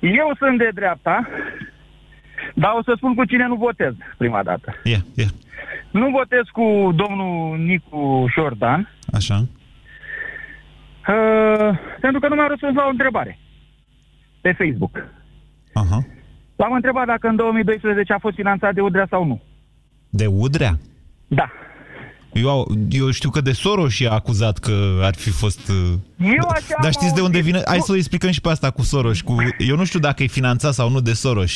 Eu 0.00 0.34
sunt 0.38 0.58
de 0.58 0.70
dreapta, 0.74 1.28
dar 2.54 2.72
o 2.78 2.82
să 2.82 2.92
spun 2.96 3.14
cu 3.14 3.24
cine 3.24 3.46
nu 3.46 3.54
votez 3.54 3.92
prima 4.16 4.42
dată. 4.42 4.74
E, 4.84 4.96
e, 5.14 5.24
Nu 5.90 6.10
votez 6.10 6.42
cu 6.52 6.94
domnul 6.94 7.58
Nicu 7.58 8.26
Șordan, 8.34 8.94
așa. 9.12 9.46
Uh, 11.08 11.78
pentru 12.00 12.20
că 12.20 12.28
nu 12.28 12.34
mi-a 12.34 12.46
răspuns 12.46 12.74
la 12.74 12.84
o 12.84 12.88
întrebare 12.88 13.38
pe 14.40 14.52
Facebook. 14.52 15.04
Aha. 15.72 16.06
L-am 16.56 16.72
întrebat 16.72 17.06
dacă 17.06 17.28
în 17.28 17.36
2012 17.36 18.12
a 18.12 18.18
fost 18.18 18.34
finanțat 18.34 18.74
de 18.74 18.80
Udrea 18.80 19.06
sau 19.10 19.24
nu. 19.24 19.42
De 20.10 20.26
Udrea? 20.26 20.78
Da. 21.26 21.50
Eu, 22.32 22.66
eu 22.90 23.10
știu 23.10 23.30
că 23.30 23.40
de 23.40 23.52
Soros 23.52 23.98
i-a 23.98 24.12
acuzat 24.12 24.58
că 24.58 25.00
ar 25.02 25.14
fi 25.14 25.30
fost... 25.30 25.70
uh, 26.20 26.26
Eu 26.36 26.48
așa 26.48 26.62
Dar 26.68 26.84
am 26.84 26.90
știți 26.90 27.14
de 27.14 27.20
unde 27.20 27.36
auzit. 27.36 27.52
vine? 27.52 27.62
Hai 27.66 27.76
Nu- 27.76 27.84
să 27.84 27.92
o 27.92 27.96
explicăm 27.96 28.30
și 28.30 28.40
pe 28.40 28.48
asta 28.48 28.70
cu 28.70 28.82
Soros. 28.82 29.20
Cu... 29.20 29.36
Eu 29.58 29.76
nu 29.76 29.84
știu 29.84 29.98
dacă 29.98 30.22
e 30.22 30.26
finanțat 30.26 30.74
sau 30.74 30.90
nu 30.90 31.00
de 31.00 31.12
Soros. 31.12 31.52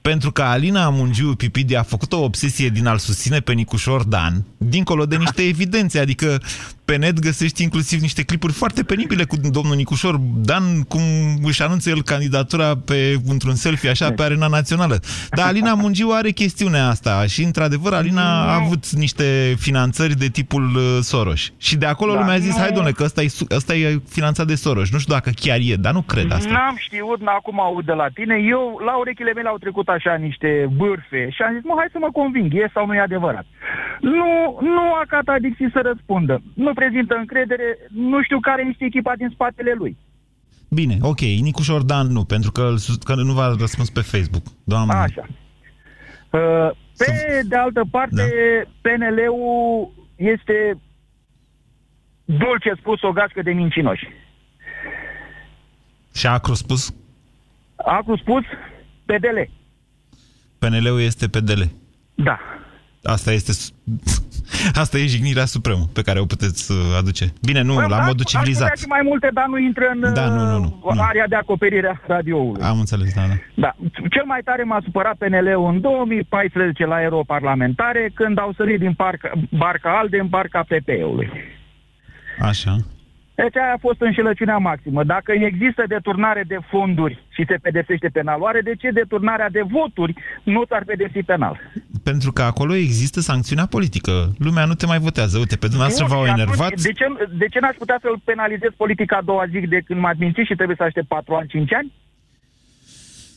Pentru 0.00 0.32
că 0.32 0.42
Alina 0.42 0.88
Mungiu 0.88 1.34
Pipidi 1.34 1.76
a 1.76 1.82
făcut 1.82 2.12
o 2.12 2.22
obsesie 2.22 2.68
din 2.68 2.86
a-l 2.86 2.98
susține 2.98 3.40
pe 3.40 3.52
Nicușor 3.52 4.02
Dan, 4.04 4.44
dincolo 4.56 5.06
de 5.06 5.16
niște 5.16 5.42
evidențe. 5.52 5.98
Adică 5.98 6.42
pe 6.84 6.96
net 6.96 7.18
găsești 7.18 7.62
inclusiv 7.62 8.00
niște 8.00 8.22
clipuri 8.22 8.52
foarte 8.52 8.82
penibile 8.82 9.24
cu 9.24 9.36
domnul 9.36 9.76
Nicușor 9.76 10.16
Dan, 10.16 10.82
cum 10.82 11.00
își 11.42 11.62
anunță 11.62 11.88
el 11.90 12.02
candidatura 12.02 12.76
pe, 12.76 13.20
într-un 13.26 13.54
selfie 13.54 13.90
așa 13.90 14.12
pe 14.12 14.22
arena 14.22 14.46
națională. 14.46 15.00
Dar 15.30 15.46
Alina 15.46 15.74
Mungiu 15.74 16.08
are 16.12 16.30
chestiunea 16.30 16.88
asta 16.88 17.26
și 17.26 17.42
într-adevăr 17.42 17.92
Alina 17.92 18.44
a 18.52 18.54
avut 18.54 18.90
niște 18.90 19.56
finanțări 19.58 20.18
de 20.18 20.28
tipul 20.28 20.74
uh, 20.76 20.98
Soros. 21.02 21.40
Și 21.56 21.76
de 21.76 21.86
acolo 21.86 22.12
Da, 22.12 22.18
lumea 22.18 22.34
a 22.34 22.38
zis, 22.38 22.50
nu- 22.52 22.58
hai 22.58 22.68
domnule, 22.68 22.92
că 22.92 23.04
ăsta 23.04 23.22
e, 23.22 23.28
su- 23.28 23.46
ăsta 23.50 23.74
e 23.74 23.99
finanțat 24.08 24.46
de 24.46 24.54
Soros. 24.54 24.90
Nu 24.90 24.98
știu 24.98 25.14
dacă 25.14 25.30
chiar 25.34 25.58
e, 25.60 25.74
dar 25.74 25.92
nu 25.92 26.02
cred 26.02 26.30
asta. 26.32 26.52
N-am 26.52 26.76
știut, 26.78 27.20
n- 27.22 27.34
acum 27.38 27.60
aud 27.60 27.84
de 27.84 27.92
la 27.92 28.08
tine. 28.14 28.36
Eu, 28.48 28.80
la 28.84 28.96
urechile 28.98 29.32
mele 29.32 29.48
au 29.48 29.58
trecut 29.58 29.88
așa 29.88 30.14
niște 30.14 30.70
bârfe 30.76 31.28
și 31.30 31.42
am 31.42 31.54
zis, 31.54 31.62
mă, 31.64 31.74
hai 31.76 31.88
să 31.92 31.98
mă 32.00 32.08
conving, 32.12 32.54
e 32.54 32.70
sau 32.74 32.86
nu 32.86 32.94
e 32.94 33.00
adevărat. 33.00 33.46
Nu, 34.00 34.58
nu 34.60 34.84
a 35.00 35.04
catadixit 35.08 35.70
să 35.72 35.80
răspundă. 35.84 36.42
Nu 36.54 36.72
prezintă 36.72 37.14
încredere, 37.14 37.78
nu 37.94 38.22
știu 38.22 38.38
care 38.40 38.66
este 38.70 38.84
echipa 38.84 39.12
din 39.16 39.28
spatele 39.32 39.72
lui. 39.78 39.96
Bine, 40.70 40.96
ok, 41.02 41.20
Nicușor 41.20 41.82
Dan 41.82 42.06
nu, 42.06 42.24
pentru 42.24 42.50
că, 42.52 42.62
îl 42.62 42.76
sus- 42.76 42.96
că 42.96 43.14
nu 43.14 43.32
v-a 43.32 43.54
răspuns 43.58 43.90
pe 43.90 44.00
Facebook. 44.00 44.42
Doamne. 44.64 44.92
Așa. 44.94 45.24
Uh, 46.30 46.70
Pe 46.98 47.42
de 47.48 47.56
altă 47.56 47.82
parte, 47.90 48.14
Da. 48.14 48.90
PNL-ul 48.90 49.92
este 50.16 50.78
dulce 52.38 52.72
spus 52.78 53.02
o 53.02 53.12
gașcă 53.12 53.42
de 53.42 53.50
mincinoși. 53.52 54.08
Și 56.14 56.26
a 56.26 56.30
acru 56.32 56.54
spus? 56.54 56.94
Acum 57.76 58.16
spus 58.16 58.42
PDL. 59.04 59.38
PNL-ul 60.58 61.00
este 61.00 61.28
PDL. 61.28 61.62
Da. 62.14 62.38
Asta 63.02 63.32
este, 63.32 63.52
su- 63.52 63.72
asta 64.82 64.98
e 64.98 65.06
jignirea 65.06 65.44
supremă 65.44 65.84
pe 65.92 66.02
care 66.02 66.18
o 66.20 66.24
puteți 66.24 66.72
uh, 66.72 66.78
aduce. 66.98 67.32
Bine, 67.42 67.60
nu, 67.62 67.74
Bă, 67.74 67.86
la 67.88 67.96
aș- 67.96 68.06
modul 68.06 68.24
aș 68.26 68.32
putea 68.32 68.40
civilizat. 68.40 68.78
și 68.78 68.86
mai 68.86 69.00
multe, 69.04 69.28
dar 69.32 69.46
nu 69.46 69.58
intră 69.58 69.84
în 69.94 70.14
Da, 70.14 70.28
nu, 70.28 70.34
nu, 70.44 70.58
nu, 70.58 70.80
uh, 70.82 70.94
nu. 70.94 71.00
area 71.02 71.26
de 71.28 71.34
acoperire 71.34 71.88
a 71.88 72.06
radioului. 72.06 72.62
Am 72.62 72.78
înțeles, 72.78 73.14
da, 73.14 73.20
da. 73.26 73.34
Da. 73.54 73.74
Cel 74.10 74.24
mai 74.24 74.40
tare 74.44 74.62
m-a 74.62 74.80
supărat 74.84 75.16
PNL-ul 75.16 75.68
în 75.72 75.80
2014 75.80 76.84
la 76.86 77.02
europarlamentare, 77.02 78.10
când 78.14 78.38
au 78.38 78.52
sărit 78.56 78.78
din 78.78 78.92
parca, 78.94 79.30
barca 79.50 79.98
ALDE 79.98 80.18
în 80.20 80.28
barca 80.28 80.62
PP-ului. 80.68 81.30
Așa. 82.40 82.76
Deci 83.34 83.56
aia 83.56 83.72
a 83.74 83.84
fost 83.86 84.00
înșelăciunea 84.00 84.56
maximă. 84.56 85.04
Dacă 85.04 85.32
există 85.32 85.82
deturnare 85.88 86.44
de 86.46 86.58
fonduri 86.70 87.24
și 87.28 87.44
se 87.48 87.54
pedepsește 87.62 88.08
penal, 88.08 88.40
oare 88.40 88.60
de 88.60 88.74
ce 88.80 88.90
deturnarea 88.90 89.50
de 89.50 89.62
voturi 89.76 90.14
nu 90.42 90.62
s-ar 90.68 90.82
pedepsi 90.84 91.22
penal? 91.22 91.60
Pentru 92.02 92.32
că 92.32 92.42
acolo 92.42 92.74
există 92.74 93.20
sancțiunea 93.20 93.66
politică. 93.66 94.12
Lumea 94.38 94.64
nu 94.64 94.74
te 94.74 94.86
mai 94.86 94.98
votează. 94.98 95.38
Uite, 95.38 95.56
pe 95.56 95.66
dumneavoastră 95.66 96.04
Nu, 96.06 96.12
v-au 96.14 96.24
și 96.24 96.30
atunci, 96.30 96.46
enervat. 96.46 96.80
De 96.80 96.92
ce, 96.92 97.06
de 97.42 97.46
ce 97.48 97.58
n-aș 97.60 97.76
putea 97.76 97.98
să-l 98.02 98.20
penalizez 98.24 98.70
politica 98.76 99.16
a 99.16 99.28
doua 99.30 99.44
zi 99.52 99.58
de 99.74 99.80
când 99.86 100.00
m-ați 100.00 100.20
mințit 100.20 100.46
și 100.46 100.54
trebuie 100.54 100.76
să 100.76 100.82
aștept 100.82 101.08
4 101.08 101.34
ani, 101.34 101.48
5 101.48 101.74
ani? 101.74 101.92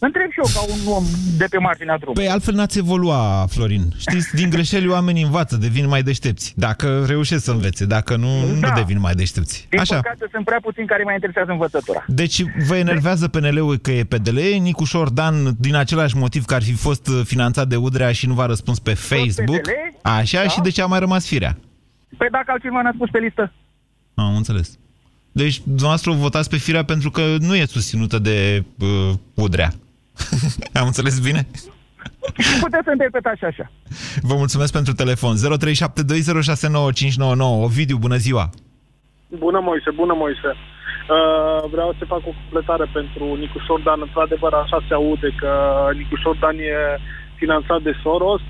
Întreb 0.08 0.32
și 0.32 0.40
eu 0.44 0.50
ca 0.54 0.62
un 0.74 0.94
om 0.94 1.04
de 1.38 1.46
pe 1.50 1.58
marginea 1.58 1.98
drumului. 1.98 2.24
Păi 2.24 2.34
altfel 2.34 2.54
n-ați 2.54 2.78
evolua, 2.78 3.46
Florin. 3.50 3.84
Știți, 3.98 4.36
din 4.36 4.50
greșeli 4.50 4.88
oamenii 4.88 5.24
învață, 5.24 5.56
devin 5.58 5.88
mai 5.88 6.04
deștepți. 6.04 6.54
Dacă 6.56 7.04
reușesc 7.08 7.44
să 7.44 7.52
învețe, 7.52 7.86
dacă 7.86 8.16
nu, 8.16 8.28
Da. 8.60 8.68
nu 8.68 8.74
devin 8.76 9.00
mai 9.00 9.14
deștepți. 9.14 9.68
Din 9.70 9.80
Așa. 9.80 9.96
păcate 9.96 10.28
sunt 10.32 10.46
prea 10.46 10.60
puțini 10.62 10.88
care 10.88 11.04
mai 11.04 11.14
interesează 11.14 11.52
învățătura. 11.52 12.04
Deci 12.08 12.44
vă 12.68 12.76
enervează 12.76 13.28
PNL-ul 13.28 13.78
că 13.78 13.92
e 13.92 14.04
PDL, 14.04 14.40
Nicușor 14.62 15.10
Dan 15.10 15.56
din 15.60 15.76
același 15.76 16.18
motiv 16.18 16.46
că 16.46 16.54
ar 16.54 16.64
fi 16.64 16.74
fost 16.74 17.08
uh, 17.08 17.22
finanțat 17.26 17.68
de 17.68 17.76
Udrea 17.76 18.12
și 18.12 18.28
nu 18.28 18.34
v-a 18.34 18.46
răspuns 18.46 18.80
pe 18.80 18.94
Facebook. 18.94 19.62
PDL, 19.62 19.70
Așa, 20.02 20.42
da. 20.42 20.48
și 20.48 20.62
de 20.62 20.70
ce 20.70 20.82
a 20.82 20.86
mai 20.86 21.00
rămas 21.00 21.28
firea? 21.28 21.58
Păi 22.18 22.28
dacă 22.32 22.46
altcineva 22.48 22.82
n-a 22.82 22.92
spus 22.94 23.10
pe 23.10 23.20
listă, 23.20 23.54
Am 24.16 24.36
înțeles. 24.36 24.78
Deci 25.32 25.62
dumneavoastră 25.64 26.12
o 26.12 26.14
votați 26.14 26.50
pe 26.50 26.58
firea 26.58 26.84
pentru 26.84 27.12
că 27.12 27.22
nu 27.40 27.56
e 27.56 27.66
susținută 27.66 28.20
de 28.20 28.64
uh, 28.80 28.88
Udrea. 29.34 29.74
Am 30.80 30.86
înțeles 30.86 31.20
bine? 31.20 31.48
puteți 32.66 32.84
să 32.84 32.92
interpretați 32.92 33.38
și 33.38 33.46
așa. 33.46 33.72
Vă 34.22 34.36
mulțumesc 34.36 34.74
pentru 34.74 34.94
telefon. 34.94 35.36
0372069599. 35.36 35.40
Ovidiu, 37.68 37.98
bună 37.98 38.16
ziua! 38.16 38.50
Bună, 39.28 39.60
Moise, 39.60 39.90
bună, 40.02 40.14
Moise. 40.24 40.52
Uh, 40.56 41.70
vreau 41.74 41.90
să 41.98 42.12
fac 42.14 42.22
o 42.30 42.34
completare 42.42 42.86
pentru 42.94 43.24
Nicușor 43.44 43.80
Dan. 43.86 44.00
Într-adevăr, 44.02 44.54
așa 44.54 44.78
se 44.88 44.94
aude 44.94 45.30
că 45.42 45.52
Nicușor 46.02 46.36
Dan 46.42 46.58
e 46.58 47.00
finanțat 47.42 47.82
de 47.82 47.94
Soros. 48.04 48.42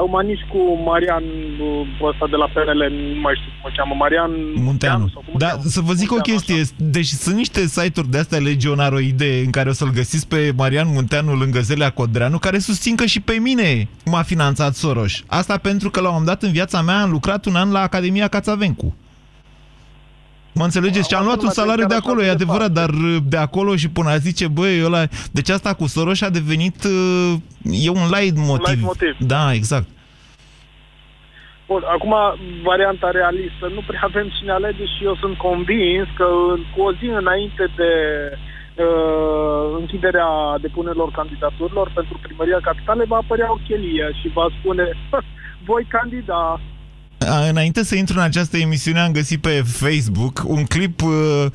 Acum 0.00 0.14
nici 0.26 0.44
cu 0.52 0.58
Marian, 0.88 1.24
uh, 1.60 2.08
ăsta 2.10 2.26
de 2.32 2.36
la 2.42 2.48
PNL, 2.54 2.82
nu 3.14 3.20
mai 3.20 3.34
știu 3.40 3.50
cum 3.60 3.70
o 3.70 3.74
cheamă, 3.76 3.94
Marian 4.02 4.30
Munteanu. 4.66 5.08
sau 5.14 5.22
cum 5.24 5.34
o 5.34 5.38
Da, 5.38 5.46
cheamă? 5.46 5.62
să 5.64 5.80
vă 5.80 5.92
zic 5.92 6.10
o 6.10 6.14
Munteanu, 6.14 6.38
chestie. 6.40 6.76
Deci 6.96 7.06
sunt 7.24 7.36
niște 7.36 7.60
site-uri 7.66 8.10
de 8.10 8.18
astea 8.18 8.38
legionaroide 8.38 9.30
în 9.44 9.50
care 9.50 9.68
o 9.68 9.72
să-l 9.72 9.90
găsiți 10.00 10.28
pe 10.28 10.52
Marian 10.56 10.88
Munteanu 10.92 11.34
lângă 11.34 11.60
Zelea 11.60 11.90
Codreanu, 11.90 12.38
care 12.38 12.58
susțin 12.58 12.96
că 12.96 13.04
și 13.04 13.20
pe 13.20 13.32
mine 13.32 13.88
m-a 14.04 14.22
finanțat 14.22 14.74
Soros. 14.74 15.22
Asta 15.26 15.56
pentru 15.58 15.90
că 15.90 16.00
la 16.00 16.06
un 16.08 16.12
moment 16.18 16.30
dat 16.32 16.42
în 16.42 16.52
viața 16.52 16.80
mea 16.82 17.00
am 17.02 17.10
lucrat 17.10 17.44
un 17.46 17.54
an 17.54 17.70
la 17.70 17.80
Academia 17.80 18.28
Cațavencu. 18.28 18.94
Mă 20.54 20.64
înțelegeți? 20.64 21.08
Și 21.08 21.14
am 21.14 21.24
luat 21.24 21.42
un 21.42 21.48
salariu 21.50 21.86
de 21.86 21.94
acolo, 21.94 22.22
e 22.22 22.30
adevărat, 22.30 22.70
dar 22.70 22.88
uh, 22.88 23.16
de 23.24 23.36
acolo 23.36 23.76
și 23.76 23.88
până 23.90 24.08
a 24.10 24.16
zice, 24.16 24.48
băi, 24.48 24.84
ăla... 24.84 25.02
Deci 25.32 25.48
asta 25.48 25.74
cu 25.74 25.86
Soros 25.86 26.20
a 26.22 26.30
devenit... 26.30 26.84
uh, 26.84 27.34
E 27.86 27.88
un 27.90 28.06
light 28.16 28.36
motiv. 28.36 28.66
leitmotiv. 28.66 29.16
Da, 29.18 29.52
exact. 29.52 29.86
Bun, 31.66 31.82
acum, 31.96 32.14
varianta 32.62 33.10
realistă, 33.10 33.64
nu 33.74 33.82
prea 33.86 34.00
avem 34.04 34.26
cine 34.38 34.52
alege 34.52 34.84
și 34.84 35.04
eu 35.04 35.16
sunt 35.22 35.36
convins 35.36 36.06
că 36.18 36.26
în- 36.52 36.64
cu 36.74 36.80
o 36.88 36.92
zi 36.92 37.06
înainte 37.22 37.64
de 37.80 37.90
uh, 38.84 39.76
închiderea 39.80 40.30
depunerilor 40.60 41.10
candidaturilor 41.10 41.90
pentru 41.94 42.18
primăria 42.22 42.58
capitalei 42.68 43.06
va 43.12 43.16
apărea 43.16 43.50
o 43.52 43.58
chelie 43.66 44.06
și 44.20 44.28
va 44.38 44.46
spune 44.58 44.84
voi 45.64 45.84
candida. 45.96 46.60
A, 47.28 47.48
Înainte 47.48 47.84
să 47.84 47.94
intru 47.96 48.14
în 48.18 48.24
această 48.24 48.56
emisiune, 48.56 49.00
am 49.00 49.12
găsit 49.12 49.40
pe 49.40 49.62
Facebook 49.64 50.42
un 50.46 50.64
clip 50.64 51.02
uh, 51.02 51.46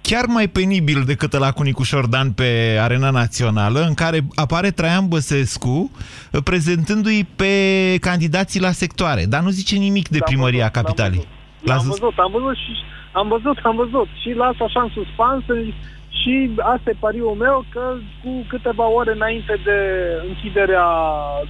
chiar 0.00 0.24
mai 0.26 0.48
penibil 0.48 1.02
decât 1.06 1.32
ăla 1.32 1.50
cu 1.52 1.62
Nicu 1.62 1.82
Șordan 1.82 2.32
pe 2.32 2.78
Arena 2.80 3.10
Națională, 3.10 3.80
în 3.80 3.94
care 3.94 4.20
apare 4.34 4.70
Traian 4.70 5.08
Băsescu 5.08 5.90
uh, 5.90 6.42
prezentându-i 6.44 7.28
pe 7.36 7.52
candidații 8.00 8.60
la 8.60 8.70
sectoare, 8.70 9.24
dar 9.28 9.42
nu 9.42 9.48
zice 9.48 9.76
nimic 9.76 10.08
de 10.08 10.18
L-am 10.18 10.28
primăria 10.28 10.58
văzut, 10.58 10.74
l-am 10.74 10.82
capitalii. 10.82 11.16
văzut. 11.16 11.30
L-am 11.62 11.76
L-ați 11.76 11.88
văzut, 11.88 12.18
am 12.18 12.32
văzut 12.32 12.56
și 12.56 12.72
am 13.12 13.28
văzut, 13.28 13.58
am 13.62 13.76
văzut 13.76 14.08
și 14.22 14.30
las 14.42 14.56
așa 14.66 14.80
în 14.82 14.90
suspans 14.98 15.42
și 16.20 16.50
asta 16.74 16.90
e 16.90 17.04
pariul 17.06 17.34
meu 17.44 17.64
că 17.68 17.84
cu 18.22 18.30
câteva 18.48 18.86
ore 18.88 19.12
înainte 19.12 19.60
de 19.64 19.78
închiderea 20.28 20.86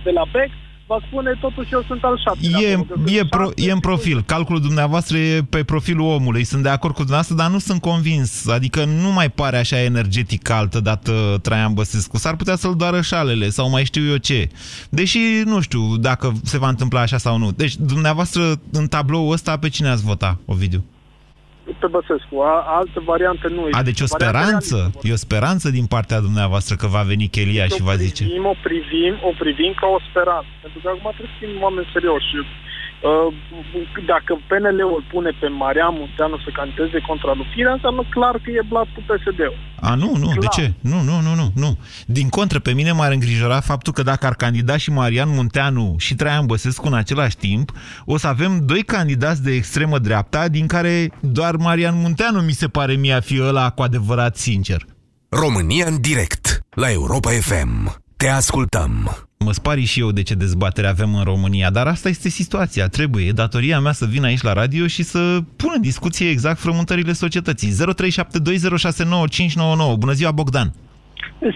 de 0.04 0.10
la 0.10 0.24
BEC 0.32 0.50
va 0.86 0.98
spune 1.06 1.38
totuși 1.40 1.72
eu 1.72 1.82
sunt 1.86 2.02
al 2.04 2.22
șaptelea. 2.24 2.60
E, 2.60 2.72
acolo, 2.72 2.94
că 3.04 3.10
e, 3.10 3.16
sunt 3.16 3.30
pro, 3.30 3.44
șapte 3.44 3.62
e 3.62 3.70
în 3.70 3.76
și 3.76 3.80
profil. 3.80 4.22
Calculul 4.22 4.60
dumneavoastră 4.60 5.16
e 5.18 5.42
pe 5.42 5.64
profilul 5.64 6.06
omului. 6.06 6.44
Sunt 6.44 6.62
de 6.62 6.68
acord 6.68 6.94
cu 6.94 7.02
dumneavoastră, 7.02 7.36
dar 7.36 7.50
nu 7.50 7.58
sunt 7.58 7.80
convins. 7.80 8.46
Adică 8.46 8.84
nu 8.84 9.12
mai 9.12 9.30
pare 9.30 9.58
așa 9.58 9.80
energetic 9.80 10.50
altă 10.50 10.80
dată 10.80 11.38
Traian 11.42 11.74
Băsescu. 11.74 12.16
S-ar 12.16 12.36
putea 12.36 12.56
să-l 12.56 12.76
doară 12.76 13.00
șalele 13.00 13.48
sau 13.48 13.70
mai 13.70 13.84
știu 13.84 14.10
eu 14.10 14.16
ce. 14.16 14.48
Deși 14.88 15.18
nu 15.44 15.60
știu 15.60 15.96
dacă 15.96 16.32
se 16.42 16.58
va 16.58 16.68
întâmpla 16.68 17.00
așa 17.00 17.18
sau 17.18 17.38
nu. 17.38 17.52
Deci 17.52 17.76
dumneavoastră 17.76 18.60
în 18.72 18.86
tabloul 18.86 19.32
ăsta 19.32 19.56
pe 19.56 19.68
cine 19.68 19.88
ați 19.88 20.04
vota, 20.04 20.38
Ovidiu? 20.44 20.84
Pe 21.82 21.86
Băsescu. 21.86 22.34
A, 22.40 22.64
altă 22.78 22.98
variantă 23.04 23.48
nu 23.48 23.62
A, 23.70 23.82
deci 23.82 24.00
o 24.00 24.04
Varianta 24.04 24.16
speranță, 24.18 24.76
realistă. 24.76 25.08
e 25.08 25.12
o 25.18 25.24
speranță 25.26 25.66
din 25.70 25.86
partea 25.94 26.20
dumneavoastră 26.20 26.74
că 26.80 26.86
va 26.86 27.02
veni 27.12 27.26
Chelia 27.28 27.66
și 27.66 27.82
va 27.82 27.92
o 27.92 28.02
zice. 28.04 28.22
privim, 28.24 28.44
o 28.46 28.56
privim, 28.62 29.14
o 29.30 29.32
privim 29.42 29.72
ca 29.80 29.86
o 29.96 29.98
speranță. 30.08 30.50
Pentru 30.62 30.78
că 30.82 30.88
acum 30.88 31.10
trebuie 31.16 31.32
să 31.34 31.38
fim 31.42 31.62
oameni 31.66 31.88
serioși. 31.92 32.30
Uh, 33.02 33.34
dacă 34.06 34.32
PNL-ul 34.48 35.04
pune 35.12 35.30
pe 35.40 35.48
Marian 35.48 35.94
Munteanu 35.98 36.38
să 36.38 36.50
canteze 36.52 36.98
contra 37.06 37.32
lui 37.34 37.46
Firea, 37.54 37.72
înseamnă 37.72 38.02
clar 38.10 38.34
că 38.42 38.50
e 38.50 38.62
blat 38.68 38.86
cu 38.94 39.00
PSD-ul. 39.08 39.58
A, 39.80 39.94
nu, 39.94 40.12
nu, 40.22 40.28
de 40.32 40.46
Clar. 40.46 40.52
ce? 40.52 40.72
Nu, 40.80 41.00
nu, 41.02 41.20
nu, 41.20 41.34
nu, 41.34 41.52
nu. 41.54 41.78
Din 42.06 42.28
contră, 42.28 42.58
pe 42.58 42.72
mine 42.72 42.92
m-ar 42.92 43.12
îngrijora 43.12 43.60
faptul 43.60 43.92
că 43.92 44.02
dacă 44.02 44.26
ar 44.26 44.34
candida 44.34 44.76
și 44.76 44.90
Marian 44.90 45.28
Munteanu 45.28 45.94
și 45.98 46.14
Traian 46.14 46.46
Băsescu 46.46 46.86
în 46.86 46.94
același 46.94 47.36
timp, 47.36 47.72
o 48.04 48.16
să 48.16 48.26
avem 48.26 48.66
doi 48.66 48.82
candidați 48.82 49.42
de 49.42 49.52
extremă 49.52 49.98
dreapta, 49.98 50.48
din 50.48 50.66
care 50.66 51.10
doar 51.20 51.56
Marian 51.56 52.00
Munteanu 52.00 52.40
mi 52.40 52.52
se 52.52 52.68
pare 52.68 52.94
mie 52.94 53.12
a 53.12 53.20
fi 53.20 53.40
ăla 53.42 53.70
cu 53.70 53.82
adevărat 53.82 54.36
sincer. 54.36 54.84
România 55.28 55.86
în 55.86 56.00
direct 56.00 56.60
la 56.70 56.90
Europa 56.90 57.30
FM. 57.30 58.04
Te 58.16 58.28
ascultăm. 58.28 59.25
Mă 59.38 59.52
spari 59.52 59.84
și 59.84 60.00
eu 60.00 60.10
de 60.10 60.22
ce 60.22 60.34
dezbatere 60.34 60.86
avem 60.86 61.14
în 61.14 61.24
România, 61.24 61.70
dar 61.70 61.86
asta 61.86 62.08
este 62.08 62.28
situația. 62.28 62.88
Trebuie, 62.88 63.26
e 63.26 63.30
datoria 63.30 63.80
mea 63.80 63.92
să 63.92 64.06
vin 64.06 64.24
aici 64.24 64.42
la 64.42 64.52
radio 64.52 64.86
și 64.86 65.02
să 65.02 65.38
pun 65.56 65.70
în 65.74 65.80
discuție 65.80 66.30
exact 66.30 66.58
frământările 66.58 67.12
societății. 67.12 67.70
0372069599. 67.70 67.74
Bună 69.98 70.12
ziua, 70.12 70.30
Bogdan! 70.30 70.72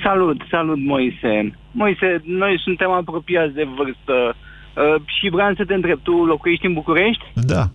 Salut, 0.02 0.42
salut 0.50 0.78
Moise. 0.78 1.58
Moise, 1.72 2.22
noi 2.24 2.60
suntem 2.62 2.90
apropiați 2.90 3.54
de 3.54 3.66
vârstă 3.76 4.34
uh, 4.34 5.02
și 5.04 5.28
vreau 5.28 5.54
să 5.54 5.64
te 5.64 5.74
întreb, 5.74 5.98
tu 6.02 6.12
locuiești 6.12 6.66
în 6.66 6.72
București 6.72 7.24
Da, 7.34 7.70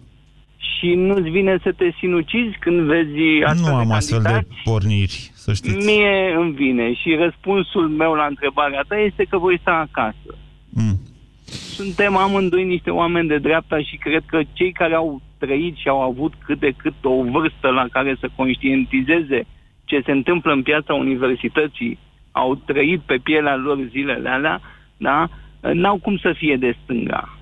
și 0.57 0.93
nu-ți 0.93 1.29
vine 1.29 1.57
să 1.63 1.71
te 1.71 1.91
sinucizi 1.97 2.57
când 2.59 2.79
vezi 2.79 3.43
astfel 3.43 3.71
nu 3.71 3.77
de 3.77 3.83
am 3.83 3.91
astfel 3.91 4.21
de 4.21 4.29
candidați? 4.29 4.61
porniri, 4.63 5.31
să 5.33 5.53
știți. 5.53 5.85
Mie 5.85 6.35
îmi 6.37 6.51
vine 6.53 6.93
și 6.93 7.15
răspunsul 7.15 7.87
meu 7.89 8.13
la 8.13 8.25
întrebarea 8.25 8.83
ta 8.87 8.97
este 8.97 9.23
că 9.29 9.37
voi 9.37 9.59
sta 9.59 9.87
acasă. 9.89 10.37
Mm. 10.69 10.99
Suntem 11.45 12.15
amândoi 12.17 12.63
niște 12.63 12.89
oameni 12.89 13.27
de 13.27 13.37
dreapta 13.37 13.79
și 13.81 13.95
cred 13.97 14.23
că 14.25 14.41
cei 14.53 14.71
care 14.71 14.95
au 14.95 15.21
trăit 15.37 15.75
și 15.75 15.87
au 15.87 16.01
avut 16.01 16.33
cât 16.45 16.59
de 16.59 16.73
cât 16.77 16.93
o 17.01 17.23
vârstă 17.23 17.67
la 17.69 17.85
care 17.91 18.15
să 18.19 18.29
conștientizeze 18.35 19.45
ce 19.85 20.01
se 20.05 20.11
întâmplă 20.11 20.51
în 20.51 20.61
piața 20.61 20.93
universității, 20.93 21.99
au 22.31 22.55
trăit 22.55 22.99
pe 22.99 23.17
pielea 23.23 23.55
lor 23.55 23.87
zilele 23.89 24.29
alea, 24.29 24.61
da? 24.97 25.29
n-au 25.73 25.97
cum 25.97 26.17
să 26.17 26.33
fie 26.37 26.55
de 26.55 26.75
stânga. 26.83 27.37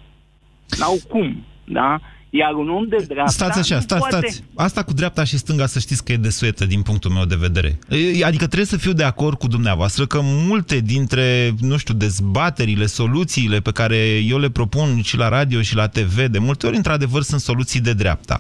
N-au 0.80 0.96
cum, 1.10 1.44
da? 1.64 2.00
Iar 2.36 2.54
un 2.54 2.70
om 2.70 2.88
de 2.88 3.06
dreapta... 3.08 3.32
Stați 3.32 3.60
așa, 3.60 3.76
nu 3.76 3.82
stați, 3.82 4.08
poate... 4.08 4.28
stați. 4.28 4.44
Asta 4.56 4.84
cu 4.84 4.94
dreapta 4.94 5.24
și 5.24 5.38
stânga 5.38 5.66
să 5.66 5.80
știți 5.80 6.04
că 6.04 6.12
e 6.12 6.18
desuetă 6.18 6.66
din 6.66 6.82
punctul 6.82 7.12
meu 7.12 7.26
de 7.26 7.36
vedere. 7.36 7.80
E, 7.90 8.26
Adică 8.26 8.46
trebuie 8.46 8.66
să 8.66 8.78
fiu 8.78 8.94
de 8.94 9.04
acord 9.04 9.38
cu 9.38 9.48
dumneavoastră 9.48 10.06
că 10.06 10.20
multe 10.24 10.80
dintre, 10.80 11.54
nu 11.60 11.78
știu, 11.78 11.94
dezbaterile, 11.94 12.86
soluțiile 12.86 13.60
pe 13.60 13.72
care 13.72 13.98
eu 14.28 14.38
le 14.38 14.50
propun 14.50 15.02
și 15.02 15.18
la 15.18 15.30
radio 15.30 15.62
și 15.62 15.76
la 15.76 15.88
TV, 15.88 16.26
de 16.26 16.40
multe 16.40 16.68
ori, 16.68 16.76
într-adevăr, 16.76 17.22
sunt 17.22 17.42
soluții 17.42 17.80
de 17.80 17.94
dreapta. 17.94 18.38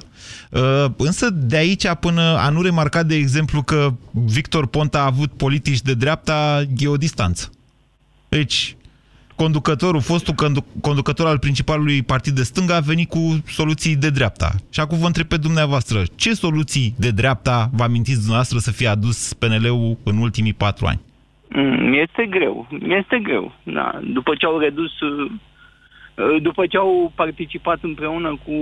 Uh, 0.49 0.86
Însă, 0.97 1.29
de 1.29 1.58
aici 1.58 1.88
până 1.99 2.21
a 2.21 2.49
nu 2.49 2.62
remarca, 2.62 3.03
de 3.03 3.15
exemplu, 3.15 3.62
că 3.62 3.93
Victor 4.12 4.67
Ponta 4.67 4.99
a 4.99 5.06
avut 5.06 5.32
politici 5.32 5.82
de 5.82 5.93
dreapta, 5.93 6.63
e 6.77 6.88
o 6.88 6.97
distanță. 6.97 7.49
Deci, 8.29 8.75
conducătorul, 9.36 10.02
fostul 10.02 10.34
condu- 10.34 10.65
conducător 10.82 11.28
al 11.28 11.39
principalului 11.39 12.04
partid 12.04 12.34
de 12.34 12.43
stânga 12.43 12.76
a 12.76 12.80
venit 12.80 13.10
cu 13.10 13.19
soluții 13.48 13.96
de 13.96 14.10
dreapta. 14.10 14.50
Și 14.72 14.80
acum 14.80 14.98
vă 14.98 15.06
întreb 15.06 15.26
pe 15.28 15.38
dumneavoastră, 15.38 16.02
ce 16.15 16.34
soluții 16.34 16.93
de 16.98 17.12
dreapta 17.12 17.69
vă 17.74 17.84
amintiți 17.84 18.17
dumneavoastră 18.17 18.58
să 18.58 18.72
fie 18.72 18.88
adus 18.88 19.34
PNL-ul 19.34 19.98
în 20.04 20.17
ultimii 20.17 20.54
patru 20.54 20.86
ani? 20.86 21.02
Mm, 21.50 21.93
Este 21.93 22.26
greu, 22.30 22.67
este 23.00 23.19
greu. 23.24 23.54
Da. 23.63 24.00
După 24.04 24.36
ce 24.36 24.46
au 24.46 24.58
redus, 24.58 25.00
uh, 25.00 25.32
uh, 26.15 26.41
după 26.41 26.65
ce 26.65 26.78
au 26.78 27.12
participat 27.15 27.80
împreună 27.82 28.30
cu, 28.46 28.54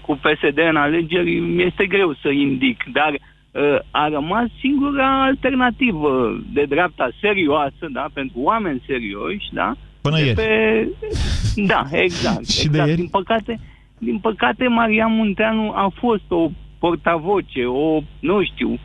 cu 0.00 0.12
PSD 0.22 0.58
în 0.68 0.76
alegeri, 0.76 1.38
mi 1.38 1.62
este 1.62 1.86
greu 1.86 2.14
să 2.22 2.28
indic, 2.28 2.84
dar 2.92 3.12
uh, 3.12 3.78
a 3.90 4.08
rămas 4.08 4.46
singura 4.60 5.22
alternativă 5.22 6.40
de 6.52 6.64
dreapta 6.64 7.08
serioasă, 7.20 7.86
da, 7.90 8.06
pentru 8.12 8.38
oameni 8.40 8.82
serioși, 8.86 9.48
da? 9.52 9.74
Până 10.08 10.20
de 10.20 10.26
ieri. 10.26 10.36
Pe... 10.36 10.88
Da, 11.72 11.86
exact. 11.90 12.48
Și 12.58 12.68
de 12.68 12.68
exact. 12.68 12.88
ieri? 12.88 13.00
Din 13.00 13.08
păcate, 13.08 13.60
din 13.98 14.18
păcate, 14.18 14.68
Maria 14.68 15.06
Munteanu 15.06 15.70
a 15.70 15.92
fost 15.94 16.24
o 16.28 16.50
portavoce, 16.78 17.64
o, 17.64 18.00
nu 18.20 18.44
știu, 18.44 18.78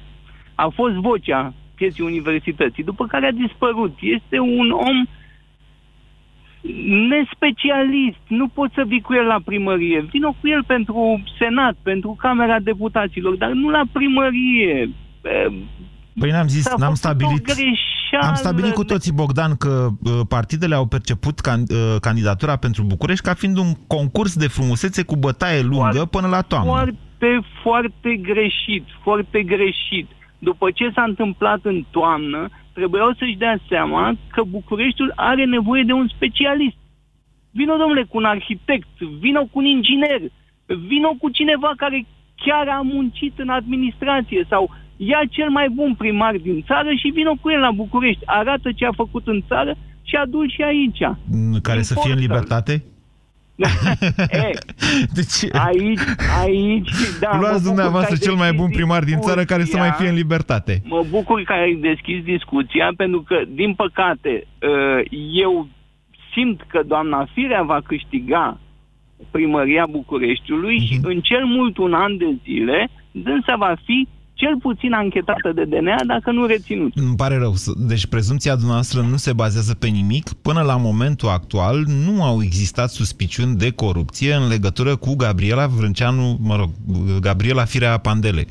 a 0.55 0.67
fost 0.73 0.93
vocea 0.93 1.53
pieții 1.75 2.03
universității, 2.03 2.83
după 2.83 3.05
care 3.05 3.27
a 3.27 3.31
dispărut. 3.31 3.97
Este 4.01 4.39
un 4.39 4.71
om 4.71 5.07
nespecialist. 7.09 8.23
Nu 8.27 8.47
poți 8.47 8.73
să 8.73 8.83
vii 8.87 9.01
cu 9.01 9.13
el 9.13 9.25
la 9.25 9.39
primărie. 9.45 9.99
Vino 10.11 10.31
cu 10.41 10.47
el 10.47 10.63
pentru 10.63 11.23
Senat, 11.39 11.75
pentru 11.81 12.15
Camera 12.19 12.59
Deputaților, 12.59 13.35
dar 13.35 13.51
nu 13.51 13.69
la 13.69 13.83
primărie. 13.91 14.89
E, 15.23 15.51
Păi 16.19 16.31
n-am 16.31 16.47
zis, 16.47 16.63
S-a 16.63 16.69
n-am 16.69 16.79
făcut 16.79 16.97
stabilit... 16.97 17.45
o 18.15 18.19
greșeală 18.19 18.27
Am 18.27 18.35
stabilit 18.35 18.73
cu 18.73 18.83
de- 18.83 18.93
toții, 18.93 19.11
Bogdan, 19.11 19.55
că 19.55 19.87
uh, 20.03 20.11
partidele 20.27 20.75
au 20.75 20.85
perceput 20.85 21.39
can, 21.39 21.59
uh, 21.61 21.95
candidatura 22.01 22.55
pentru 22.55 22.83
București 22.83 23.25
ca 23.25 23.33
fiind 23.33 23.57
un 23.57 23.71
concurs 23.87 24.35
de 24.35 24.47
frumusețe 24.47 25.03
cu 25.03 25.15
bătaie 25.15 25.61
lungă 25.61 26.05
până 26.05 26.27
la 26.27 26.41
toamnă. 26.41 26.69
Foarte, 26.69 27.29
foarte 27.63 28.15
greșit, 28.15 28.85
foarte 29.03 29.43
greșit. 29.43 30.07
După 30.39 30.71
ce 30.71 30.91
s-a 30.95 31.03
întâmplat 31.03 31.59
în 31.63 31.83
toamnă, 31.91 32.49
trebuiau 32.73 33.13
să-și 33.17 33.37
dea 33.37 33.57
seama 33.69 34.13
că 34.33 34.43
Bucureștiul 34.43 35.11
are 35.15 35.45
nevoie 35.45 35.83
de 35.83 35.91
un 35.91 36.07
specialist. 36.15 36.75
Vino, 37.51 37.75
domnule, 37.77 38.03
cu 38.03 38.17
un 38.17 38.25
arhitect, 38.25 38.99
vino 39.19 39.41
cu 39.41 39.57
un 39.59 39.65
inginer, 39.65 40.21
vino 40.65 41.11
cu 41.21 41.29
cineva 41.29 41.71
care 41.77 42.05
chiar 42.35 42.67
a 42.67 42.81
muncit 42.81 43.39
în 43.39 43.49
administrație 43.49 44.45
sau 44.49 44.63
ia 45.07 45.21
cel 45.29 45.49
mai 45.49 45.67
bun 45.69 45.95
primar 45.97 46.35
din 46.35 46.63
țară 46.67 46.89
și 47.01 47.07
vino 47.07 47.33
cu 47.41 47.49
el 47.51 47.59
la 47.59 47.71
București. 47.71 48.21
Arată 48.25 48.71
ce 48.75 48.85
a 48.85 48.91
făcut 48.95 49.27
în 49.27 49.43
țară 49.47 49.75
și 50.03 50.15
adu 50.15 50.45
și 50.47 50.61
aici. 50.61 51.01
Mm, 51.31 51.59
Care 51.61 51.81
să 51.81 51.93
fie 52.01 52.11
în 52.13 52.21
Importă. 52.21 52.43
libertate? 52.43 52.83
e, 54.45 54.49
Deci, 55.13 55.53
aici, 55.53 55.99
aici, 56.43 56.89
da. 57.19 57.29
mă 57.31 57.39
luați 57.39 57.53
bucur 57.57 57.67
dumneavoastră 57.67 58.15
că 58.15 58.21
ai 58.21 58.27
cel 58.27 58.33
mai 58.35 58.51
bun 58.53 58.65
deschis 58.65 58.75
primar 58.77 59.03
din 59.03 59.19
țară 59.19 59.43
care 59.43 59.63
să 59.63 59.77
mai 59.77 59.87
discuția. 59.87 59.99
fie 59.99 60.09
în 60.09 60.15
libertate. 60.15 60.81
Mă 60.85 61.03
bucur 61.09 61.43
că 61.43 61.53
ai 61.53 61.73
deschis 61.73 62.23
discuția, 62.23 62.91
pentru 62.97 63.21
că, 63.21 63.35
din 63.49 63.73
păcate, 63.73 64.47
uh, 64.61 65.05
eu 65.45 65.67
simt 66.33 66.61
că 66.67 66.81
doamna 66.87 67.27
Firea 67.33 67.61
va 67.61 67.81
câștiga 67.85 68.59
primăria 69.31 69.85
Bucureștiului 69.89 70.77
și 70.87 70.95
Mhm. 70.97 71.07
în 71.07 71.19
cel 71.21 71.45
mult 71.45 71.77
un 71.77 71.93
an 71.93 72.17
de 72.17 72.25
zile, 72.43 72.89
dânsa 73.11 73.55
va 73.57 73.73
fi 73.85 74.07
cel 74.43 74.57
puțin 74.59 74.93
anchetată 74.93 75.51
de 75.55 75.63
DNA, 75.63 75.95
dacă 76.07 76.31
nu 76.31 76.45
reținut. 76.45 76.91
Îmi 76.95 77.15
pare 77.15 77.37
rău. 77.37 77.53
Deci 77.77 78.05
prezumția 78.05 78.53
dumneavoastră 78.53 79.01
nu 79.01 79.17
se 79.17 79.33
bazează 79.33 79.73
pe 79.73 79.87
nimic. 79.87 80.33
Până 80.33 80.61
la 80.61 80.75
momentul 80.75 81.29
actual 81.29 81.83
nu 82.05 82.23
au 82.23 82.43
existat 82.43 82.89
suspiciuni 82.89 83.55
de 83.55 83.69
corupție 83.71 84.33
în 84.33 84.47
legătură 84.47 84.95
cu 84.95 85.15
Gabriela 85.15 85.67
Vrânceanu, 85.67 86.37
mă 86.41 86.55
rog, 86.55 86.69
Gabriela 87.19 87.63
Firea 87.63 87.97
Pandele. 87.97 88.45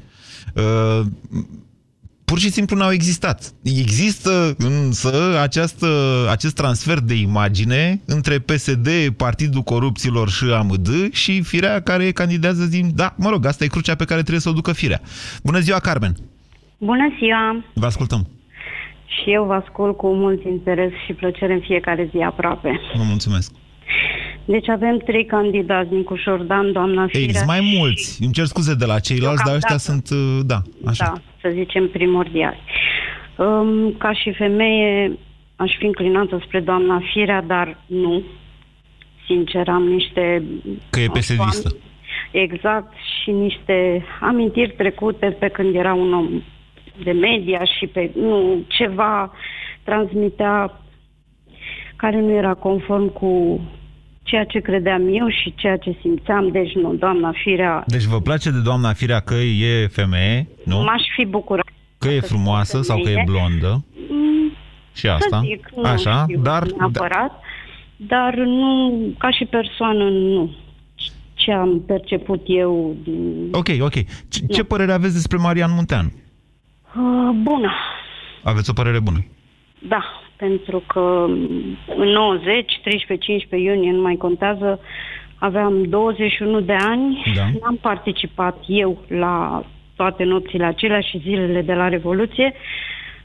Uh, 2.32 2.38
pur 2.38 2.38
și 2.38 2.50
simplu 2.50 2.76
n-au 2.76 2.92
existat. 2.92 3.52
Există 3.62 4.54
însă 4.58 5.38
această, 5.42 5.86
acest 6.30 6.54
transfer 6.54 6.98
de 6.98 7.14
imagine 7.14 8.00
între 8.06 8.38
PSD, 8.38 8.88
Partidul 9.16 9.62
Corupților 9.62 10.28
și 10.28 10.44
AMD 10.44 10.88
și 11.12 11.42
Firea 11.42 11.80
care 11.80 12.10
candidează 12.10 12.64
din... 12.64 12.90
Da, 12.94 13.14
mă 13.16 13.28
rog, 13.30 13.46
asta 13.46 13.64
e 13.64 13.66
crucea 13.76 13.94
pe 13.94 14.04
care 14.04 14.20
trebuie 14.20 14.40
să 14.40 14.48
o 14.48 14.52
ducă 14.52 14.72
Firea. 14.72 15.00
Bună 15.42 15.58
ziua, 15.58 15.78
Carmen! 15.78 16.14
Bună 16.78 17.14
ziua! 17.18 17.64
Vă 17.74 17.86
ascultăm. 17.86 18.26
Și 19.06 19.32
eu 19.32 19.44
vă 19.44 19.52
ascult 19.52 19.96
cu 19.96 20.08
mult 20.14 20.44
interes 20.44 20.92
și 21.06 21.12
plăcere 21.12 21.52
în 21.52 21.60
fiecare 21.60 22.08
zi 22.12 22.18
aproape. 22.18 22.80
Vă 22.96 23.02
mulțumesc. 23.08 23.52
Deci 24.44 24.68
avem 24.68 24.98
trei 24.98 25.24
candidați, 25.24 25.92
Nicu 25.92 26.16
Șordan, 26.16 26.72
doamna 26.72 27.06
Firea 27.06 27.22
Există 27.22 27.44
mai 27.46 27.72
mulți. 27.78 28.22
Îmi 28.22 28.32
cer 28.32 28.44
scuze 28.44 28.74
de 28.74 28.84
la 28.84 28.98
ceilalți, 28.98 29.44
dar 29.44 29.54
ăștia 29.54 29.76
sunt... 29.76 30.10
uh, 30.10 30.40
Da, 30.46 30.62
așa. 30.86 31.04
Da, 31.04 31.20
să 31.40 31.54
zicem 31.54 31.88
primordiali. 31.88 32.60
Um, 33.36 33.94
ca 33.98 34.12
și 34.12 34.32
femeie 34.32 35.18
aș 35.56 35.72
fi 35.78 35.84
înclinată 35.84 36.42
spre 36.46 36.60
doamna 36.60 37.02
Firea, 37.12 37.42
dar 37.42 37.78
nu. 37.86 38.22
Sincer, 39.26 39.68
am 39.68 39.82
niște... 39.82 40.42
Că 40.90 41.00
e 41.00 41.06
pesedistă. 41.06 41.76
Exact, 42.30 42.92
și 43.22 43.30
niște 43.30 44.04
amintiri 44.20 44.74
trecute 44.76 45.36
pe 45.38 45.48
când 45.48 45.74
era 45.74 45.94
un 45.94 46.12
om 46.12 46.42
de 47.04 47.10
media 47.10 47.64
și 47.78 47.86
pe 47.86 48.10
nu, 48.14 48.64
ceva 48.68 49.32
transmitea 49.82 50.80
care 51.96 52.20
nu 52.20 52.30
era 52.30 52.54
conform 52.54 53.08
cu 53.12 53.60
ceea 54.22 54.44
ce 54.44 54.58
credeam 54.60 55.02
eu 55.14 55.28
și 55.28 55.54
ceea 55.56 55.76
ce 55.76 55.96
simțeam, 56.00 56.48
deci 56.50 56.72
nu, 56.74 56.94
doamna 56.94 57.32
Firea, 57.42 57.84
Deci 57.86 58.02
vă 58.04 58.20
place 58.20 58.50
de 58.50 58.60
doamna 58.60 58.92
Firea 58.92 59.20
că 59.20 59.34
e 59.34 59.86
femeie, 59.86 60.48
nu? 60.64 60.82
m-aș 60.82 61.02
fi 61.16 61.24
bucurat. 61.24 61.66
Că 61.98 62.08
e 62.08 62.20
frumoasă 62.20 62.82
sau 62.82 62.98
că 63.00 63.08
e 63.10 63.22
blondă? 63.26 63.84
Mm, 64.10 64.52
Și 64.94 65.06
asta? 65.08 65.36
Să 65.38 65.44
zic, 65.46 65.68
nu 65.76 65.82
Așa, 65.82 66.22
știu 66.28 66.40
dar... 66.40 66.62
neapărat, 66.78 67.40
dar 67.96 68.34
nu, 68.34 68.94
ca 69.18 69.30
și 69.30 69.44
persoană, 69.44 70.08
nu. 70.08 70.54
Ce 71.34 71.52
am 71.52 71.82
perceput 71.86 72.42
eu 72.46 72.96
din... 73.04 73.48
Ok, 73.52 73.66
ok. 73.80 73.92
Ce, 74.28 74.46
ce 74.50 74.64
părere 74.64 74.92
aveți 74.92 75.14
despre 75.14 75.36
Marian 75.36 75.70
Munteanu? 75.74 76.12
Uh, 76.96 77.30
bună, 77.42 77.72
Aveți 78.42 78.70
o 78.70 78.72
părere 78.72 79.00
bună. 79.00 79.24
da, 79.88 80.21
pentru 80.44 80.82
că 80.86 81.24
în 81.96 82.08
90, 82.08 82.80
13-15 82.84 83.50
iunie, 83.50 83.92
nu 83.92 84.00
mai 84.00 84.14
contează, 84.14 84.80
aveam 85.38 85.82
21 85.88 86.60
de 86.60 86.72
ani, 86.72 87.22
Da. 87.36 87.42
n-am 87.60 87.78
participat 87.80 88.56
eu 88.66 89.04
la 89.08 89.64
toate 89.96 90.24
nopțile 90.24 90.64
acelea 90.64 91.00
și 91.00 91.18
zilele 91.18 91.62
de 91.62 91.72
la 91.72 91.88
Revoluție, 91.88 92.52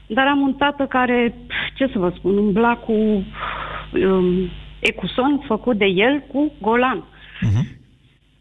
dar 0.06 0.26
am 0.26 0.40
un 0.40 0.52
tată 0.54 0.84
care, 0.88 1.34
ce 1.74 1.86
să 1.92 1.98
vă 1.98 2.12
spun, 2.16 2.36
umbla 2.38 2.74
cu 2.76 2.92
um, 2.92 4.50
ecuson 4.78 5.42
făcut 5.46 5.76
de 5.76 5.86
el 5.86 6.22
cu 6.32 6.52
golan. 6.60 7.04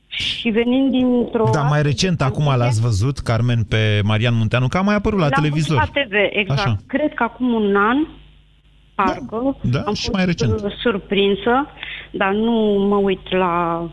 Și 0.08 0.50
venind 0.50 0.92
dintr-o... 0.92 1.50
Da, 1.54 1.62
mai 1.62 1.82
recent, 1.82 2.22
acum 2.22 2.46
l-ați 2.58 2.82
văzut, 2.82 3.18
Carmen, 3.18 3.64
pe 3.64 4.02
Marian 4.04 4.36
Munteanu, 4.38 4.68
că 4.68 4.78
a 4.78 4.82
mai 4.82 4.96
apărut 4.96 5.20
la 5.20 5.28
L-am 5.28 5.42
televizor. 5.44 5.78
văzut 5.78 5.96
La 5.96 6.02
TV, 6.02 6.14
exact. 6.30 6.60
Așa. 6.60 6.76
Cred 6.88 7.14
că 7.14 7.24
acum 7.24 7.54
un 7.54 7.76
an, 7.76 7.98
parcă, 9.06 9.58
da, 9.62 9.80
am 9.80 9.94
și 9.94 10.02
fost 10.02 10.12
mai 10.14 10.26
recent. 10.26 10.60
uh, 10.62 10.72
surprinsă, 10.84 11.66
dar 12.12 12.32
nu 12.34 12.52
mă 12.90 12.96
uit 12.96 13.32
la 13.34 13.90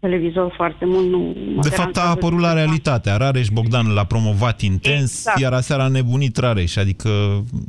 televizor 0.00 0.52
foarte 0.56 0.84
mult. 0.84 1.06
Nu 1.10 1.18
mă 1.54 1.62
De 1.62 1.68
fapt, 1.68 1.78
a 1.88 1.92
deranjează 1.92 2.08
apărut 2.10 2.40
la 2.40 2.52
realitatea. 2.52 3.16
Rareș 3.16 3.48
Bogdan 3.48 3.92
l-a 3.92 4.04
promovat 4.04 4.60
intens, 4.60 5.10
Exact. 5.16 5.38
iar 5.40 5.52
aseară 5.52 5.82
a 5.82 5.88
nebunit 5.88 6.36
Rareș. 6.36 6.76
Adică 6.76 7.08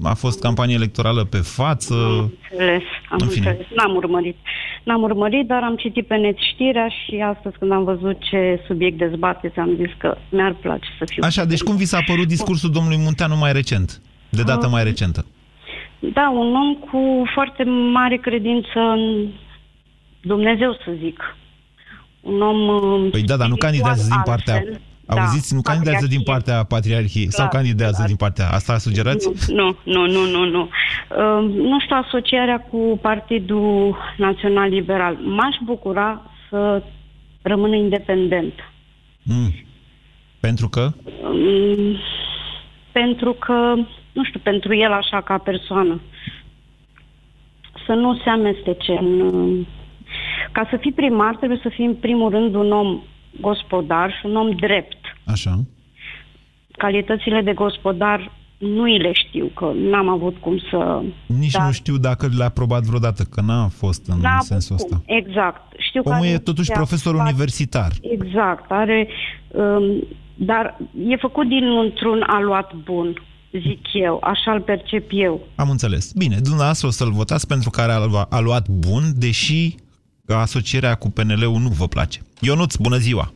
a 0.03 0.13
fost 0.13 0.39
campanie 0.41 0.75
electorală 0.75 1.23
pe 1.23 1.37
față. 1.37 1.95
înțeles, 2.51 2.81
am 3.09 3.17
În 3.21 3.27
fine. 3.27 3.47
înțeles. 3.49 3.67
N-am 3.75 3.95
urmărit. 3.95 4.37
N-am 4.83 5.01
urmărit, 5.01 5.47
dar 5.47 5.63
am 5.63 5.75
citit 5.75 6.07
pe 6.07 6.15
net 6.15 6.37
știrea 6.53 6.87
și 6.87 7.23
astăzi 7.35 7.57
când 7.57 7.71
am 7.71 7.83
văzut 7.83 8.17
ce 8.29 8.63
subiect 8.67 8.97
dezbateți, 8.97 9.59
am 9.59 9.75
zis 9.77 9.91
că 9.97 10.17
mi-ar 10.31 10.55
place 10.61 10.85
să 10.99 11.05
fiu. 11.07 11.23
Așa, 11.25 11.45
deci 11.45 11.61
cum 11.63 11.75
vi 11.75 11.85
s-a 11.85 11.99
părut 12.05 12.27
discursul 12.27 12.71
domnului 12.71 12.97
Munteanu 12.97 13.35
mai 13.37 13.51
recent? 13.53 14.01
De 14.29 14.41
dată 14.43 14.65
Ah. 14.65 14.71
mai 14.71 14.83
recentă. 14.83 15.25
Da, 15.99 16.29
un 16.29 16.55
om 16.55 16.73
cu 16.75 17.23
foarte 17.33 17.63
mare 17.93 18.17
credință 18.17 18.79
în 18.79 19.27
Dumnezeu, 20.21 20.73
să 20.73 20.91
zic. 21.01 21.35
Un 22.21 22.41
om... 22.41 22.67
uh, 22.67 23.11
Păi 23.11 23.23
da, 23.23 23.37
dar 23.37 23.47
nu 23.47 23.55
candidează 23.55 24.07
din 24.09 24.21
partea... 24.25 24.53
altfel. 24.53 24.81
Da, 25.05 25.21
Auziți, 25.21 25.53
nu 25.53 25.61
candidează 25.61 26.07
din 26.07 26.21
partea 26.21 26.63
Patriarhiei 26.63 27.31
sau 27.31 27.47
Clar, 27.47 27.61
candidează 27.61 27.95
clar. 27.95 28.07
din 28.07 28.15
partea... 28.15 28.49
Asta 28.49 28.77
sugerați? 28.77 29.51
Nu, 29.51 29.77
nu, 29.83 30.05
nu, 30.05 30.25
nu, 30.25 30.45
nu. 30.45 30.61
Uh, 30.61 31.55
nu 31.55 31.79
știu 31.79 31.95
asocierea 32.05 32.59
cu 32.59 32.99
Partidul 33.01 33.97
Național 34.17 34.69
Liberal. 34.69 35.15
M-aș 35.15 35.55
bucura 35.63 36.21
să 36.49 36.83
rămână 37.41 37.75
independent. 37.75 38.53
Mm. 39.23 39.53
Pentru 40.39 40.69
că? 40.69 40.91
Um, 41.23 41.97
pentru 42.91 43.33
că, 43.33 43.75
nu 44.11 44.23
știu, 44.23 44.39
pentru 44.43 44.75
el 44.75 44.91
așa 44.91 45.21
ca 45.21 45.37
persoană. 45.37 46.01
Să 47.85 47.93
nu 47.93 48.15
se 48.23 48.29
amestece 48.29 48.91
în... 48.91 49.19
uh, 49.21 49.67
Ca 50.51 50.67
să 50.69 50.77
fii 50.77 50.91
primar 50.91 51.35
trebuie 51.35 51.59
să 51.61 51.69
fii 51.69 51.85
în 51.85 51.95
primul 51.95 52.29
rând 52.29 52.55
un 52.55 52.71
om 52.71 53.01
gospodar 53.41 54.11
și 54.11 54.25
un 54.25 54.35
om 54.35 54.49
drept. 54.51 54.97
Așa. 55.25 55.59
Calitățile 56.71 57.41
de 57.41 57.53
gospodar 57.53 58.31
nu 58.57 58.81
îi 58.83 58.97
le 58.99 59.11
știu, 59.13 59.45
că 59.55 59.71
n-am 59.75 60.07
avut 60.09 60.37
cum 60.37 60.57
să... 60.69 61.01
Nici 61.25 61.51
Dar- 61.51 61.65
nu 61.65 61.71
știu 61.71 61.97
dacă 61.97 62.27
le-a 62.37 62.45
aprobat 62.45 62.83
vreodată, 62.83 63.23
că 63.31 63.41
n-a 63.41 63.67
fost 63.67 64.07
în 64.07 64.19
N-a 64.21 64.31
avut 64.31 64.45
sensul 64.45 64.75
cum. 64.75 64.85
ăsta. 64.85 65.01
Exact. 65.05 65.61
Știu 65.77 66.01
că 66.03 66.09
Omul 66.09 66.21
are 66.21 66.31
e 66.33 66.37
totuși 66.37 66.57
niște 66.57 66.73
profesor 66.73 67.13
afaceri- 67.15 67.25
universitar. 67.27 67.91
Exact. 68.01 68.71
Are, 68.71 69.07
um, 69.47 70.03
dar 70.35 70.77
e 71.07 71.15
făcut 71.15 71.47
dintr-un 71.47 72.23
aluat 72.27 72.73
bun, 72.75 73.21
zic 73.51 73.93
eu. 73.93 74.19
Așa 74.23 74.51
îl 74.51 74.61
percep 74.61 75.09
eu. 75.11 75.47
Am 75.55 75.69
înțeles. 75.69 76.11
Bine, 76.13 76.35
dumneavoastră 76.39 76.87
o 76.87 76.91
să-l 76.91 77.11
votați 77.11 77.47
pentru 77.47 77.69
că 77.69 77.81
are 77.81 77.91
alua- 77.91 78.27
aluat 78.29 78.67
bun, 78.67 79.03
deși 79.15 79.75
asocierea 80.27 80.95
cu 80.95 81.09
PNL-ul 81.09 81.59
nu 81.59 81.67
vă 81.69 81.87
place. 81.87 82.19
Ionuț, 82.41 82.75
bună 82.75 82.97
ziua! 82.97 83.33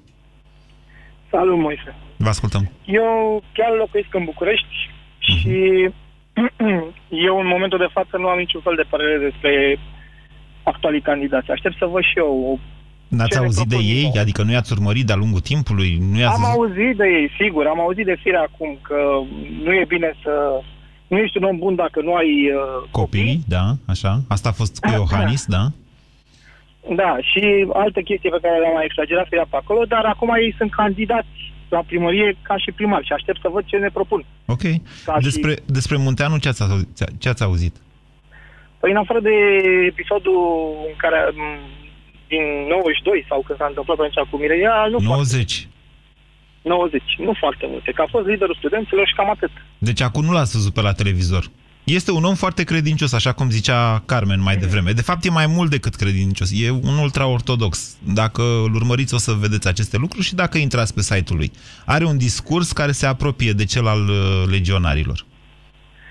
Salut, 1.32 1.58
Moise. 1.60 1.95
Vă 2.17 2.28
ascultăm. 2.30 2.71
Eu 2.86 3.43
chiar 3.54 3.71
locuiesc 3.78 4.13
în 4.15 4.23
București 4.23 4.76
și 5.19 5.49
eu 7.28 7.39
în 7.39 7.47
momentul 7.47 7.78
de 7.78 7.89
față 7.93 8.17
nu 8.17 8.28
am 8.28 8.38
niciun 8.38 8.62
fel 8.62 8.76
de 8.76 8.86
părere 8.89 9.17
despre 9.30 9.80
actualii 10.63 11.02
candidați. 11.02 11.52
Aștept 11.52 11.78
să 11.78 11.86
văd 11.86 12.04
și 12.04 12.17
eu. 12.17 12.32
o- 12.52 12.60
N-ați 13.17 13.30
ce 13.32 13.38
ne 13.39 13.43
auzit 13.45 13.67
de 13.67 13.76
propun 13.76 13.95
ei? 13.95 14.02
nouă. 14.04 14.19
Adică 14.23 14.41
nu 14.43 14.52
i-ați 14.52 14.71
urmărit 14.71 15.06
de-a 15.06 15.15
lungul 15.15 15.39
timpului? 15.39 15.91
Nu 16.12 16.17
i-ați 16.19 16.36
Am 16.36 16.43
zis- 16.43 16.54
auzit 16.56 16.93
de 17.02 17.08
ei, 17.19 17.28
sigur. 17.39 17.65
Am 17.65 17.80
auzit 17.80 18.06
de 18.06 18.17
fire 18.23 18.38
acum 18.47 18.78
că 18.82 18.97
nu 19.63 19.71
e 19.73 19.86
bine 19.88 20.10
să... 20.23 20.32
Nu 21.08 21.17
ești 21.17 21.38
un 21.38 21.43
om 21.43 21.58
bun 21.58 21.76
dacă 21.76 22.02
nu 22.02 22.13
ai 22.13 22.32
uh, 22.52 22.89
Copii, 22.91 23.43
da, 23.47 23.65
așa. 23.88 24.21
Asta 24.28 24.49
a 24.49 24.52
fost 24.52 24.80
cu 24.80 24.89
Iohannis, 24.97 25.45
da? 25.45 25.63
Da, 26.95 27.12
și 27.30 27.41
alte 27.73 28.02
chestii 28.02 28.30
pe 28.36 28.39
care 28.41 28.60
le-am 28.60 28.73
mai 28.73 28.86
exagerat 28.89 29.26
să 29.30 29.36
ia 29.36 29.47
pe 29.49 29.56
acolo, 29.60 29.82
dar 29.86 30.04
acum 30.06 30.30
ei 30.43 30.54
sunt 30.58 30.71
candidați 30.73 31.28
la 31.69 31.82
primărie 31.86 32.38
ca 32.41 32.58
și 32.58 32.71
primar 32.71 33.04
și 33.04 33.13
aștept 33.13 33.39
să 33.41 33.49
văd 33.52 33.63
ce 33.65 33.78
ne 33.78 33.89
propun. 33.93 34.26
Ok. 34.45 34.62
Ca 35.06 35.13
și- 35.17 35.23
Despre, 35.30 35.54
despre 35.65 35.97
Munteanu 35.97 36.38
ce 36.38 36.47
ați, 36.47 36.62
auzit? 36.62 36.89
ce 37.19 37.30
ați 37.30 37.43
auzit? 37.43 37.76
Păi 38.80 38.91
în 38.91 38.97
afară 38.97 39.19
de 39.19 39.36
episodul 39.88 40.39
în 40.89 40.95
care 41.04 41.19
m, 41.34 41.41
din 42.27 42.43
92 42.69 43.25
sau 43.29 43.43
când 43.45 43.57
s-a 43.59 43.65
întâmplat 43.67 43.97
atunci 43.99 44.29
cu 44.29 44.38
Mireia, 44.38 44.88
nu 44.91 44.97
90. 44.99 45.67
90, 46.62 47.01
nu 47.17 47.33
foarte 47.39 47.65
multe, 47.69 47.91
că 47.91 48.01
a 48.01 48.07
fost 48.09 48.27
liderul 48.27 48.55
studenților 48.59 49.07
și 49.07 49.13
cam 49.13 49.29
atât. 49.29 49.51
Deci 49.77 50.01
acum 50.01 50.25
nu 50.25 50.31
l-ați 50.31 50.55
văzut 50.55 50.73
pe 50.73 50.81
la 50.81 50.93
televizor. 50.93 51.45
Este 51.83 52.12
un 52.12 52.23
om 52.23 52.36
foarte 52.36 52.63
credincios, 52.63 53.13
așa 53.13 53.31
cum 53.31 53.49
zicea 53.49 54.03
Carmen 54.05 54.41
mai 54.41 54.57
devreme. 54.57 54.91
De 54.91 55.01
fapt, 55.01 55.25
e 55.25 55.29
mai 55.29 55.47
mult 55.47 55.69
decât 55.69 55.95
credincios. 55.95 56.51
E 56.62 56.69
un 56.69 56.97
ultra-ortodox. 57.01 57.97
Dacă 58.13 58.41
îl 58.41 58.75
urmăriți, 58.75 59.13
o 59.13 59.17
să 59.17 59.31
vedeți 59.31 59.67
aceste 59.67 59.97
lucruri 59.97 60.25
și 60.25 60.36
dacă 60.36 60.57
intrați 60.57 60.93
pe 60.93 61.01
site-ul 61.01 61.38
lui. 61.38 61.51
Are 61.86 62.05
un 62.05 62.17
discurs 62.17 62.71
care 62.71 62.91
se 62.91 63.05
apropie 63.05 63.51
de 63.51 63.65
cel 63.65 63.88
al 63.88 64.01
uh, 64.09 64.43
legionarilor. 64.49 65.25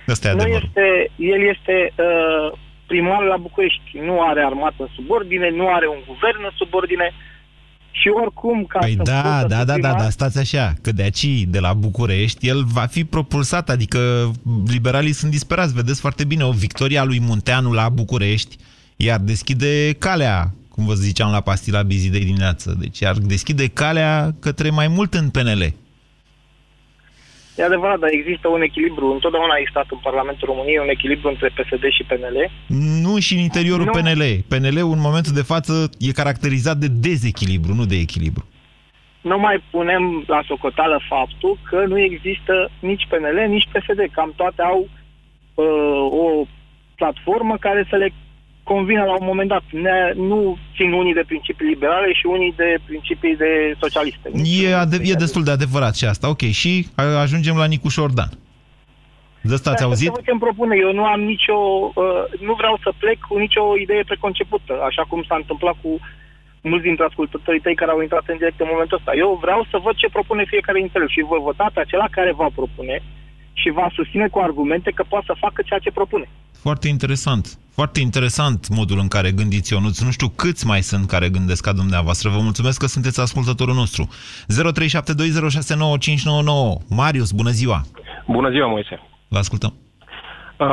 Ăsta 0.08 0.28
e 0.28 0.32
Nu 0.32 0.40
adevărul. 0.40 0.66
este, 0.74 1.10
el 1.16 1.42
este 1.56 1.92
uh, 1.96 2.58
primar 2.92 3.22
la 3.32 3.36
București, 3.36 3.88
nu 4.08 4.14
are 4.30 4.40
armată 4.44 4.80
în 4.86 4.90
subordine, 4.96 5.48
nu 5.60 5.66
are 5.76 5.86
un 5.88 6.02
guvern 6.06 6.40
în 6.48 6.54
subordine 6.60 7.06
și 7.90 8.08
oricum 8.22 8.64
ca 8.64 8.78
Păi 8.78 8.94
să 8.96 9.02
da, 9.02 9.20
poată 9.22 9.46
da, 9.46 9.58
fi 9.58 9.64
da, 9.64 9.78
da, 9.78 9.88
primar- 9.88 10.02
da, 10.02 10.10
stați 10.10 10.38
așa, 10.38 10.74
că 10.82 10.92
de 10.92 11.02
aici, 11.02 11.44
de 11.54 11.60
la 11.66 11.72
București, 11.72 12.48
el 12.48 12.64
va 12.64 12.86
fi 12.94 13.04
propulsat, 13.04 13.70
adică 13.70 14.00
liberalii 14.66 15.12
sunt 15.12 15.30
disperați, 15.30 15.74
vedeți 15.74 16.00
foarte 16.00 16.24
bine, 16.24 16.44
o 16.44 16.50
victoria 16.50 17.04
lui 17.04 17.20
Munteanu 17.20 17.72
la 17.72 17.88
București, 17.88 18.56
iar 18.96 19.18
deschide 19.20 19.92
calea, 19.98 20.54
cum 20.68 20.84
vă 20.86 20.94
ziceam 20.94 21.30
la 21.30 21.40
pastila 21.40 21.82
Bizi 21.82 22.10
de 22.10 22.18
dimineață, 22.18 22.76
deci 22.78 22.98
iar 22.98 23.16
deschide 23.16 23.66
calea 23.66 24.34
către 24.40 24.70
mai 24.70 24.88
mult 24.88 25.14
în 25.14 25.28
PNL. 25.28 25.74
E 27.56 27.62
adevărat, 27.64 27.98
dar 27.98 28.10
există 28.12 28.48
un 28.48 28.62
echilibru, 28.62 29.12
întotdeauna 29.12 29.54
a 29.54 29.58
existat 29.58 29.86
în 29.90 29.98
Parlamentul 30.02 30.48
României 30.48 30.78
un 30.78 30.88
echilibru 30.88 31.28
între 31.28 31.48
PSD 31.48 31.84
și 31.90 32.04
PNL. 32.04 32.50
Nu 33.02 33.18
și 33.18 33.34
în 33.34 33.40
interiorul 33.40 33.84
Nu. 33.84 33.90
PNL. 33.90 34.22
PNL-ul 34.48 34.92
în 34.92 35.00
momentul 35.08 35.32
de 35.32 35.42
față 35.42 35.90
e 35.98 36.12
caracterizat 36.12 36.76
de 36.76 36.86
dezechilibru, 36.88 37.74
nu 37.74 37.84
de 37.84 37.96
echilibru. 37.96 38.44
Nu 39.20 39.38
mai 39.38 39.62
punem 39.70 40.24
la 40.26 40.42
socoteală 40.46 41.00
faptul 41.08 41.58
că 41.68 41.84
nu 41.86 41.98
există 41.98 42.70
nici 42.80 43.06
PNL, 43.08 43.38
nici 43.48 43.68
PSD. 43.72 44.00
Cam 44.12 44.32
toate 44.36 44.62
au 44.62 44.88
uh, 45.54 45.64
o 46.22 46.46
platformă 46.94 47.56
care 47.56 47.86
să 47.90 47.96
le 47.96 48.12
convină 48.72 49.02
la 49.10 49.16
un 49.20 49.26
moment 49.30 49.48
dat. 49.54 49.64
Ne, 49.70 49.98
nu 50.30 50.38
țin 50.76 50.90
unii 50.92 51.14
de 51.18 51.24
principii 51.30 51.66
liberale 51.72 52.12
și 52.12 52.26
unii 52.26 52.52
de 52.56 52.68
principii 52.86 53.36
de 53.36 53.50
socialiste. 53.82 54.26
E, 54.64 54.74
ade- 54.82 55.02
e 55.10 55.24
destul 55.24 55.44
de 55.44 55.50
adevărat 55.50 55.94
și 55.96 56.04
asta. 56.04 56.28
Ok, 56.34 56.42
și 56.60 56.72
a- 56.94 57.20
ajungem 57.24 57.56
la 57.56 57.64
Nicuș 57.74 57.92
Șordan. 57.92 58.30
De 59.48 59.54
asta 59.54 59.70
ați 59.70 59.80
Dar 59.80 59.88
auzit? 59.88 60.08
Să 60.08 60.14
văd 60.16 60.24
ce 60.24 60.30
îmi 60.30 60.44
propune. 60.46 60.74
Eu 60.86 60.92
nu 60.98 61.04
am 61.14 61.20
nicio... 61.32 61.58
Uh, 62.02 62.22
nu 62.48 62.54
vreau 62.60 62.74
să 62.84 62.90
plec 63.02 63.18
cu 63.28 63.36
nicio 63.44 63.62
idee 63.84 64.02
preconcepută, 64.10 64.72
așa 64.88 65.02
cum 65.10 65.20
s-a 65.28 65.36
întâmplat 65.42 65.76
cu 65.82 65.90
mulți 66.70 66.86
dintre 66.88 67.04
ascultătorii 67.10 67.64
tăi 67.64 67.80
care 67.80 67.90
au 67.90 68.00
intrat 68.02 68.24
în 68.26 68.36
direct 68.40 68.60
în 68.60 68.72
momentul 68.72 68.98
ăsta. 69.00 69.12
Eu 69.24 69.30
vreau 69.44 69.60
să 69.70 69.76
văd 69.86 69.94
ce 70.02 70.08
propune 70.16 70.44
fiecare 70.52 70.78
dintre 70.78 70.98
ele 71.00 71.14
și 71.14 71.30
voi 71.32 71.40
vota 71.48 71.66
pe 71.74 71.80
acela 71.80 72.06
care 72.16 72.32
va 72.42 72.48
propune 72.60 72.96
și 73.52 73.70
va 73.70 73.90
susține 73.94 74.28
cu 74.28 74.38
argumente 74.38 74.90
că 74.90 75.04
poate 75.08 75.24
să 75.28 75.34
facă 75.38 75.62
ceea 75.64 75.78
ce 75.78 75.90
propune. 75.90 76.28
Foarte 76.52 76.88
interesant. 76.88 77.56
Foarte 77.74 78.00
interesant 78.00 78.68
modul 78.68 78.98
în 78.98 79.08
care 79.08 79.30
gândiți 79.30 79.72
Ionuț. 79.72 80.00
Nu 80.00 80.10
știu 80.10 80.28
câți 80.28 80.66
mai 80.66 80.82
sunt 80.82 81.06
care 81.06 81.28
gândesc 81.28 81.64
ca 81.64 81.72
dumneavoastră. 81.72 82.28
Vă 82.28 82.38
mulțumesc 82.40 82.80
că 82.80 82.86
sunteți 82.86 83.20
ascultătorul 83.20 83.74
nostru. 83.74 84.08
0372069599. 84.08 84.12
Marius, 86.88 87.30
bună 87.30 87.50
ziua! 87.50 87.82
Bună 88.26 88.50
ziua, 88.50 88.68
Moise! 88.68 89.00
Vă 89.28 89.38
ascultăm. 89.38 89.74
Uh, 90.56 90.66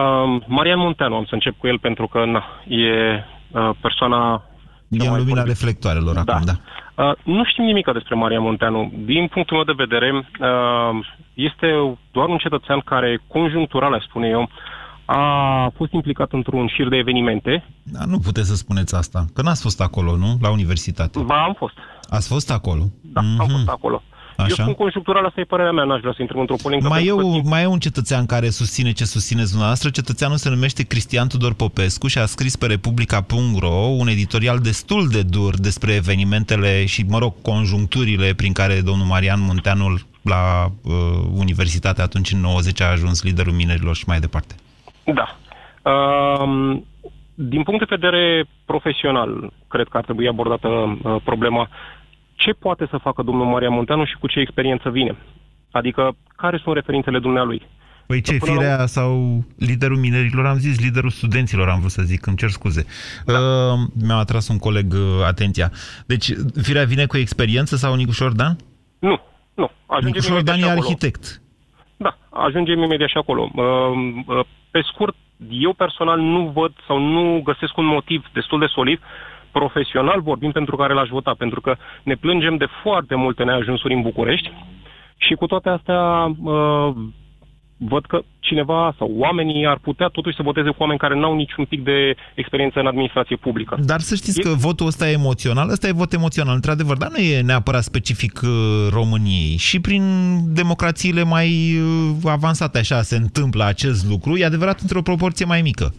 Marian 0.48 0.80
Munteanu, 0.80 1.16
am 1.16 1.26
să 1.26 1.34
încep 1.34 1.58
cu 1.58 1.68
el 1.68 1.80
pentru 1.80 2.08
că 2.08 2.26
na, 2.26 2.44
e 2.68 3.24
uh, 3.52 3.70
persoana... 3.82 4.44
E 4.90 5.08
în 5.08 5.18
lumina 5.18 5.44
reflectoarelor 5.44 6.14
Da. 6.14 6.22
acum, 6.22 6.46
da. 6.46 6.54
Uh, 7.00 7.12
nu 7.24 7.44
știm 7.46 7.64
nimic 7.64 7.92
despre 7.92 8.16
Marian 8.16 8.42
Munteanu. 8.42 8.92
Din 9.06 9.28
punctul 9.28 9.56
meu 9.56 9.66
de 9.66 9.84
vedere, 9.84 10.10
uh, 10.14 11.06
este 11.34 11.98
doar 12.12 12.28
un 12.28 12.38
cetățean 12.38 12.80
care, 12.80 13.22
conjunctural, 13.28 13.94
aș 13.94 14.04
spune 14.04 14.28
eu, 14.28 14.50
a 15.06 15.72
fost 15.76 15.92
implicat 15.92 16.32
într-un 16.32 16.68
șir 16.68 16.88
de 16.88 16.96
evenimente. 16.96 17.66
Da, 17.84 18.00
nu 18.06 18.20
puteți 18.20 18.48
să 18.48 18.56
spuneți 18.56 18.96
asta, 18.96 19.26
că 19.34 19.42
n-ați 19.42 19.62
fost 19.62 19.82
acolo, 19.82 20.16
nu? 20.16 20.38
La 20.42 20.52
universitate. 20.52 21.20
Ba, 21.20 21.44
am 21.44 21.54
fost. 21.54 21.74
Ați 22.10 22.28
fost 22.28 22.52
acolo? 22.52 22.84
Da, 23.02 23.22
am 23.40 23.48
fost 23.48 23.70
acolo. 23.70 23.96
Eu 23.96 24.10
Așa. 24.44 24.64
spun 24.64 24.74
conjunctural, 24.74 25.26
asta 25.26 25.40
e 25.40 25.44
părerea 25.44 25.72
mea, 25.72 25.84
n-aș 25.84 26.00
vrea 26.00 26.14
să 26.16 26.22
intru 26.22 26.40
într-o 26.40 26.56
polemică. 26.62 26.88
Mai 26.88 27.06
e, 27.06 27.06
pentru 27.06 27.28
că- 27.28 27.36
o, 27.46 27.50
mai 27.50 27.64
e 27.64 27.66
un 27.66 27.80
cetățean 27.80 28.26
care 28.26 28.50
susține 28.50 28.92
ce 28.92 29.06
susțineți 29.06 29.50
dumneavoastră. 29.50 29.90
Cetățeanul 29.90 30.38
se 30.38 30.50
numește 30.50 30.84
Cristian 30.84 31.28
Tudor 31.28 31.54
Popescu 31.54 32.08
și 32.08 32.18
a 32.18 32.26
scris 32.26 32.56
pe 32.56 32.66
Republica.ro 32.66 33.76
un 34.00 34.08
editorial 34.08 34.60
destul 34.60 35.08
de 35.08 35.22
dur 35.22 35.54
despre 35.60 35.94
evenimentele 35.94 36.86
și, 36.86 37.06
mă 37.10 37.18
rog, 37.18 37.34
conjuncturile 37.42 38.34
prin 38.34 38.54
care 38.54 38.82
domnul 38.82 39.06
Marian 39.06 39.42
Munteanul 39.42 40.08
la 40.22 40.66
uh, 40.84 40.94
universitate 41.36 42.02
atunci 42.02 42.32
în 42.32 42.40
90 42.40 42.82
a 42.82 42.92
ajuns 42.92 43.24
liderul 43.24 43.54
minerilor 43.54 43.96
și 43.96 44.04
mai 44.08 44.20
departe. 44.20 44.56
Da. 45.04 45.38
Um, 45.92 46.86
din 47.34 47.64
punct 47.64 47.80
de 47.80 47.96
vedere 47.98 48.46
profesional, 48.66 49.52
cred 49.68 49.88
că 49.88 49.98
ar 49.98 50.04
trebui 50.04 50.28
abordată 50.28 50.68
uh, 50.68 51.16
problema 51.24 51.70
ce 52.44 52.52
poate 52.52 52.88
să 52.90 52.98
facă 52.98 53.22
domnul 53.22 53.46
Maria 53.46 53.70
Munteanu 53.70 54.06
și 54.06 54.18
cu 54.20 54.28
ce 54.28 54.40
experiență 54.40 54.90
vine. 54.90 55.16
Adică, 55.72 56.16
care 56.36 56.60
sunt 56.64 56.76
referințele 56.76 57.20
dumnealui? 57.20 57.62
Păi 58.08 58.22
ce, 58.22 58.38
până 58.38 58.54
la 58.54 58.60
firea 58.60 58.86
sau 58.86 59.44
liderul 59.58 59.98
minerilor? 59.98 60.46
Am 60.46 60.58
zis 60.58 60.80
liderul 60.80 61.10
studenților, 61.10 61.68
am 61.70 61.80
vrut 61.80 61.92
să 61.92 62.02
zic, 62.02 62.26
îmi 62.26 62.38
cer 62.38 62.50
scuze. 62.50 62.86
Da. 63.26 63.40
Uh, 63.40 63.80
mi-a 64.06 64.16
atras 64.16 64.48
un 64.48 64.58
coleg 64.58 64.94
uh, 64.94 65.26
atenția. 65.28 65.72
Deci, 66.06 66.28
firea 66.62 66.84
vine 66.84 67.06
cu 67.06 67.18
experiență 67.18 67.76
sau 67.76 67.96
Nicușor 67.96 68.32
Dan? 68.32 68.58
Nu, 69.00 69.22
nu. 69.54 69.72
Ajungem 69.86 70.12
Nicușor 70.12 70.32
imediat 70.32 70.46
Dan 70.46 70.58
și 70.58 70.68
e 70.68 70.72
acolo. 70.72 70.86
arhitect. 70.86 71.42
Da, 71.98 72.18
ajungem 72.30 72.82
imediat 72.82 73.10
și 73.10 73.18
acolo. 73.18 73.52
Uh, 73.56 73.64
uh, 74.38 74.46
Pe 74.72 74.82
scurt, 74.92 75.16
eu 75.50 75.74
personal 75.74 76.20
nu 76.20 76.52
văd 76.56 76.72
sau 76.88 76.98
nu 77.00 77.42
găsesc 77.44 77.78
un 77.78 77.86
motiv 77.86 78.26
destul 78.34 78.60
de 78.60 78.66
solid 78.66 79.00
profesional 79.52 80.22
vorbim 80.22 80.52
pentru 80.52 80.76
care 80.76 80.94
l-aș 80.94 81.10
vota, 81.10 81.34
pentru 81.38 81.62
că 81.62 81.76
ne 82.04 82.16
plângem 82.16 82.58
de 82.58 82.68
foarte 82.84 83.16
multe 83.16 83.44
neajunsuri 83.44 83.94
în 83.94 84.02
București 84.02 84.52
și 85.18 85.34
cu 85.34 85.46
toate 85.46 85.70
astea 85.70 86.34
uh, 86.44 86.94
văd 87.80 88.06
că 88.06 88.22
cineva 88.40 88.96
sau 88.98 89.12
oamenii 89.18 89.68
ar 89.68 89.78
putea 89.82 90.08
totuși 90.08 90.36
să 90.36 90.44
voteze 90.44 90.70
cu 90.70 90.76
oameni 90.80 91.00
care 91.00 91.16
n-au 91.16 91.36
niciun 91.36 91.66
pic 91.66 91.84
de 91.84 92.16
experiență 92.36 92.80
în 92.80 92.88
administrație 92.88 93.36
publică. 93.36 93.78
Dar 93.86 94.00
să 94.00 94.16
știți 94.16 94.42
că 94.42 94.50
votul 94.50 94.86
ăsta 94.86 95.10
e 95.10 95.12
emoțional, 95.12 95.70
ăsta 95.70 95.88
e 95.88 95.92
vot 95.92 96.14
emoțional, 96.14 96.56
într-adevăr, 96.56 96.98
dar 96.98 97.10
nu 97.10 97.18
e 97.18 97.42
neapărat 97.42 97.84
specific 97.84 98.40
uh, 98.44 98.50
României. 98.92 99.58
Și 99.58 99.80
prin 99.80 100.04
democrațiile 100.54 101.24
mai 101.24 101.78
uh, 101.78 102.32
avansate 102.32 102.78
așa 102.78 103.02
se 103.02 103.16
întâmplă 103.16 103.64
acest 103.64 104.10
lucru, 104.10 104.38
e 104.38 104.46
adevărat 104.46 104.80
într-o 104.80 105.02
proporție 105.02 105.46
mai 105.46 105.62
mică. 105.62 105.94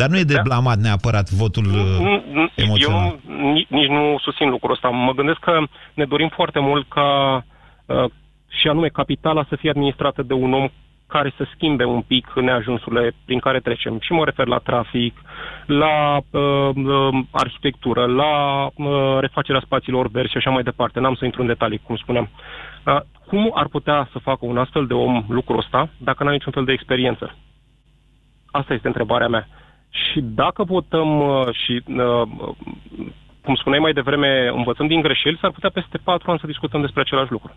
Dar 0.00 0.08
nu 0.08 0.18
e 0.18 0.32
de 0.32 0.34
Da. 0.34 0.42
blamat 0.42 0.78
neapărat 0.78 1.28
votul 1.30 1.64
uh, 1.64 1.72
Nu, 2.08 2.22
nu, 2.32 2.48
emoțional. 2.54 3.04
Eu 3.06 3.20
nu- 3.36 3.52
nici, 3.52 3.66
nici 3.68 3.88
nu 3.88 4.18
susțin 4.20 4.48
lucrul 4.48 4.72
ăsta. 4.72 4.88
Mă 4.88 5.12
gândesc 5.12 5.38
că 5.38 5.58
ne 5.94 6.04
dorim 6.04 6.28
foarte 6.34 6.58
mult 6.60 6.88
ca, 6.88 7.08
uh, 7.86 8.04
și 8.60 8.68
anume, 8.68 8.88
capitala 8.88 9.44
să 9.48 9.56
fie 9.56 9.70
administrată 9.70 10.22
de 10.22 10.32
un 10.32 10.52
om 10.52 10.68
care 11.06 11.32
să 11.36 11.44
schimbe 11.54 11.84
un 11.84 12.00
pic 12.00 12.32
neajunsurile 12.34 13.12
prin 13.24 13.38
care 13.38 13.60
trecem. 13.60 13.98
Și 14.00 14.12
mă 14.12 14.24
refer 14.24 14.46
la 14.46 14.58
trafic, 14.58 15.14
la 15.66 16.16
uh, 16.30 16.70
uh, 16.74 17.18
arhitectură, 17.30 18.06
la 18.06 18.32
uh, 18.74 19.16
refacerea 19.20 19.62
spațiilor 19.64 20.08
verzi 20.08 20.30
și 20.30 20.36
așa 20.36 20.50
mai 20.50 20.62
departe. 20.62 21.00
N-am 21.00 21.14
să 21.14 21.24
intru 21.24 21.40
în 21.40 21.46
detalii, 21.46 21.80
cum 21.86 21.96
spuneam. 21.96 22.28
Uh, 22.86 23.00
cum 23.26 23.50
ar 23.54 23.66
putea 23.68 24.08
să 24.12 24.18
facă 24.18 24.38
un 24.46 24.58
astfel 24.58 24.86
de 24.86 24.94
om 24.94 25.24
lucrul 25.28 25.58
ăsta 25.58 25.88
dacă 25.98 26.24
n-a 26.24 26.30
niciun 26.30 26.52
fel 26.52 26.64
de 26.64 26.72
experiență? 26.72 27.36
Asta 28.50 28.74
este 28.74 28.86
întrebarea 28.86 29.28
mea. 29.28 29.48
Și 30.04 30.20
dacă 30.20 30.64
votăm 30.64 31.20
uh, 31.20 31.46
și, 31.64 31.82
uh, 31.86 32.28
cum 33.44 33.54
spuneai 33.54 33.82
mai 33.82 33.92
devreme, 33.92 34.52
învățăm 34.56 34.86
din 34.86 35.00
greșeli, 35.00 35.38
s-ar 35.40 35.50
putea 35.50 35.70
peste 35.70 35.98
patru 35.98 36.30
ani 36.30 36.40
să 36.40 36.46
discutăm 36.46 36.80
despre 36.80 37.00
același 37.00 37.30
lucru. 37.30 37.50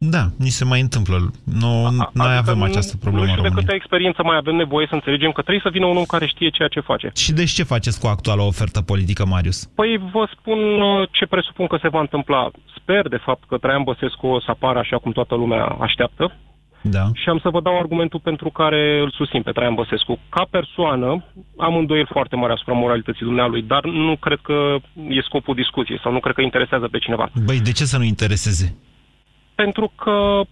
Da, 0.00 0.22
ni 0.38 0.48
se 0.48 0.64
mai 0.64 0.80
întâmplă. 0.80 1.16
Nu, 1.44 1.70
noi 2.12 2.36
avem 2.36 2.62
această 2.62 2.96
problemă 2.96 3.24
Nu 3.24 3.30
în 3.30 3.36
știu 3.36 3.42
de 3.42 3.48
România. 3.48 3.64
câtă 3.64 3.74
experiență 3.74 4.22
mai 4.22 4.36
avem 4.36 4.56
nevoie 4.56 4.86
să 4.88 4.94
înțelegem 4.94 5.30
că 5.32 5.40
trebuie 5.42 5.60
să 5.64 5.70
vină 5.76 5.86
un 5.86 5.96
om 5.96 6.04
care 6.04 6.26
știe 6.26 6.48
ceea 6.48 6.68
ce 6.68 6.80
face. 6.80 7.10
Și 7.14 7.32
deci 7.32 7.50
ce 7.50 7.62
faceți 7.62 8.00
cu 8.00 8.06
actuala 8.06 8.42
ofertă 8.42 8.80
politică, 8.82 9.26
Marius? 9.26 9.64
Păi 9.74 10.00
vă 10.12 10.28
spun 10.38 10.58
uh, 10.80 11.08
ce 11.10 11.26
presupun 11.26 11.66
că 11.66 11.78
se 11.82 11.88
va 11.88 12.00
întâmpla. 12.00 12.50
Sper, 12.80 13.08
de 13.08 13.16
fapt, 13.16 13.42
că 13.48 13.56
Traian 13.58 13.82
Băsescu 13.82 14.26
o 14.26 14.40
să 14.40 14.50
apară 14.50 14.78
așa 14.78 14.98
cum 14.98 15.12
toată 15.12 15.34
lumea 15.34 15.64
așteaptă. 15.64 16.32
Da. 16.82 17.04
Și 17.14 17.28
am 17.28 17.38
să 17.42 17.48
vă 17.48 17.60
dau 17.60 17.78
argumentul 17.78 18.20
pentru 18.20 18.50
care 18.50 19.00
îl 19.00 19.10
susțin 19.16 19.42
pe 19.42 19.50
Traian 19.50 19.74
Băsescu. 19.74 20.18
Ca 20.28 20.46
persoană, 20.50 21.24
am 21.58 21.76
îndoieli 21.76 22.08
foarte 22.10 22.36
mari 22.36 22.52
asupra 22.52 22.72
moralității 22.72 23.24
dumnealui, 23.26 23.62
dar 23.62 23.84
nu 23.84 24.16
cred 24.16 24.38
că 24.42 24.76
e 25.08 25.20
scopul 25.22 25.54
discuției 25.54 26.00
sau 26.02 26.12
nu 26.12 26.20
cred 26.20 26.34
că 26.34 26.40
interesează 26.40 26.88
pe 26.90 26.98
cineva. 26.98 27.30
Băi, 27.44 27.60
de 27.60 27.72
ce 27.72 27.84
să 27.84 27.96
nu 27.98 28.04
intereseze? 28.04 28.74
Pentru 29.54 29.92
că... 29.96 30.10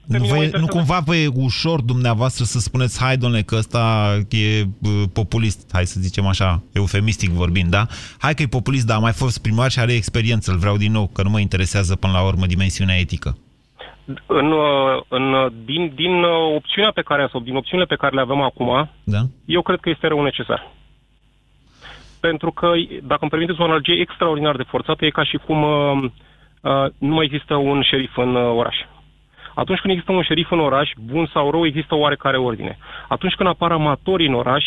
pe 0.09 0.17
Nu, 0.19 0.23
mine 0.23 0.29
mă 0.29 0.29
vă, 0.29 0.35
e- 0.35 0.39
nu 0.39 0.45
interesează- 0.45 0.77
cumva 0.77 0.99
vă 1.05 1.17
e 1.17 1.27
ușor 1.35 1.81
dumneavoastră 1.81 2.45
să 2.45 2.59
spuneți, 2.59 3.03
hai 3.03 3.17
domnule, 3.17 3.43
că 3.43 3.55
ăsta 3.57 4.13
e 4.31 4.65
bă, 4.79 4.89
populist, 5.13 5.69
hai 5.73 5.87
să 5.87 6.01
zicem 6.01 6.27
așa, 6.27 6.63
eufemistic 6.73 7.31
vorbind, 7.31 7.71
da? 7.71 7.87
Hai 8.19 8.35
că 8.35 8.43
e 8.43 8.47
populist, 8.47 8.87
dar 8.87 8.97
a 8.97 9.01
mai 9.01 9.13
fost 9.13 9.43
primar 9.43 9.71
și 9.71 9.79
are 9.79 9.93
experiență, 9.93 10.51
îl 10.51 10.59
vreau 10.59 10.77
din 10.77 10.93
nou, 10.93 11.07
că 11.07 11.23
nu 11.23 11.31
mă 11.31 11.39
interesează 11.41 11.97
până 11.97 12.13
la 12.13 12.23
urmă 12.27 12.47
dimensiunea 12.47 12.99
etică. 12.99 13.37
În, 14.27 14.53
uh, 14.53 15.03
în, 15.09 15.33
uh, 15.33 15.53
din, 15.65 15.93
din 15.95 16.23
uh, 16.23 16.55
opțiunea 16.55 16.91
pe 16.91 17.03
care 17.03 17.29
sau 17.31 17.41
din 17.41 17.57
opțiunile 17.57 17.87
pe 17.87 17.97
care 17.97 18.15
le 18.15 18.21
avem 18.21 18.41
acum, 18.41 18.91
Da? 19.05 19.21
eu 19.45 19.63
cred 19.63 19.81
că 19.81 19.89
este 19.89 20.07
rău 20.07 20.23
necesar. 20.23 20.71
Pentru 22.21 22.51
că, 22.51 22.73
dacă 23.03 23.19
îmi 23.21 23.31
permiteți 23.31 23.61
o 23.61 23.65
analogie 23.65 24.01
extraordinar 24.01 24.57
de 24.57 24.63
forțată, 24.63 25.05
e 25.05 25.11
ca 25.11 25.25
și 25.25 25.37
cum 25.37 25.63
uh, 25.63 26.11
uh, 26.61 26.87
nu 26.99 27.15
mai 27.15 27.25
există 27.25 27.55
un 27.55 27.83
șerif 27.83 28.17
în 28.17 28.35
uh, 28.35 28.57
oraș. 28.57 28.77
Atunci 29.55 29.79
când 29.79 29.93
există 29.93 30.13
un 30.13 30.23
șerif 30.23 30.51
în 30.51 30.61
oraș, 30.61 30.91
bun 31.01 31.31
sau 31.33 31.51
rău, 31.51 31.67
există 31.67 31.95
o 31.95 31.99
oarecare 31.99 32.39
ordine. 32.39 32.79
Atunci 33.09 33.35
când 33.35 33.49
apar 33.49 33.73
amatorii 33.73 34.27
în 34.27 34.35
oraș, 34.35 34.65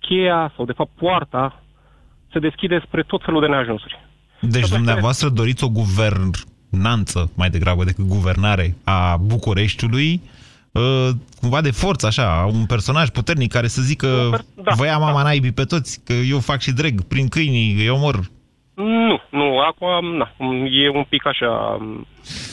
cheia, 0.00 0.52
sau 0.56 0.64
de 0.64 0.72
fapt 0.72 0.90
poarta, 0.98 1.62
se 2.32 2.38
deschide 2.38 2.82
spre 2.86 3.02
tot 3.02 3.22
felul 3.24 3.40
de 3.40 3.46
neajunsuri. 3.46 4.04
Deci 4.40 4.68
dumneavoastră 4.68 5.28
doriți 5.28 5.64
o 5.64 5.68
guvernanță, 6.76 7.30
mai 7.34 7.50
degrabă 7.50 7.84
decât 7.84 8.04
guvernare, 8.04 8.76
a 8.84 9.16
Bucureștiului, 9.16 10.20
uh, 10.72 11.08
cumva 11.40 11.60
de 11.60 11.70
forță, 11.70 12.06
așa, 12.06 12.48
un 12.52 12.66
personaj 12.66 13.08
puternic 13.08 13.52
care 13.52 13.66
să 13.66 13.82
zică 13.82 14.06
da, 14.54 14.72
vă 14.74 14.84
ia 14.84 14.98
mama 14.98 15.22
naibii 15.22 15.52
pe 15.52 15.64
toți, 15.64 16.00
că 16.04 16.12
eu 16.12 16.38
fac 16.38 16.60
și 16.60 16.72
dreg, 16.72 17.02
prin 17.02 17.28
câinii, 17.28 17.74
îi 17.74 17.88
omor. 17.88 18.30
Nu, 18.74 19.20
nu, 19.30 19.58
acum, 19.58 20.16
na, 20.16 20.32
e 20.70 20.88
un 20.88 21.04
pic 21.08 21.26
așa... 21.26 21.78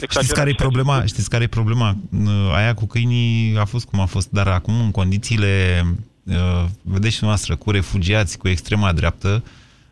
Știți 0.10 0.34
care 0.34 0.50
e 0.50 0.54
problema? 0.54 1.06
Știți 1.06 1.30
care 1.30 1.44
e 1.44 1.48
problema? 1.48 1.96
Uh, 2.12 2.54
Aia 2.56 2.74
cu 2.74 2.86
câinii 2.86 3.58
a 3.58 3.66
fost 3.66 3.86
cum 3.86 4.00
a 4.00 4.06
fost, 4.06 4.30
dar 4.30 4.48
acum 4.48 4.74
în 4.80 4.92
condițiile, 4.92 5.82
uh, 6.24 6.66
vedeți 6.82 7.16
și 7.16 7.24
noastră, 7.24 7.56
cu 7.56 7.72
refugiați, 7.72 8.38
cu 8.38 8.48
extrema 8.48 8.92
dreaptă, 8.92 9.44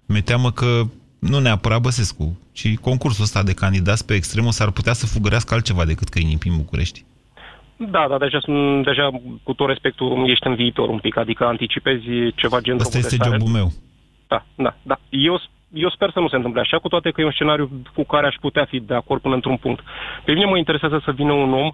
mi-e 0.05 0.21
teamă 0.21 0.51
că 0.51 0.83
nu 1.29 1.39
neapărat 1.39 1.81
Băsescu, 1.81 2.39
ci 2.53 2.77
concursul 2.77 3.23
ăsta 3.23 3.43
de 3.43 3.53
candidați 3.53 4.05
pe 4.05 4.13
extremul 4.13 4.51
s-ar 4.51 4.71
putea 4.71 4.93
să 4.93 5.05
fugărească 5.05 5.53
altceva 5.53 5.85
decât 5.85 6.09
câinii 6.09 6.37
prin 6.37 6.53
București. 6.57 7.03
Da, 7.77 8.05
da, 8.09 8.17
deja, 8.17 8.39
sunt- 8.39 8.83
deja 8.85 9.09
cu 9.43 9.53
tot 9.53 9.67
respectul 9.67 10.29
ești 10.29 10.47
în 10.47 10.55
viitor 10.55 10.89
un 10.89 10.99
pic, 10.99 11.17
adică 11.17 11.45
anticipezi 11.45 12.05
ceva 12.35 12.59
gen 12.59 12.79
Ăsta 12.79 12.97
este 12.97 13.17
contestare. 13.17 13.37
jobul 13.39 13.53
meu. 13.59 13.71
Da, 14.27 14.45
da, 14.55 14.75
da. 14.81 14.99
Eu, 15.09 15.41
eu 15.73 15.89
sper 15.89 16.09
să 16.13 16.19
nu 16.19 16.29
se 16.29 16.35
întâmple 16.35 16.61
așa, 16.61 16.77
cu 16.77 16.87
toate 16.87 17.11
că 17.11 17.21
e 17.21 17.25
un 17.25 17.31
scenariu 17.31 17.69
cu 17.93 18.03
care 18.03 18.27
aș 18.27 18.35
putea 18.41 18.65
fi 18.65 18.79
de 18.79 18.93
acord 18.93 19.21
până 19.21 19.33
într-un 19.35 19.57
punct. 19.57 19.83
Pe 20.25 20.31
mine 20.33 20.45
mă 20.45 20.57
interesează 20.57 21.01
să 21.05 21.11
vină 21.11 21.31
un 21.33 21.53
om 21.53 21.71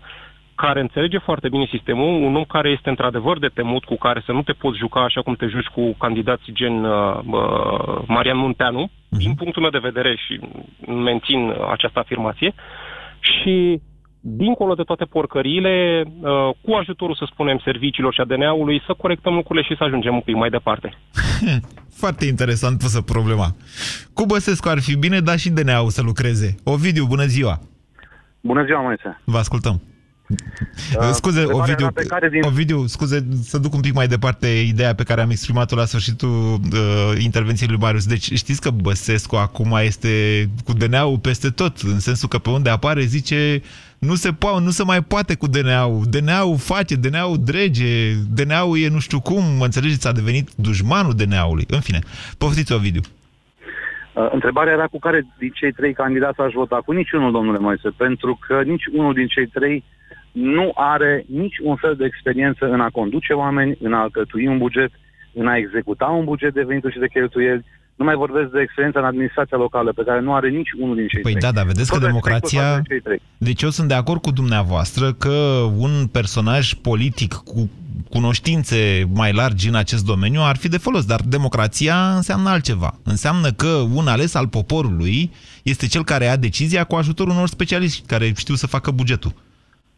care 0.56 0.80
înțelege 0.80 1.18
foarte 1.18 1.50
bine 1.50 1.68
sistemul, 1.72 2.24
un 2.24 2.36
om 2.36 2.44
care 2.44 2.70
este 2.70 2.90
într-adevăr 2.90 3.40
de 3.40 3.48
temut, 3.48 3.84
cu 3.84 3.96
care 3.96 4.22
să 4.26 4.32
nu 4.32 4.42
te 4.42 4.52
poți 4.54 4.78
juca 4.78 5.04
așa 5.04 5.22
cum 5.22 5.36
te 5.36 5.48
juci 5.48 5.66
cu 5.66 5.94
candidații 5.94 6.54
gen 6.54 6.84
uh, 6.84 7.20
uh, 7.26 7.98
Marian 8.08 8.38
Munteanu, 8.38 8.90
din 9.10 9.34
punctul 9.34 9.62
meu 9.62 9.72
de 9.72 9.88
vedere 9.90 10.16
și 10.16 10.40
mențin 10.88 11.50
uh, 11.50 11.56
această 11.72 12.00
afirmație, 12.00 12.54
și 13.20 13.82
dincolo 14.20 14.74
de 14.74 14.84
toate 14.84 15.06
porcăriile, 15.06 16.04
uh, 16.06 16.30
cu 16.62 16.72
ajutorul, 16.74 17.16
să 17.16 17.28
spunem, 17.32 17.62
serviciilor 17.64 18.14
și 18.14 18.22
a 18.22 18.26
DNA-ului, 18.26 18.82
să 18.86 18.94
corectăm 18.98 19.34
lucrurile 19.34 19.66
și 19.66 19.76
să 19.78 19.84
ajungem 19.84 20.14
un 20.14 20.22
pic 20.22 20.36
mai 20.36 20.50
departe. 20.50 20.98
Foarte 22.02 22.26
interesant 22.26 22.80
pusă 22.80 23.02
problema. 23.02 23.48
Cu 24.14 24.26
Băsescu 24.26 24.70
ar 24.70 24.80
fi 24.80 24.98
bine, 24.98 25.20
dar 25.20 25.38
și 25.38 25.50
DNA-ul 25.50 25.90
să 25.90 26.02
lucreze. 26.02 26.56
Ovidiu, 26.64 27.06
bună 27.06 27.26
ziua! 27.26 27.60
Bună 28.42 28.64
ziua, 28.66 28.82
Moise! 28.82 29.22
Vă 29.24 29.38
ascultăm! 29.38 29.82
Uh, 30.30 31.10
scuze, 31.12 31.40
întrebarea 31.40 31.64
Ovidiu, 31.64 31.86
mea 31.86 31.92
pe 31.94 32.04
care 32.08 32.30
din- 32.30 32.44
Ovidiu, 32.44 32.86
scuze, 32.86 33.26
să 33.44 33.58
duc 33.58 33.74
un 33.74 33.80
pic 33.82 33.94
mai 33.94 34.08
departe 34.08 34.48
ideea 34.48 34.96
pe 34.96 35.04
care 35.04 35.22
am 35.22 35.30
exprimat-o 35.30 35.76
la 35.76 35.86
sfârșitul 35.86 36.30
uh, 36.74 37.22
intervenției 37.24 37.70
lui 37.70 37.78
Marius. 37.78 38.06
Deci 38.06 38.32
știți 38.34 38.62
că 38.62 38.70
Băsescu 38.70 39.36
acum 39.36 39.78
este 39.84 40.10
cu 40.66 40.74
DNA-ul 40.74 41.18
peste 41.20 41.50
tot, 41.50 41.78
în 41.80 42.00
sensul 42.00 42.28
că 42.28 42.38
pe 42.38 42.50
unde 42.50 42.70
apare 42.70 43.02
zice 43.02 43.62
nu 43.98 44.16
se, 44.16 44.30
po- 44.32 44.62
nu 44.64 44.70
se 44.70 44.84
mai 44.84 45.02
poate 45.04 45.36
cu 45.36 45.48
DNA-ul. 45.48 46.04
DNA-ul 46.10 46.58
face, 46.58 46.96
DNA-ul 46.96 47.38
drege, 47.44 48.14
DNA-ul 48.34 48.80
e 48.80 48.88
nu 48.90 49.00
știu 49.00 49.20
cum, 49.20 49.44
mă 49.58 49.64
înțelegeți, 49.66 50.08
a 50.08 50.12
devenit 50.12 50.50
dușmanul 50.56 51.14
DNA-ului. 51.14 51.66
În 51.68 51.80
fine, 51.80 52.00
poftiți 52.38 52.74
Ovidiu. 52.74 53.02
Uh, 54.14 54.28
Întrebarea 54.32 54.74
era 54.74 54.86
cu 54.88 55.00
care 55.00 55.28
din 55.40 55.52
cei 55.54 55.72
trei 55.72 55.94
candidați 55.94 56.42
aș 56.42 56.54
vota. 56.54 56.82
Cu 56.86 56.92
niciunul, 56.92 57.32
domnule 57.32 57.58
Moise, 57.60 57.90
pentru 57.98 58.40
că 58.48 58.62
nici 58.66 58.84
unul 58.94 59.14
din 59.14 59.28
cei 59.28 59.48
trei 59.48 59.84
nu 60.42 60.72
are 60.76 61.26
nici 61.28 61.58
un 61.64 61.76
fel 61.76 61.96
de 61.96 62.06
experiență 62.06 62.66
în 62.66 62.82
a 62.82 62.90
conduce 62.90 63.34
oameni, 63.34 63.78
în 63.82 63.94
a 63.94 64.02
alcătui 64.02 64.48
un 64.48 64.58
buget, 64.58 64.92
în 65.34 65.48
a 65.48 65.58
executa 65.58 66.06
un 66.06 66.26
buget 66.26 66.54
de 66.54 66.64
venituri 66.64 66.94
și 66.94 67.00
de 67.00 67.08
cheltuieli. 67.08 67.66
Nu 67.96 68.06
mai 68.06 68.16
vorbesc 68.16 68.50
de 68.52 68.62
experiența 68.62 69.00
în 69.00 69.06
administrația 69.06 69.58
locală, 69.58 69.92
pe 69.94 70.04
care 70.06 70.20
nu 70.22 70.34
are 70.34 70.50
nici 70.50 70.72
unul 70.80 70.96
din 70.96 71.08
cei 71.08 71.22
Păi 71.22 71.32
trei. 71.32 71.44
da, 71.44 71.52
dar 71.52 71.66
vedeți 71.66 71.92
că 71.92 71.98
Tot 71.98 72.06
respectul 72.06 72.30
democrația... 72.30 72.62
față 72.62 72.82
de 72.82 72.94
cei 72.94 73.02
trei. 73.02 73.22
Deci 73.38 73.62
eu 73.62 73.70
sunt 73.70 73.88
de 73.88 73.94
acord 73.94 74.22
cu 74.22 74.32
dumneavoastră 74.32 75.14
că 75.14 75.38
un 75.78 76.08
personaj 76.12 76.74
politic 76.74 77.34
cu 77.34 77.70
cunoștințe 78.10 79.04
mai 79.14 79.34
largi 79.34 79.68
în 79.68 79.76
acest 79.76 80.06
domeniu 80.06 80.42
ar 80.44 80.58
fi 80.58 80.68
de 80.68 80.78
folos, 80.78 81.06
dar 81.06 81.20
democrația 81.28 82.16
înseamnă 82.16 82.50
altceva. 82.50 83.00
Înseamnă 83.04 83.50
că 83.52 83.72
un 83.94 84.08
ales 84.08 84.36
al 84.36 84.48
poporului 84.48 85.32
este 85.64 85.88
cel 85.88 86.04
care 86.04 86.26
ia 86.26 86.36
decizia 86.36 86.84
cu 86.84 86.96
ajutorul 86.96 87.34
unor 87.34 87.48
specialiști 87.48 88.08
care 88.08 88.32
știu 88.36 88.56
să 88.56 88.68
facă 88.68 88.92
bugetul. 88.92 89.34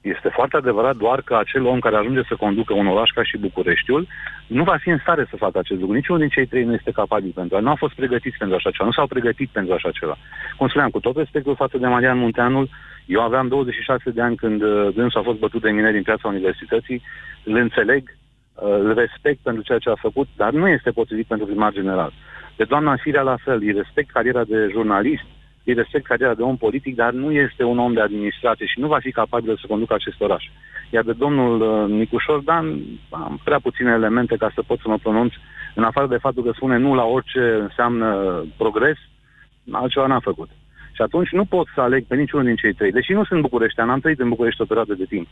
Este 0.02 0.30
foarte 0.30 0.58
adevărat 0.58 0.96
doar 0.96 1.22
că 1.22 1.36
acel 1.36 1.66
om 1.66 1.80
care 1.80 1.96
ajunge 1.96 2.22
să 2.28 2.36
conducă 2.36 2.74
un 2.74 2.88
oraș 2.88 3.10
ca 3.10 3.24
și 3.24 3.38
Bucureștiul 3.38 4.08
nu 4.48 4.64
va 4.64 4.78
fi 4.78 4.90
în 4.90 4.98
stare 4.98 5.28
să 5.30 5.36
facă 5.36 5.58
acest 5.58 5.80
lucru. 5.80 5.96
Niciunul 5.96 6.22
din 6.22 6.30
cei 6.30 6.46
trei 6.46 6.64
nu 6.64 6.74
este 6.74 6.92
capabil 6.92 7.32
pentru 7.36 7.58
a. 7.58 7.60
Nu 7.60 7.70
au 7.70 7.76
fost 7.76 7.94
pregătiți 7.94 8.38
pentru 8.38 8.56
așa 8.56 8.72
ceva, 8.72 8.86
nu 8.86 8.92
s-au 8.92 9.08
pregătit 9.08 9.50
pentru 9.50 9.74
așa 9.74 9.92
ceva. 9.92 10.18
Cum 10.58 10.68
spuneam, 10.68 10.90
cu 10.90 11.00
tot 11.00 11.16
respectul 11.16 11.56
față 11.56 11.78
de 11.78 11.88
Marian 11.88 12.18
Munteanul, 12.18 12.70
eu 13.06 13.22
aveam 13.22 13.48
26 13.48 14.10
de 14.10 14.22
ani 14.22 14.36
când 14.36 14.62
uh, 14.62 14.90
dânsul 14.96 15.20
a 15.20 15.24
fost 15.24 15.40
bătut 15.40 15.62
de 15.62 15.70
mine 15.70 15.92
din 15.92 16.04
piața 16.04 16.28
universității, 16.28 17.02
îl 17.44 17.56
înțeleg, 17.56 18.04
uh, 18.54 18.64
îl 18.64 18.94
respect 18.94 19.40
pentru 19.44 19.64
ceea 19.64 19.78
ce 19.78 19.90
a 19.90 19.96
făcut, 19.96 20.28
dar 20.36 20.52
nu 20.52 20.68
este 20.68 20.92
potrivit 20.92 21.26
pentru 21.26 21.46
primar 21.46 21.72
general. 21.72 22.14
De 22.56 22.64
doamna 22.64 22.96
Firea 22.96 23.22
la 23.22 23.38
fel, 23.44 23.60
îi 23.62 23.72
respect 23.72 24.10
cariera 24.12 24.44
de 24.44 24.68
jurnalist, 24.72 25.24
îi 25.70 25.76
respect 25.82 26.06
cariera 26.06 26.34
de 26.34 26.42
om 26.42 26.58
politic, 26.58 26.96
dar 26.96 27.12
nu 27.12 27.32
este 27.32 27.64
un 27.64 27.80
om 27.80 27.94
de 27.94 28.02
administrație 28.02 28.66
și 28.66 28.80
nu 28.80 28.88
va 28.88 29.00
fi 29.00 29.12
capabil 29.12 29.58
să 29.62 29.68
conducă 29.68 29.94
acest 29.94 30.22
oraș. 30.22 30.44
Iar 30.90 31.04
de 31.04 31.14
domnul 31.14 31.62
uh, 31.62 31.90
Nicușor 32.02 32.40
Dan 32.40 32.66
am 33.10 33.40
prea 33.44 33.60
puține 33.60 33.92
elemente 33.92 34.36
ca 34.36 34.52
să 34.56 34.62
pot 34.68 34.80
să 34.80 34.88
mă 34.88 34.98
pronunț, 34.98 35.34
în 35.76 35.84
afară 35.84 36.08
de 36.08 36.18
faptul 36.18 36.44
că 36.44 36.52
spune 36.56 36.78
nu 36.78 36.96
la 36.96 37.04
orice 37.04 37.58
înseamnă 37.60 38.08
progres, 38.58 38.98
altceva 39.72 40.08
n-a 40.08 40.20
făcut. 40.20 40.50
Și 40.92 41.02
atunci 41.02 41.30
nu 41.30 41.46
pot 41.46 41.68
să 41.76 41.82
aleg 41.82 42.06
pe 42.06 42.16
niciunul 42.16 42.46
din 42.46 42.56
cei 42.56 42.74
trei. 42.74 42.92
Deși 42.92 43.12
nu 43.12 43.24
sunt 43.24 43.42
bucureștean, 43.42 43.90
am 43.90 44.00
trăit 44.00 44.20
în 44.20 44.30
București 44.30 44.62
o 44.62 44.66
perioadă 44.66 44.94
de 44.94 45.06
timp. 45.06 45.28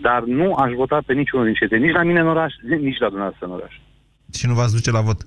Dar 0.00 0.22
nu 0.22 0.52
aș 0.52 0.72
vota 0.72 0.98
pe 1.06 1.12
niciunul 1.12 1.44
din 1.44 1.54
cei 1.54 1.68
trei. 1.68 1.80
Nici 1.80 1.92
la 1.92 2.02
mine 2.02 2.20
în 2.20 2.26
oraș, 2.26 2.52
nici 2.62 2.98
la 2.98 3.08
dumneavoastră 3.08 3.46
în 3.46 3.52
oraș. 3.52 3.74
Și 4.32 4.46
nu 4.46 4.54
v-ați 4.54 4.74
duce 4.74 4.90
la 4.90 5.00
vot. 5.00 5.20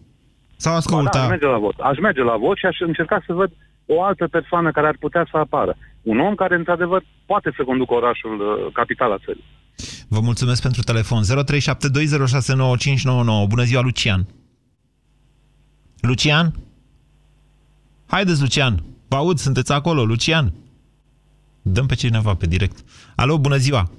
Sau 0.55 0.71
Ba 0.71 0.77
asculta... 0.77 1.09
Da, 1.13 1.23
aș 1.23 1.29
merge 1.29 1.45
la 1.45 1.57
vot. 1.57 1.77
Aș 1.79 1.97
merge 1.99 2.23
la 2.23 2.37
vot 2.37 2.57
și 2.57 2.65
aș 2.65 2.79
încerca 2.79 3.21
să 3.25 3.33
văd 3.33 3.51
o 3.87 4.03
altă 4.03 4.27
persoană 4.27 4.71
care 4.71 4.87
ar 4.87 4.97
putea 4.99 5.27
să 5.31 5.37
apară. 5.37 5.77
Un 6.01 6.19
om 6.19 6.35
care, 6.35 6.55
într-adevăr, 6.55 7.03
poate 7.25 7.53
să 7.55 7.63
conducă 7.63 7.93
orașul, 7.93 8.39
uh, 8.39 8.71
capitala 8.73 9.17
țării. 9.25 9.43
Vă 10.07 10.19
mulțumesc 10.19 10.61
pentru 10.61 10.81
telefon. 10.81 11.23
0372069599. 11.23 11.25
Bună 13.47 13.63
ziua, 13.63 13.81
Lucian. 13.81 14.27
Lucian? 15.99 16.53
Haideți, 18.07 18.41
Lucian. 18.41 18.83
Vă 19.07 19.15
aud, 19.15 19.37
sunteți 19.37 19.71
acolo, 19.71 20.03
Lucian. 20.03 20.53
Dăm 21.61 21.85
pe 21.85 21.95
cineva 21.95 22.33
pe 22.33 22.45
direct. 22.45 22.77
Alo, 23.15 23.37
bună 23.37 23.57
ziua. 23.57 23.91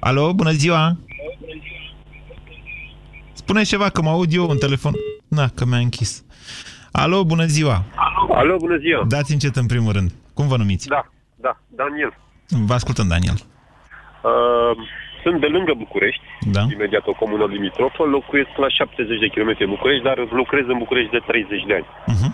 Alo, 0.00 0.32
bună 0.32 0.50
ziua. 0.50 0.98
Spune 3.32 3.62
ceva, 3.62 3.88
că 3.88 4.02
mă 4.02 4.10
aud 4.10 4.32
eu 4.32 4.48
în 4.48 4.58
telefon. 4.58 4.92
Na, 5.28 5.48
că 5.48 5.64
mi-a 5.64 5.78
închis. 5.78 6.24
Alo, 7.02 7.18
bună 7.32 7.46
ziua. 7.56 7.76
Alo, 8.40 8.54
bună 8.64 8.76
ziua. 8.84 9.00
Dați 9.16 9.32
încet 9.32 9.56
în 9.62 9.66
primul 9.66 9.92
rând. 9.92 10.10
Cum 10.36 10.46
vă 10.52 10.56
numiți? 10.56 10.88
Da, 10.88 11.02
da, 11.46 11.52
Daniel. 11.80 12.12
Vă 12.68 12.74
ascultăm, 12.80 13.06
Daniel. 13.14 13.38
Uh, 14.30 14.72
sunt 15.22 15.36
de 15.44 15.50
lângă 15.56 15.72
București, 15.84 16.26
Da. 16.56 16.62
imediat 16.76 17.06
o 17.06 17.18
comună 17.22 17.44
limitrofă, 17.56 18.02
locuiesc 18.16 18.52
la 18.64 18.68
70 18.68 19.18
de 19.24 19.32
km 19.34 19.50
în 19.66 19.72
București, 19.76 20.04
dar 20.08 20.16
lucrez 20.40 20.64
în 20.72 20.78
București 20.84 21.10
de 21.16 21.22
30 21.26 21.64
de 21.70 21.74
ani. 21.78 21.88
Uh-huh. 22.12 22.32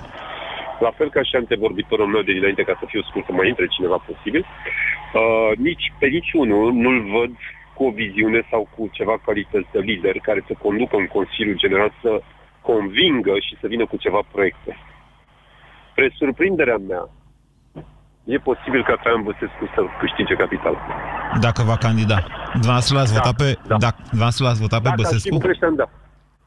La 0.84 0.90
fel 0.96 1.08
ca 1.16 1.22
și 1.28 1.36
antevorbitorul 1.36 2.12
meu 2.14 2.22
de 2.22 2.32
dinainte, 2.38 2.62
ca 2.62 2.74
să 2.80 2.84
fiu 2.92 3.02
scurt, 3.08 3.24
să 3.26 3.32
mai 3.32 3.48
intre 3.48 3.66
cineva 3.76 3.98
posibil, 4.10 4.42
uh, 4.46 5.50
nici 5.68 5.86
pe 5.98 6.06
niciunul 6.16 6.72
nu-l 6.82 7.00
văd 7.16 7.32
cu 7.76 7.82
o 7.88 7.90
viziune 8.00 8.40
sau 8.50 8.68
cu 8.74 8.82
ceva 8.98 9.16
calități 9.26 9.72
de 9.74 9.80
lider 9.90 10.16
care 10.28 10.40
să 10.48 10.54
conducă 10.64 10.94
în 10.96 11.06
Consiliul 11.16 11.58
General 11.64 11.90
să 12.02 12.12
convingă 12.68 13.34
și 13.46 13.56
să 13.60 13.66
vină 13.72 13.84
cu 13.86 13.96
ceva 14.04 14.20
proiecte. 14.32 14.72
Spre 15.90 16.06
surprinderea 16.18 16.78
mea, 16.88 17.02
e 18.24 18.38
posibil 18.38 18.82
ca 18.84 18.94
Traian 19.02 19.22
Băsescu 19.22 19.64
să 19.74 19.80
câștige 20.00 20.34
capital. 20.34 20.74
Dacă 21.40 21.62
va 21.62 21.76
candida. 21.76 22.18
Dumneavoastră 22.52 22.96
l-ați 22.96 23.12
Da, 23.14 23.18
votat 23.20 23.34
pe, 23.42 23.48
da. 23.68 23.76
dacă, 23.86 23.96
dumneavoastră 24.02 24.44
l-ați 24.46 24.60
votat 24.60 24.80
pe 24.82 24.88
Dacă 24.88 25.00
Băsescu? 25.02 25.26
și 25.28 25.34
Bucureștean, 25.38 25.74
da. 25.76 25.86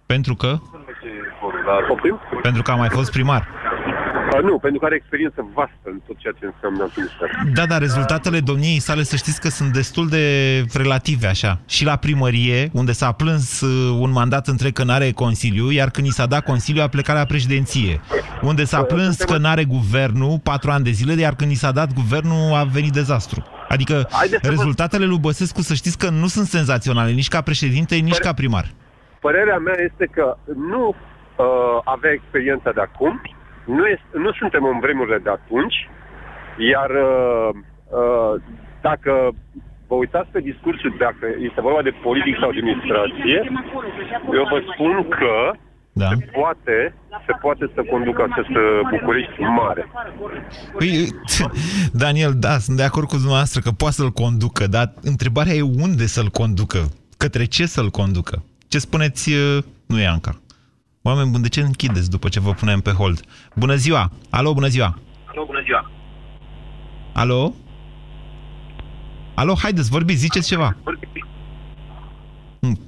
Pentru 0.06 0.34
că? 0.36 0.52
La 1.66 1.76
Poftim? 1.88 2.20
Pentru 2.42 2.62
că 2.62 2.72
a 2.72 2.76
mai 2.76 2.90
fost 2.90 3.12
primar. 3.12 3.48
Uh, 4.38 4.44
nu, 4.44 4.60
pentru 4.60 4.80
că 4.80 4.86
are 4.86 4.96
experiență 4.96 5.48
vastă 5.54 5.88
în 5.94 6.00
tot 6.08 6.18
ceea 6.18 6.34
ce 6.40 6.46
înseamnă 6.46 6.84
administrație. 6.84 7.52
Da, 7.54 7.66
dar 7.66 7.80
rezultatele 7.80 8.40
domniei 8.40 8.80
sale, 8.80 9.04
să 9.04 9.16
știți 9.16 9.42
că 9.42 9.50
sunt 9.50 9.74
destul 9.74 10.08
de 10.08 10.26
relative, 10.74 11.28
așa. 11.28 11.60
Și 11.68 11.86
la 11.86 11.96
primărie, 11.96 12.70
unde 12.74 12.92
s-a 12.92 13.12
plâns 13.12 13.62
uh, 13.62 13.98
un 14.00 14.12
mandat 14.12 14.48
întreg 14.48 14.74
că 14.74 14.84
n-are 14.84 15.12
Consiliu, 15.12 15.72
iar 15.72 15.90
când 15.90 16.08
i 16.08 16.12
s-a 16.12 16.26
dat 16.26 16.44
Consiliu, 16.44 16.82
a 16.82 16.88
plecat 16.88 17.16
la 17.16 17.26
președinție. 17.26 18.02
Unde 18.42 18.64
s-a 18.64 18.84
plâns 18.84 19.18
că 19.18 19.38
n-are 19.38 19.64
guvernul 19.64 20.40
patru 20.44 20.72
ani 20.72 20.84
de 20.84 20.90
zile, 20.90 21.22
iar 21.22 21.36
când 21.36 21.52
i 21.52 21.56
s-a 21.56 21.72
dat 21.72 21.94
guvernul, 21.94 22.54
a 22.54 22.64
venit 22.64 22.92
dezastru. 22.92 23.44
Adică 23.68 24.08
Haideți 24.12 24.44
să 24.44 24.50
vă- 24.50 24.56
rezultatele 24.56 25.06
lui 25.06 25.18
Băsescu, 25.20 25.62
să 25.62 25.74
știți 25.74 25.98
că 25.98 26.10
nu 26.10 26.28
sunt 26.28 26.46
senzaționale, 26.46 27.12
nici 27.12 27.28
ca 27.28 27.42
președinte, 27.42 27.96
nici 27.96 28.18
ca 28.18 28.34
primar. 28.34 28.66
Părerea 29.20 29.58
mea 29.58 29.76
este 29.92 30.06
că 30.12 30.38
nu 30.70 30.88
uh, 30.88 31.46
avea 31.84 32.12
experiența 32.12 32.72
de 32.72 32.82
acum, 32.82 33.22
nu, 33.66 33.86
este, 33.88 34.08
nu 34.14 34.32
suntem 34.32 34.64
în 34.66 34.80
vremurile 34.80 35.18
de 35.18 35.30
atunci, 35.30 35.90
iar 36.72 36.90
uh, 36.90 37.50
uh, 38.00 38.42
dacă 38.82 39.32
vă 39.88 39.96
uitați 39.96 40.30
pe 40.32 40.40
discursul, 40.40 40.96
dacă 41.00 41.26
este 41.48 41.62
vorba 41.62 41.82
de 41.82 41.94
politic 42.08 42.36
sau 42.40 42.52
de 42.52 42.58
administrație, 42.58 43.40
eu 44.40 44.46
vă 44.54 44.60
spun 44.72 45.08
că 45.10 45.36
da. 45.92 46.08
se, 46.08 46.16
poate, 46.40 46.96
se 47.26 47.34
poate 47.42 47.72
să 47.74 47.82
conducă 47.92 48.28
acest 48.30 48.50
uh, 48.50 48.80
București 48.90 49.42
mare. 49.42 49.92
Păi, 50.78 51.08
Daniel, 52.04 52.34
da, 52.36 52.58
sunt 52.58 52.78
de 52.78 52.84
acord 52.84 53.08
cu 53.08 53.16
dumneavoastră 53.16 53.62
că 53.62 53.72
poate 53.72 53.96
să-l 53.96 54.10
conducă, 54.10 54.68
dar 54.68 54.94
întrebarea 55.02 55.54
e 55.54 55.62
unde 55.62 56.06
să-l 56.06 56.28
conducă, 56.28 56.80
către 57.18 57.46
ce 57.46 57.66
să-l 57.66 57.90
conducă. 57.90 58.44
Ce 58.68 58.78
spuneți, 58.80 59.32
uh, 59.32 59.64
nu 59.86 60.00
e 60.00 60.08
Anca. 60.08 60.43
Oameni 61.06 61.30
buni, 61.32 61.44
de 61.44 61.50
ce 61.50 61.62
închideți 61.62 62.10
după 62.10 62.30
ce 62.30 62.40
vă 62.40 62.52
punem 62.54 62.80
pe 62.80 62.92
hold? 62.92 63.22
Bună 63.56 63.76
ziua! 63.76 64.12
Alo, 64.30 64.54
bună 64.54 64.68
ziua! 64.68 65.00
Alo, 65.26 65.46
bună 65.46 65.62
ziua! 65.64 65.92
Alo? 67.14 67.54
Alo, 69.36 69.54
haideți, 69.62 69.90
vorbiți, 69.90 70.20
ziceți 70.20 70.48
ceva. 70.48 70.76
Hmm. 72.60 72.80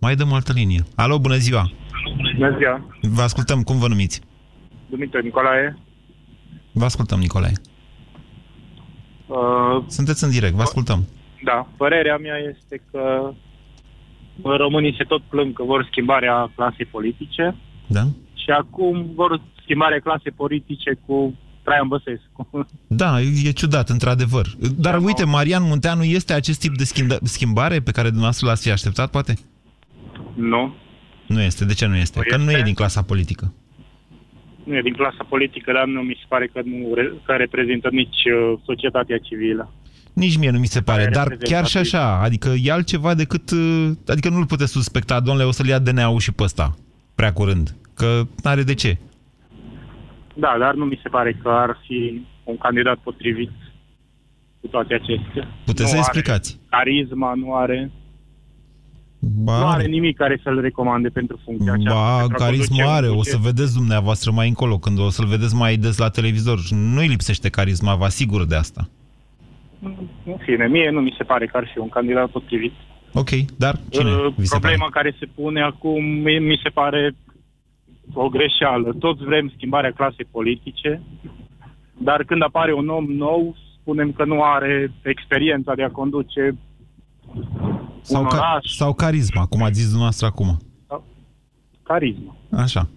Mai 0.00 0.14
dăm 0.16 0.30
o 0.30 0.34
altă 0.34 0.52
linie. 0.52 0.82
Alo, 0.96 1.18
bună 1.18 1.36
ziua! 1.36 1.70
Bună 2.36 2.56
ziua! 2.58 2.86
Vă 3.00 3.22
ascultăm, 3.22 3.62
cum 3.62 3.78
vă 3.78 3.88
numiți? 3.88 4.20
Dumitru 4.90 5.20
Nicolae. 5.20 5.78
Vă 6.72 6.84
ascultăm, 6.84 7.18
Nicolae. 7.18 7.52
Uh, 9.26 9.84
Sunteți 9.86 10.24
în 10.24 10.30
direct, 10.30 10.54
vă 10.54 10.62
ascultăm. 10.62 11.08
da, 11.44 11.66
părerea 11.76 12.16
mea 12.16 12.36
este 12.54 12.82
că 12.90 13.32
românii 14.42 14.94
se 14.98 15.04
tot 15.04 15.22
plâng 15.22 15.52
că 15.52 15.62
vor 15.62 15.86
schimbarea 15.90 16.52
clasei 16.54 16.84
politice 16.86 17.54
Da? 17.86 18.02
și 18.34 18.50
acum 18.50 19.10
vor 19.14 19.40
schimbarea 19.62 19.98
clasei 19.98 20.32
politice 20.32 20.98
cu 21.06 21.34
Traian 21.62 21.88
Băsescu. 21.88 22.66
Da, 22.86 23.20
e 23.20 23.50
ciudat, 23.50 23.88
într-adevăr. 23.88 24.46
Dar 24.76 24.98
Da, 24.98 25.04
uite, 25.04 25.24
Marian 25.24 25.62
Munteanu 25.62 26.02
este 26.04 26.32
acest 26.32 26.60
tip 26.60 26.76
de 26.76 26.84
schimba- 26.84 27.18
schimbare 27.22 27.80
pe 27.80 27.90
care 27.90 28.06
dumneavoastră 28.06 28.46
l-ați 28.46 28.62
fi 28.62 28.70
așteptat, 28.70 29.10
poate? 29.10 29.34
Nu. 30.34 30.74
Nu 31.26 31.40
este. 31.40 31.64
De 31.64 31.74
ce 31.74 31.86
nu 31.86 31.96
este? 31.96 32.18
Nu 32.18 32.24
Că 32.30 32.36
nu 32.36 32.48
este. 32.50 32.58
e 32.60 32.62
din 32.62 32.74
clasa 32.74 33.02
politică. 33.02 33.52
Nu 34.64 34.76
e 34.76 34.82
din 34.82 34.92
clasa 34.94 35.26
politică, 35.28 35.72
dar 35.72 35.84
nu 35.86 36.00
mi 36.00 36.16
se 36.20 36.24
pare 36.28 36.46
că 36.46 36.60
nu 36.64 36.94
re, 36.94 37.12
că 37.26 37.32
reprezintă 37.32 37.88
nici 37.92 38.22
uh, 38.24 38.58
societatea 38.64 39.18
civilă. 39.18 39.72
Nici 40.20 40.36
mie 40.36 40.50
nu 40.50 40.58
mi 40.58 40.66
se 40.66 40.80
pare, 40.80 41.02
Care 41.02 41.14
dar 41.14 41.26
chiar 41.28 41.66
și 41.66 41.76
reprezentativ. 41.76 41.92
așa, 41.94 42.22
adică 42.26 42.48
e 42.62 42.72
altceva 42.72 43.14
decât... 43.14 43.50
uh, 43.50 43.90
Adică 44.06 44.28
nu-l 44.28 44.46
puteți 44.46 44.72
suspecta, 44.72 45.20
domnule, 45.20 45.46
o 45.46 45.50
să-l 45.50 45.66
ia 45.66 45.78
DNA-ul 45.78 46.18
și 46.18 46.32
pe 46.32 46.42
ăsta, 46.42 46.76
prea 47.14 47.32
curând. 47.32 47.76
Că 47.94 48.22
n-are 48.42 48.62
de 48.62 48.74
ce. 48.74 48.98
Da, 50.34 50.56
dar 50.58 50.74
nu 50.74 50.84
mi 50.84 51.00
se 51.02 51.08
pare 51.08 51.38
că 51.42 51.48
ar 51.48 51.76
fi 51.86 52.26
un 52.44 52.56
candidat 52.58 52.96
potrivit 52.98 53.50
cu 54.60 54.66
toate 54.66 54.94
acestea. 54.94 55.48
Puteți 55.64 55.82
nu 55.82 55.88
să 55.88 55.94
are 55.96 55.98
explicați. 56.06 56.58
Carisma, 56.68 57.32
nu 57.34 57.54
are, 57.54 57.90
Ba, 59.18 59.58
nu 59.58 59.66
are 59.66 59.86
nimic 59.86 60.16
care 60.16 60.40
să-l 60.44 60.60
recomande 60.60 61.08
pentru 61.08 61.40
funcția 61.44 61.72
aceasta. 61.72 62.00
Ba, 62.00 62.18
pentru 62.18 62.36
a 62.42 62.44
carismă 62.46 62.76
conduce 62.76 62.96
are, 62.96 63.08
un 63.10 63.16
o 63.18 63.22
să 63.22 63.36
buget. 63.36 63.54
vedeți 63.54 63.74
dumneavoastră 63.74 64.30
mai 64.30 64.48
încolo, 64.48 64.78
când 64.78 64.98
o 64.98 65.10
să-l 65.10 65.26
vedeți 65.26 65.54
mai 65.54 65.76
des 65.76 65.98
la 65.98 66.08
televizor. 66.08 66.58
Nu-i 66.70 67.06
lipsește 67.06 67.48
carisma, 67.48 67.94
vă 67.94 68.04
asigur 68.04 68.44
de 68.46 68.54
asta. 68.56 68.88
În 70.24 70.36
fine, 70.38 70.66
mie 70.66 70.90
nu 70.90 71.00
mi 71.00 71.14
se 71.18 71.24
pare 71.24 71.46
că 71.46 71.56
ar 71.56 71.68
fi 71.72 71.78
un 71.78 71.88
candidat 71.88 72.30
potrivit. 72.30 72.72
Ok, 73.12 73.30
dar 73.58 73.78
cine 73.90 74.10
Uh, 74.10 74.32
vi 74.36 74.46
se 74.46 74.58
pare? 74.58 74.74
Problema 74.74 74.90
care 74.90 75.16
se 75.18 75.26
pune 75.26 75.62
acum 75.62 76.04
mie 76.04 76.38
mi 76.38 76.60
se 76.62 76.68
pare 76.68 77.14
o 78.14 78.28
greșeală. 78.28 78.92
Toți 78.92 79.24
vrem 79.24 79.52
schimbarea 79.56 79.90
clasei 79.90 80.28
politice, 80.30 81.02
dar 81.98 82.24
când 82.24 82.42
apare 82.42 82.72
un 82.74 82.88
om 82.88 83.04
nou, 83.04 83.56
spunem 83.80 84.12
că 84.12 84.24
nu 84.24 84.42
are 84.42 84.92
experiența 85.02 85.74
de 85.74 85.82
a 85.82 85.90
conduce 85.90 86.56
Sau, 88.00 88.22
un 88.22 88.28
ca, 88.28 88.36
oraș, 88.36 88.66
sau 88.66 88.94
carisma, 88.94 89.46
cum 89.46 89.62
ați 89.62 89.74
zis 89.74 89.84
dumneavoastră 89.84 90.26
acum. 90.26 90.58
carisma. 91.82 92.36
Așa. 92.50 92.88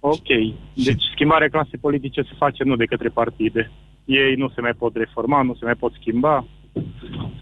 Ok. 0.00 0.28
Deci 0.74 1.02
schimbarea 1.14 1.48
clasei 1.48 1.78
politice 1.80 2.22
se 2.22 2.34
face 2.38 2.64
nu 2.64 2.76
de 2.76 2.84
către 2.84 3.08
partide. 3.08 3.70
Ei 4.18 4.34
nu 4.36 4.48
se 4.54 4.60
mai 4.60 4.72
pot 4.78 4.96
reforma, 4.96 5.42
nu 5.42 5.54
se 5.54 5.64
mai 5.64 5.74
pot 5.74 5.92
schimba. 6.00 6.46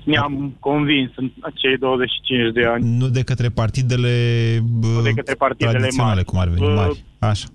Ne-am 0.05 0.57
convins 0.61 1.11
în 1.17 1.31
cei 1.55 1.77
25 1.79 2.53
de 2.55 2.65
ani. 2.65 2.97
Nu 2.97 3.09
de 3.09 3.23
către 3.23 3.49
partidele, 3.49 4.13
bă, 4.81 5.01
de 5.03 5.11
către 5.11 5.35
partidele 5.35 5.79
tradiționale, 5.79 6.15
mari. 6.15 6.25
cum 6.25 6.39
ar 6.39 6.49
veni, 6.49 6.61
Bă, 6.67 6.75
mari. 6.75 7.05
Așa. 7.19 7.47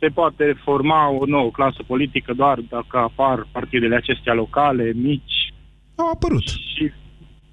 se 0.00 0.06
poate 0.08 0.56
forma 0.64 1.10
o 1.10 1.24
nouă 1.26 1.50
clasă 1.50 1.82
politică 1.86 2.32
doar 2.36 2.58
dacă 2.70 2.98
apar 2.98 3.46
partidele 3.52 3.96
acestea 3.96 4.34
locale, 4.34 4.92
mici. 4.94 5.52
Au 5.94 6.10
apărut. 6.14 6.46
Și, 6.74 6.90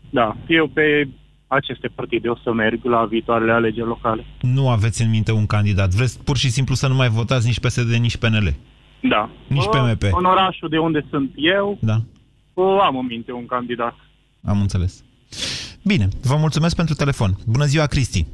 da, 0.10 0.38
eu 0.48 0.68
pe 0.68 1.08
aceste 1.48 1.88
partide 1.96 2.28
o 2.28 2.36
să 2.44 2.54
merg 2.54 2.84
la 2.84 3.06
viitoarele 3.06 3.52
alegeri 3.52 3.88
locale. 3.88 4.26
Nu 4.42 4.70
aveți 4.70 5.02
în 5.02 5.10
minte 5.10 5.32
un 5.32 5.46
candidat. 5.46 5.90
Vreți 5.94 6.24
pur 6.24 6.38
și 6.38 6.50
simplu 6.50 6.76
să 6.76 6.88
nu 6.88 6.96
mai 6.96 7.10
votați 7.10 7.46
nici 7.46 7.60
PSD, 7.60 7.94
nici 7.94 8.18
PNL. 8.18 8.54
Da. 9.10 9.30
Nici 9.48 9.66
Bă, 9.66 9.78
PMP. 9.98 10.04
În 10.18 10.26
orașul 10.26 10.70
de 10.70 10.78
unde 10.78 11.06
sunt 11.10 11.32
eu, 11.36 11.78
Da, 11.82 11.98
bă, 12.54 12.80
am 12.84 12.98
în 12.98 13.06
minte 13.06 13.32
un 13.32 13.46
candidat. 13.46 13.96
am 14.44 14.62
înțeles. 14.62 15.04
Bine, 15.84 16.08
vă 16.22 16.36
mulțumesc 16.36 16.76
pentru 16.76 16.96
telefon. 16.96 17.32
Bună 17.48 17.66
ziua, 17.66 17.86
Cristi. 17.86 18.26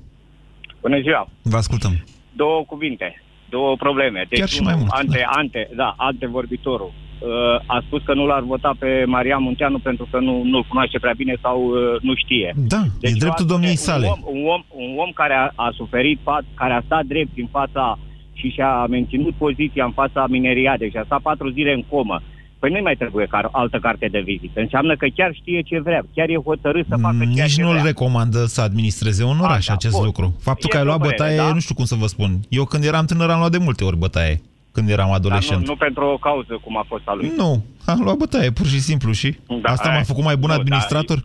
Bună 0.81 0.99
ziua! 1.01 1.29
Vă 1.41 1.57
ascultăm. 1.57 2.03
Două 2.35 2.63
cuvinte, 2.67 3.21
două 3.49 3.75
probleme. 3.75 4.25
Deci 4.29 4.39
Chiar 4.39 4.47
și 4.49 4.61
mai 4.61 4.73
unul, 4.73 4.85
mult, 4.85 4.99
ante, 4.99 5.25
ante, 5.31 5.69
da, 5.75 5.93
antevorbitorul 5.97 6.91
uh, 7.19 7.29
a 7.65 7.83
spus 7.85 8.01
că 8.03 8.13
nu 8.13 8.25
l-ar 8.25 8.41
vota 8.41 8.75
pe 8.79 9.03
Marian 9.07 9.41
Munteanu 9.43 9.79
pentru 9.79 10.07
că 10.11 10.19
nu, 10.19 10.43
nu-l 10.43 10.65
cunoaște 10.67 10.99
prea 10.99 11.13
bine 11.17 11.35
sau 11.41 11.63
uh, 11.65 12.01
nu 12.01 12.15
știe. 12.15 12.53
Da, 12.57 12.81
Deci 12.99 13.11
e 13.11 13.15
dreptul 13.23 13.45
eu 13.45 13.45
aș 13.45 13.51
domniei 13.51 13.75
spune, 13.75 13.95
sale. 13.97 14.05
Un 14.05 14.11
om, 14.11 14.41
un 14.41 14.47
om, 14.49 14.63
un 14.91 14.97
om 14.97 15.11
care 15.13 15.33
a, 15.33 15.51
a 15.55 15.71
suferit, 15.75 16.19
fa- 16.19 16.45
care 16.53 16.73
a 16.73 16.81
stat 16.85 17.03
drept 17.05 17.37
în 17.37 17.47
fața 17.51 17.99
și 18.41 18.49
și-a 18.49 18.85
menținut 18.89 19.33
poziția 19.33 19.85
în 19.85 19.91
fața 19.91 20.25
mineriadei 20.29 20.89
și 20.89 20.97
a 20.97 21.03
stat 21.05 21.21
patru 21.21 21.49
zile 21.49 21.73
în 21.73 21.83
comă. 21.89 22.21
Păi 22.59 22.71
nu-i 22.71 22.81
mai 22.81 22.95
trebuie 22.95 23.25
car- 23.25 23.49
altă 23.51 23.77
carte 23.81 24.07
de 24.11 24.19
vizită. 24.19 24.59
Înseamnă 24.59 24.95
că 24.95 25.07
chiar 25.15 25.31
știe 25.33 25.61
ce 25.61 25.79
vrea, 25.79 26.01
chiar 26.15 26.29
e 26.29 26.35
hotărât 26.49 26.85
să 26.89 26.95
facă 27.01 27.15
ceea 27.17 27.27
Mm, 27.29 27.33
Nici 27.41 27.53
ce 27.53 27.61
nu-l 27.61 27.71
vrea. 27.71 27.83
recomandă 27.83 28.45
să 28.45 28.61
administreze 28.61 29.23
un 29.23 29.39
oraș 29.39 29.57
Asta, 29.57 29.73
acest 29.73 29.95
bun. 29.95 30.05
lucru. 30.05 30.35
Faptul 30.41 30.69
E 30.69 30.71
că 30.73 30.77
ai 30.77 30.83
luat 30.85 30.95
o 30.95 30.99
părere, 30.99 31.17
bătaie, 31.17 31.37
da? 31.37 31.53
nu 31.53 31.59
știu 31.59 31.75
cum 31.75 31.85
să 31.85 31.95
vă 31.95 32.05
spun. 32.07 32.31
Eu 32.49 32.63
când 32.65 32.83
eram 32.83 33.05
tânăr 33.05 33.29
am 33.29 33.37
luat 33.39 33.51
de 33.51 33.57
multe 33.57 33.83
ori 33.83 33.97
bătaie. 33.97 34.41
Când 34.71 34.89
eram 34.89 35.07
Dar 35.07 35.15
adolescent. 35.15 35.59
nu, 35.59 35.65
nu 35.65 35.75
pentru 35.75 36.03
o 36.05 36.17
cauză 36.17 36.59
cum 36.63 36.77
a 36.77 36.85
fost 36.87 37.03
a 37.05 37.13
lui. 37.13 37.31
Nu, 37.37 37.63
am 37.85 37.99
luat 38.03 38.17
bătaie, 38.17 38.51
pur 38.51 38.65
și 38.65 38.79
simplu 38.79 39.11
și 39.11 39.35
Da, 39.61 39.71
asta 39.71 39.89
m-a 39.89 39.95
aia- 39.95 40.03
făcut 40.11 40.23
mai 40.23 40.35
bun 40.37 40.49
nu, 40.49 40.55
administrator? 40.55 41.17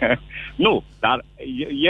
nu, 0.66 0.82
dar 1.00 1.24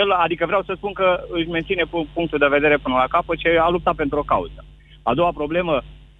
el, 0.00 0.10
adică 0.24 0.44
vreau 0.46 0.62
să 0.66 0.72
spun 0.76 0.92
că 0.92 1.20
își 1.30 1.48
menține 1.48 1.82
pu- 1.90 2.08
punctul 2.12 2.38
de 2.38 2.46
vedere 2.56 2.76
până 2.82 2.94
la 2.94 3.06
capăt 3.10 3.38
și 3.38 3.46
a 3.60 3.68
luptat 3.70 3.94
pentru 3.94 4.18
o 4.18 4.22
cauză. 4.22 4.64
A 5.10 5.12
doua 5.14 5.32
problemă 5.40 5.74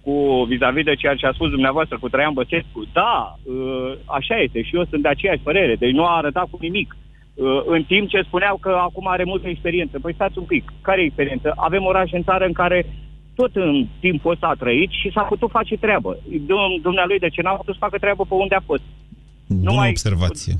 cu 0.05 0.15
vis-a-vis 0.49 0.83
de 0.89 0.95
ceea 1.01 1.15
ce 1.15 1.25
a 1.25 1.31
spus 1.37 1.49
dumneavoastră 1.49 1.95
cu 1.99 2.09
Traian 2.09 2.33
Băsescu, 2.33 2.81
da, 2.93 3.15
uh, 3.43 3.91
așa 4.05 4.35
este 4.45 4.59
și 4.61 4.75
eu 4.75 4.85
sunt 4.89 5.01
de 5.01 5.07
aceeași 5.07 5.45
părere, 5.47 5.75
deci 5.75 5.97
nu 5.99 6.05
a 6.05 6.17
arătat 6.17 6.47
cu 6.49 6.57
nimic. 6.61 6.89
Uh, 6.95 7.61
În 7.65 7.83
timp 7.83 8.09
ce 8.09 8.21
spuneau 8.21 8.57
că 8.57 8.69
acum 8.87 9.07
are 9.07 9.23
multă 9.23 9.47
experiență. 9.47 9.99
Păi 9.99 10.13
stați 10.13 10.37
un 10.37 10.43
pic, 10.53 10.63
care 10.81 11.01
e 11.01 11.05
experiență? 11.05 11.53
Avem 11.55 11.83
orașe 11.85 12.15
în 12.15 12.23
țară 12.23 12.45
în 12.45 12.53
care 12.53 12.85
tot 13.35 13.55
în 13.55 13.87
timpul 13.99 14.31
ăsta 14.31 14.47
a 14.47 14.59
trăit 14.63 14.89
și 15.01 15.11
s-a 15.13 15.21
putut 15.21 15.49
face 15.49 15.75
treabă. 15.77 16.17
Dum- 16.49 16.81
Dumnealui 16.81 17.19
de 17.19 17.29
ce 17.29 17.41
n-a 17.41 17.51
putut 17.61 17.73
să 17.73 17.79
facă 17.85 17.97
treabă 17.97 18.23
pe 18.29 18.33
unde 18.33 18.55
a 18.55 18.63
fost? 18.65 18.83
Bună 19.47 19.71
mai- 19.71 19.89
observație. 19.89 20.53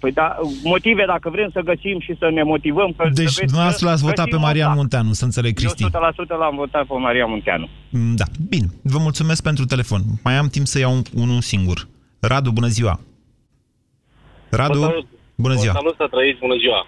Păi 0.00 0.12
da, 0.12 0.36
motive 0.64 1.04
dacă 1.06 1.30
vrem 1.30 1.50
să 1.52 1.60
găsim 1.60 2.00
și 2.00 2.16
să 2.18 2.30
ne 2.30 2.42
motivăm. 2.42 2.92
Că 2.96 3.08
Deci 3.12 3.14
să 3.16 3.22
vezi 3.22 3.38
dumneavoastră 3.52 3.84
că 3.84 3.90
l-ați 3.90 4.02
votat 4.02 4.24
pe 4.24 4.30
găsim 4.30 4.44
Marian 4.46 4.70
un 4.70 4.76
Munteanu, 4.76 5.12
să 5.12 5.24
înțeleg, 5.24 5.52
fapt. 5.58 5.74
Cristi. 5.74 5.82
Eu 5.82 5.88
100% 5.88 6.38
l-am 6.38 6.56
votat 6.56 6.86
pe 6.86 6.94
Marian 6.94 7.30
Munteanu. 7.30 7.68
Mm, 7.90 8.14
Da, 8.16 8.24
bine. 8.48 8.66
Vă 8.82 8.98
mulțumesc 8.98 9.42
pentru 9.42 9.64
telefon. 9.64 10.00
Mai 10.24 10.34
am 10.36 10.48
timp 10.48 10.66
să 10.66 10.78
iau 10.78 10.92
un- 10.92 11.02
unul 11.14 11.40
singur. 11.40 11.78
Radu, 12.20 12.50
bună 12.50 12.66
ziua. 12.66 13.00
Radu, 14.50 14.78
Vă 14.78 14.84
salut. 14.86 15.06
bună 15.44 15.54
Vă 15.54 15.60
ziua. 15.60 15.72
Salut 15.80 15.94
să 16.02 16.06
trăiți, 16.14 16.38
bună 16.46 16.56
ziua. 16.64 16.80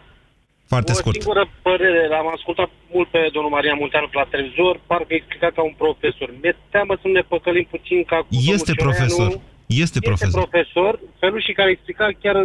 Foarte 0.73 0.93
o 0.93 0.95
scurt. 1.01 1.15
singură 1.23 1.45
părere, 1.69 2.03
l-am 2.13 2.29
ascultat 2.37 2.71
mult 2.95 3.09
pe 3.15 3.21
domnul 3.35 3.51
Marian 3.57 3.79
Munteanu 3.83 4.09
pe 4.13 4.19
la 4.23 4.27
televizor, 4.35 4.75
parcă 4.91 5.13
explica 5.21 5.49
ca 5.57 5.63
un 5.71 5.75
profesor. 5.85 6.29
Mi-e 6.41 6.55
teamă 6.75 6.95
să 7.03 7.07
ne 7.17 7.23
păcălim 7.33 7.67
puțin 7.75 7.99
ca 8.11 8.17
cu 8.17 8.29
domnul 8.31 8.53
Este 8.57 8.73
Cioreanu. 8.73 8.87
profesor. 8.87 9.31
Este 9.67 9.83
Este 9.85 9.99
profesor. 10.09 10.39
profesor. 10.43 10.93
Felul 11.23 11.41
și 11.47 11.53
care 11.59 11.71
explica 11.77 12.07
chiar 12.23 12.37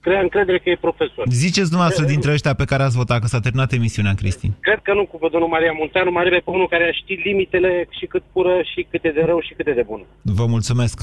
crea 0.00 0.20
încredere 0.20 0.58
că 0.58 0.70
e 0.70 0.86
profesor. 0.88 1.24
Ziceți 1.28 1.70
dumneavoastră 1.72 2.04
dintre 2.04 2.32
ăștia 2.32 2.54
pe 2.54 2.64
care 2.64 2.82
ați 2.82 2.96
votat, 2.96 3.20
că 3.20 3.26
s-a 3.26 3.40
terminat 3.40 3.72
emisiunea, 3.72 4.14
Cristi. 4.14 4.50
Cred 4.60 4.80
că 4.82 4.92
nu 4.94 5.04
cu 5.06 5.28
domnul 5.32 5.48
Marian 5.48 5.76
Munteanu, 5.78 6.10
mai 6.10 6.24
repede 6.24 6.42
pe 6.44 6.50
unul 6.50 6.68
care 6.68 6.84
a 6.84 6.92
ști 6.92 7.14
limitele 7.28 7.88
și 7.98 8.06
cât 8.06 8.22
pură 8.32 8.54
și 8.72 8.86
cât 8.90 9.04
e 9.04 9.10
de 9.10 9.24
rău 9.26 9.40
și 9.40 9.54
cât 9.54 9.66
e 9.66 9.72
de 9.72 9.84
bun. 9.86 10.00
Vă 10.22 10.46
mulțumesc. 10.46 11.00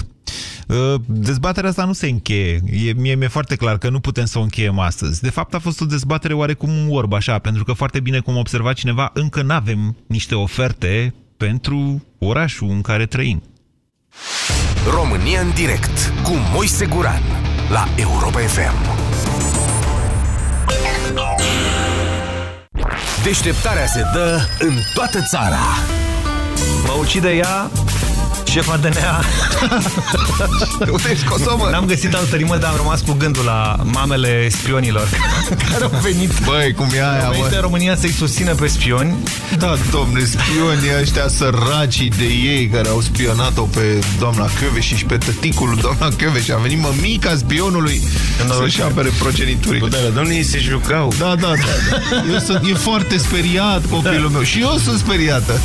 Uh, 0.68 1.00
Dezbaterea 1.06 1.70
asta 1.70 1.86
nu 1.86 1.94
se 1.94 2.08
încheie. 2.08 2.60
E, 2.88 2.94
mie 2.94 3.16
mi-e 3.16 3.28
foarte 3.28 3.56
clar 3.56 3.78
că 3.78 3.90
nu 3.90 4.00
putem 4.00 4.26
să 4.26 4.40
o 4.40 4.42
încheiem 4.42 4.80
astăzi. 4.80 5.22
De 5.22 5.30
fapt, 5.30 5.54
a 5.54 5.60
fost 5.60 5.82
o 5.82 5.86
dezbatere 5.86 6.34
oarecum 6.34 6.70
un 6.70 6.96
orb, 6.98 7.14
așa, 7.14 7.40
pentru 7.40 7.64
că 7.64 7.74
foarte 7.74 8.00
bine, 8.00 8.20
cum 8.20 8.38
observa 8.38 8.74
cineva, 8.74 9.10
încă 9.14 9.42
nu 9.42 9.54
avem 9.54 9.96
niște 10.08 10.36
oferte 10.36 11.14
pentru 11.38 12.04
orașul 12.20 12.70
în 12.70 12.82
care 12.82 13.06
trăim. 13.06 13.44
România 14.90 15.42
în 15.42 15.52
direct 15.56 16.14
cu 16.24 16.34
Moise 16.54 16.86
Guran 16.86 17.47
la 17.70 17.88
Europa 17.96 18.40
FM. 18.40 18.76
Deșteptarea 23.24 23.86
se 23.86 24.02
dă 24.14 24.40
în 24.60 24.74
toată 24.94 25.20
țara. 25.30 25.60
Mă 26.86 26.94
ucide 27.00 27.30
ea, 27.30 27.70
șefa 28.50 28.78
DNA. 28.78 29.24
Unde 30.96 31.10
ești 31.12 31.26
Kosovo? 31.26 31.70
N-am 31.70 31.86
găsit 31.86 32.14
altă 32.14 32.36
rimă, 32.36 32.58
dar 32.58 32.70
am 32.70 32.76
rămas 32.76 33.02
cu 33.02 33.14
gândul 33.14 33.44
la 33.44 33.76
mamele 33.84 34.50
spionilor 34.50 35.08
care 35.72 35.84
au 35.84 36.00
venit, 36.02 36.32
Băi, 36.46 36.74
cum 36.74 36.90
e 36.96 37.02
aia, 37.02 37.26
au 37.26 37.32
venit 37.32 37.50
bă? 37.50 37.56
în 37.56 37.62
România 37.62 37.96
să-i 37.96 38.12
susțină 38.12 38.54
pe 38.54 38.68
spioni. 38.68 39.16
Da, 39.58 39.76
domne, 39.92 40.24
spionii 40.24 41.02
ăștia 41.02 41.28
săracii 41.28 42.10
de 42.18 42.24
ei 42.24 42.68
care 42.68 42.88
au 42.88 43.02
spionat-o 43.02 43.62
pe 43.62 44.00
doamna 44.20 44.50
Căveși 44.60 44.96
și 44.96 45.06
pe 45.06 45.18
tăticul 45.18 45.70
lui 45.70 45.82
doamna 45.82 46.16
Căveși. 46.18 46.52
A 46.52 46.58
venit 46.58 46.80
mămica 46.82 47.36
spionului 47.36 48.02
să-și 48.60 48.82
apere 48.82 49.10
progeniturile. 49.20 49.88
Da, 49.88 49.98
la 49.98 50.10
domnii 50.10 50.44
se 50.44 50.60
jucau. 50.60 51.14
Da, 51.20 51.26
da, 51.26 51.36
da. 51.36 51.54
da. 51.56 52.34
Eu 52.34 52.40
sunt, 52.40 52.62
e 52.70 52.74
foarte 52.74 53.18
speriat 53.18 53.86
copilul 53.90 54.30
meu 54.30 54.42
și 54.42 54.60
eu 54.62 54.78
sunt 54.84 55.00
speriată. 55.00 55.60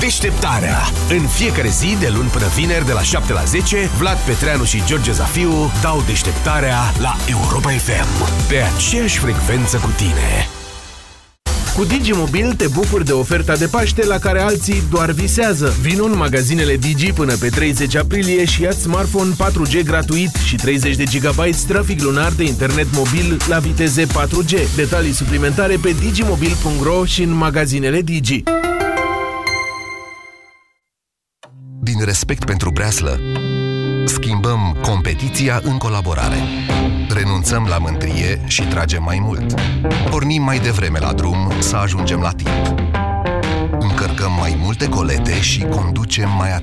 Deșteptarea. 0.00 0.78
În 1.10 1.26
fiecare 1.26 1.68
zi, 1.68 1.96
de 2.00 2.12
luni 2.14 2.28
până 2.28 2.46
vineri, 2.54 2.86
de 2.86 2.92
la 2.92 3.02
7 3.02 3.32
la 3.32 3.44
10, 3.44 3.90
Vlad 3.98 4.16
Petreanu 4.16 4.64
și 4.64 4.82
George 4.86 5.12
Zafiu 5.12 5.70
dau 5.82 6.02
deșteptarea 6.06 6.76
la 7.00 7.16
Europa 7.28 7.70
FM. 7.70 8.48
Pe 8.48 8.56
aceeași 8.56 9.18
frecvență 9.18 9.76
cu 9.76 9.90
tine. 9.96 10.48
Cu 11.76 11.84
Digimobil 11.84 12.54
te 12.54 12.66
bucuri 12.66 13.04
de 13.04 13.12
oferta 13.12 13.56
de 13.56 13.66
Paște 13.66 14.06
la 14.06 14.18
care 14.18 14.40
alții 14.40 14.82
doar 14.90 15.10
visează. 15.10 15.74
Vino 15.80 16.04
în 16.04 16.16
magazinele 16.16 16.76
Digi 16.76 17.12
până 17.12 17.34
pe 17.34 17.48
30 17.48 17.94
aprilie 17.96 18.44
și 18.44 18.62
ia 18.62 18.70
smartphone 18.70 19.34
4G 19.34 19.82
gratuit 19.84 20.34
și 20.44 20.56
30 20.56 20.96
de 20.96 21.04
GB 21.04 21.54
trafic 21.68 22.02
lunar 22.02 22.32
de 22.32 22.44
internet 22.44 22.86
mobil 22.92 23.36
la 23.48 23.58
viteze 23.58 24.06
4G. 24.06 24.74
Detalii 24.76 25.12
suplimentare 25.12 25.76
pe 25.82 25.94
digimobil.ro 26.00 27.04
și 27.04 27.22
în 27.22 27.30
magazinele 27.30 28.02
Digi. 28.02 28.42
Respect 32.08 32.44
pentru 32.44 32.70
breaslă, 32.70 33.20
schimbăm 34.04 34.76
competiția 34.82 35.60
în 35.62 35.78
colaborare. 35.78 36.36
Renunțăm 37.08 37.66
la 37.68 37.78
mântrie 37.78 38.40
și 38.46 38.62
tragem 38.62 39.02
mai 39.02 39.18
mult. 39.20 39.60
Pornim 40.10 40.42
mai 40.42 40.58
devreme 40.58 40.98
la 40.98 41.12
drum 41.12 41.52
să 41.58 41.76
ajungem 41.76 42.20
la 42.20 42.30
timp. 42.30 42.80
Încărcăm 43.78 44.32
mai 44.38 44.58
multe 44.62 44.88
colete 44.88 45.40
și 45.40 45.60
conducem 45.62 46.30
mai 46.38 46.52
atent. 46.52 46.56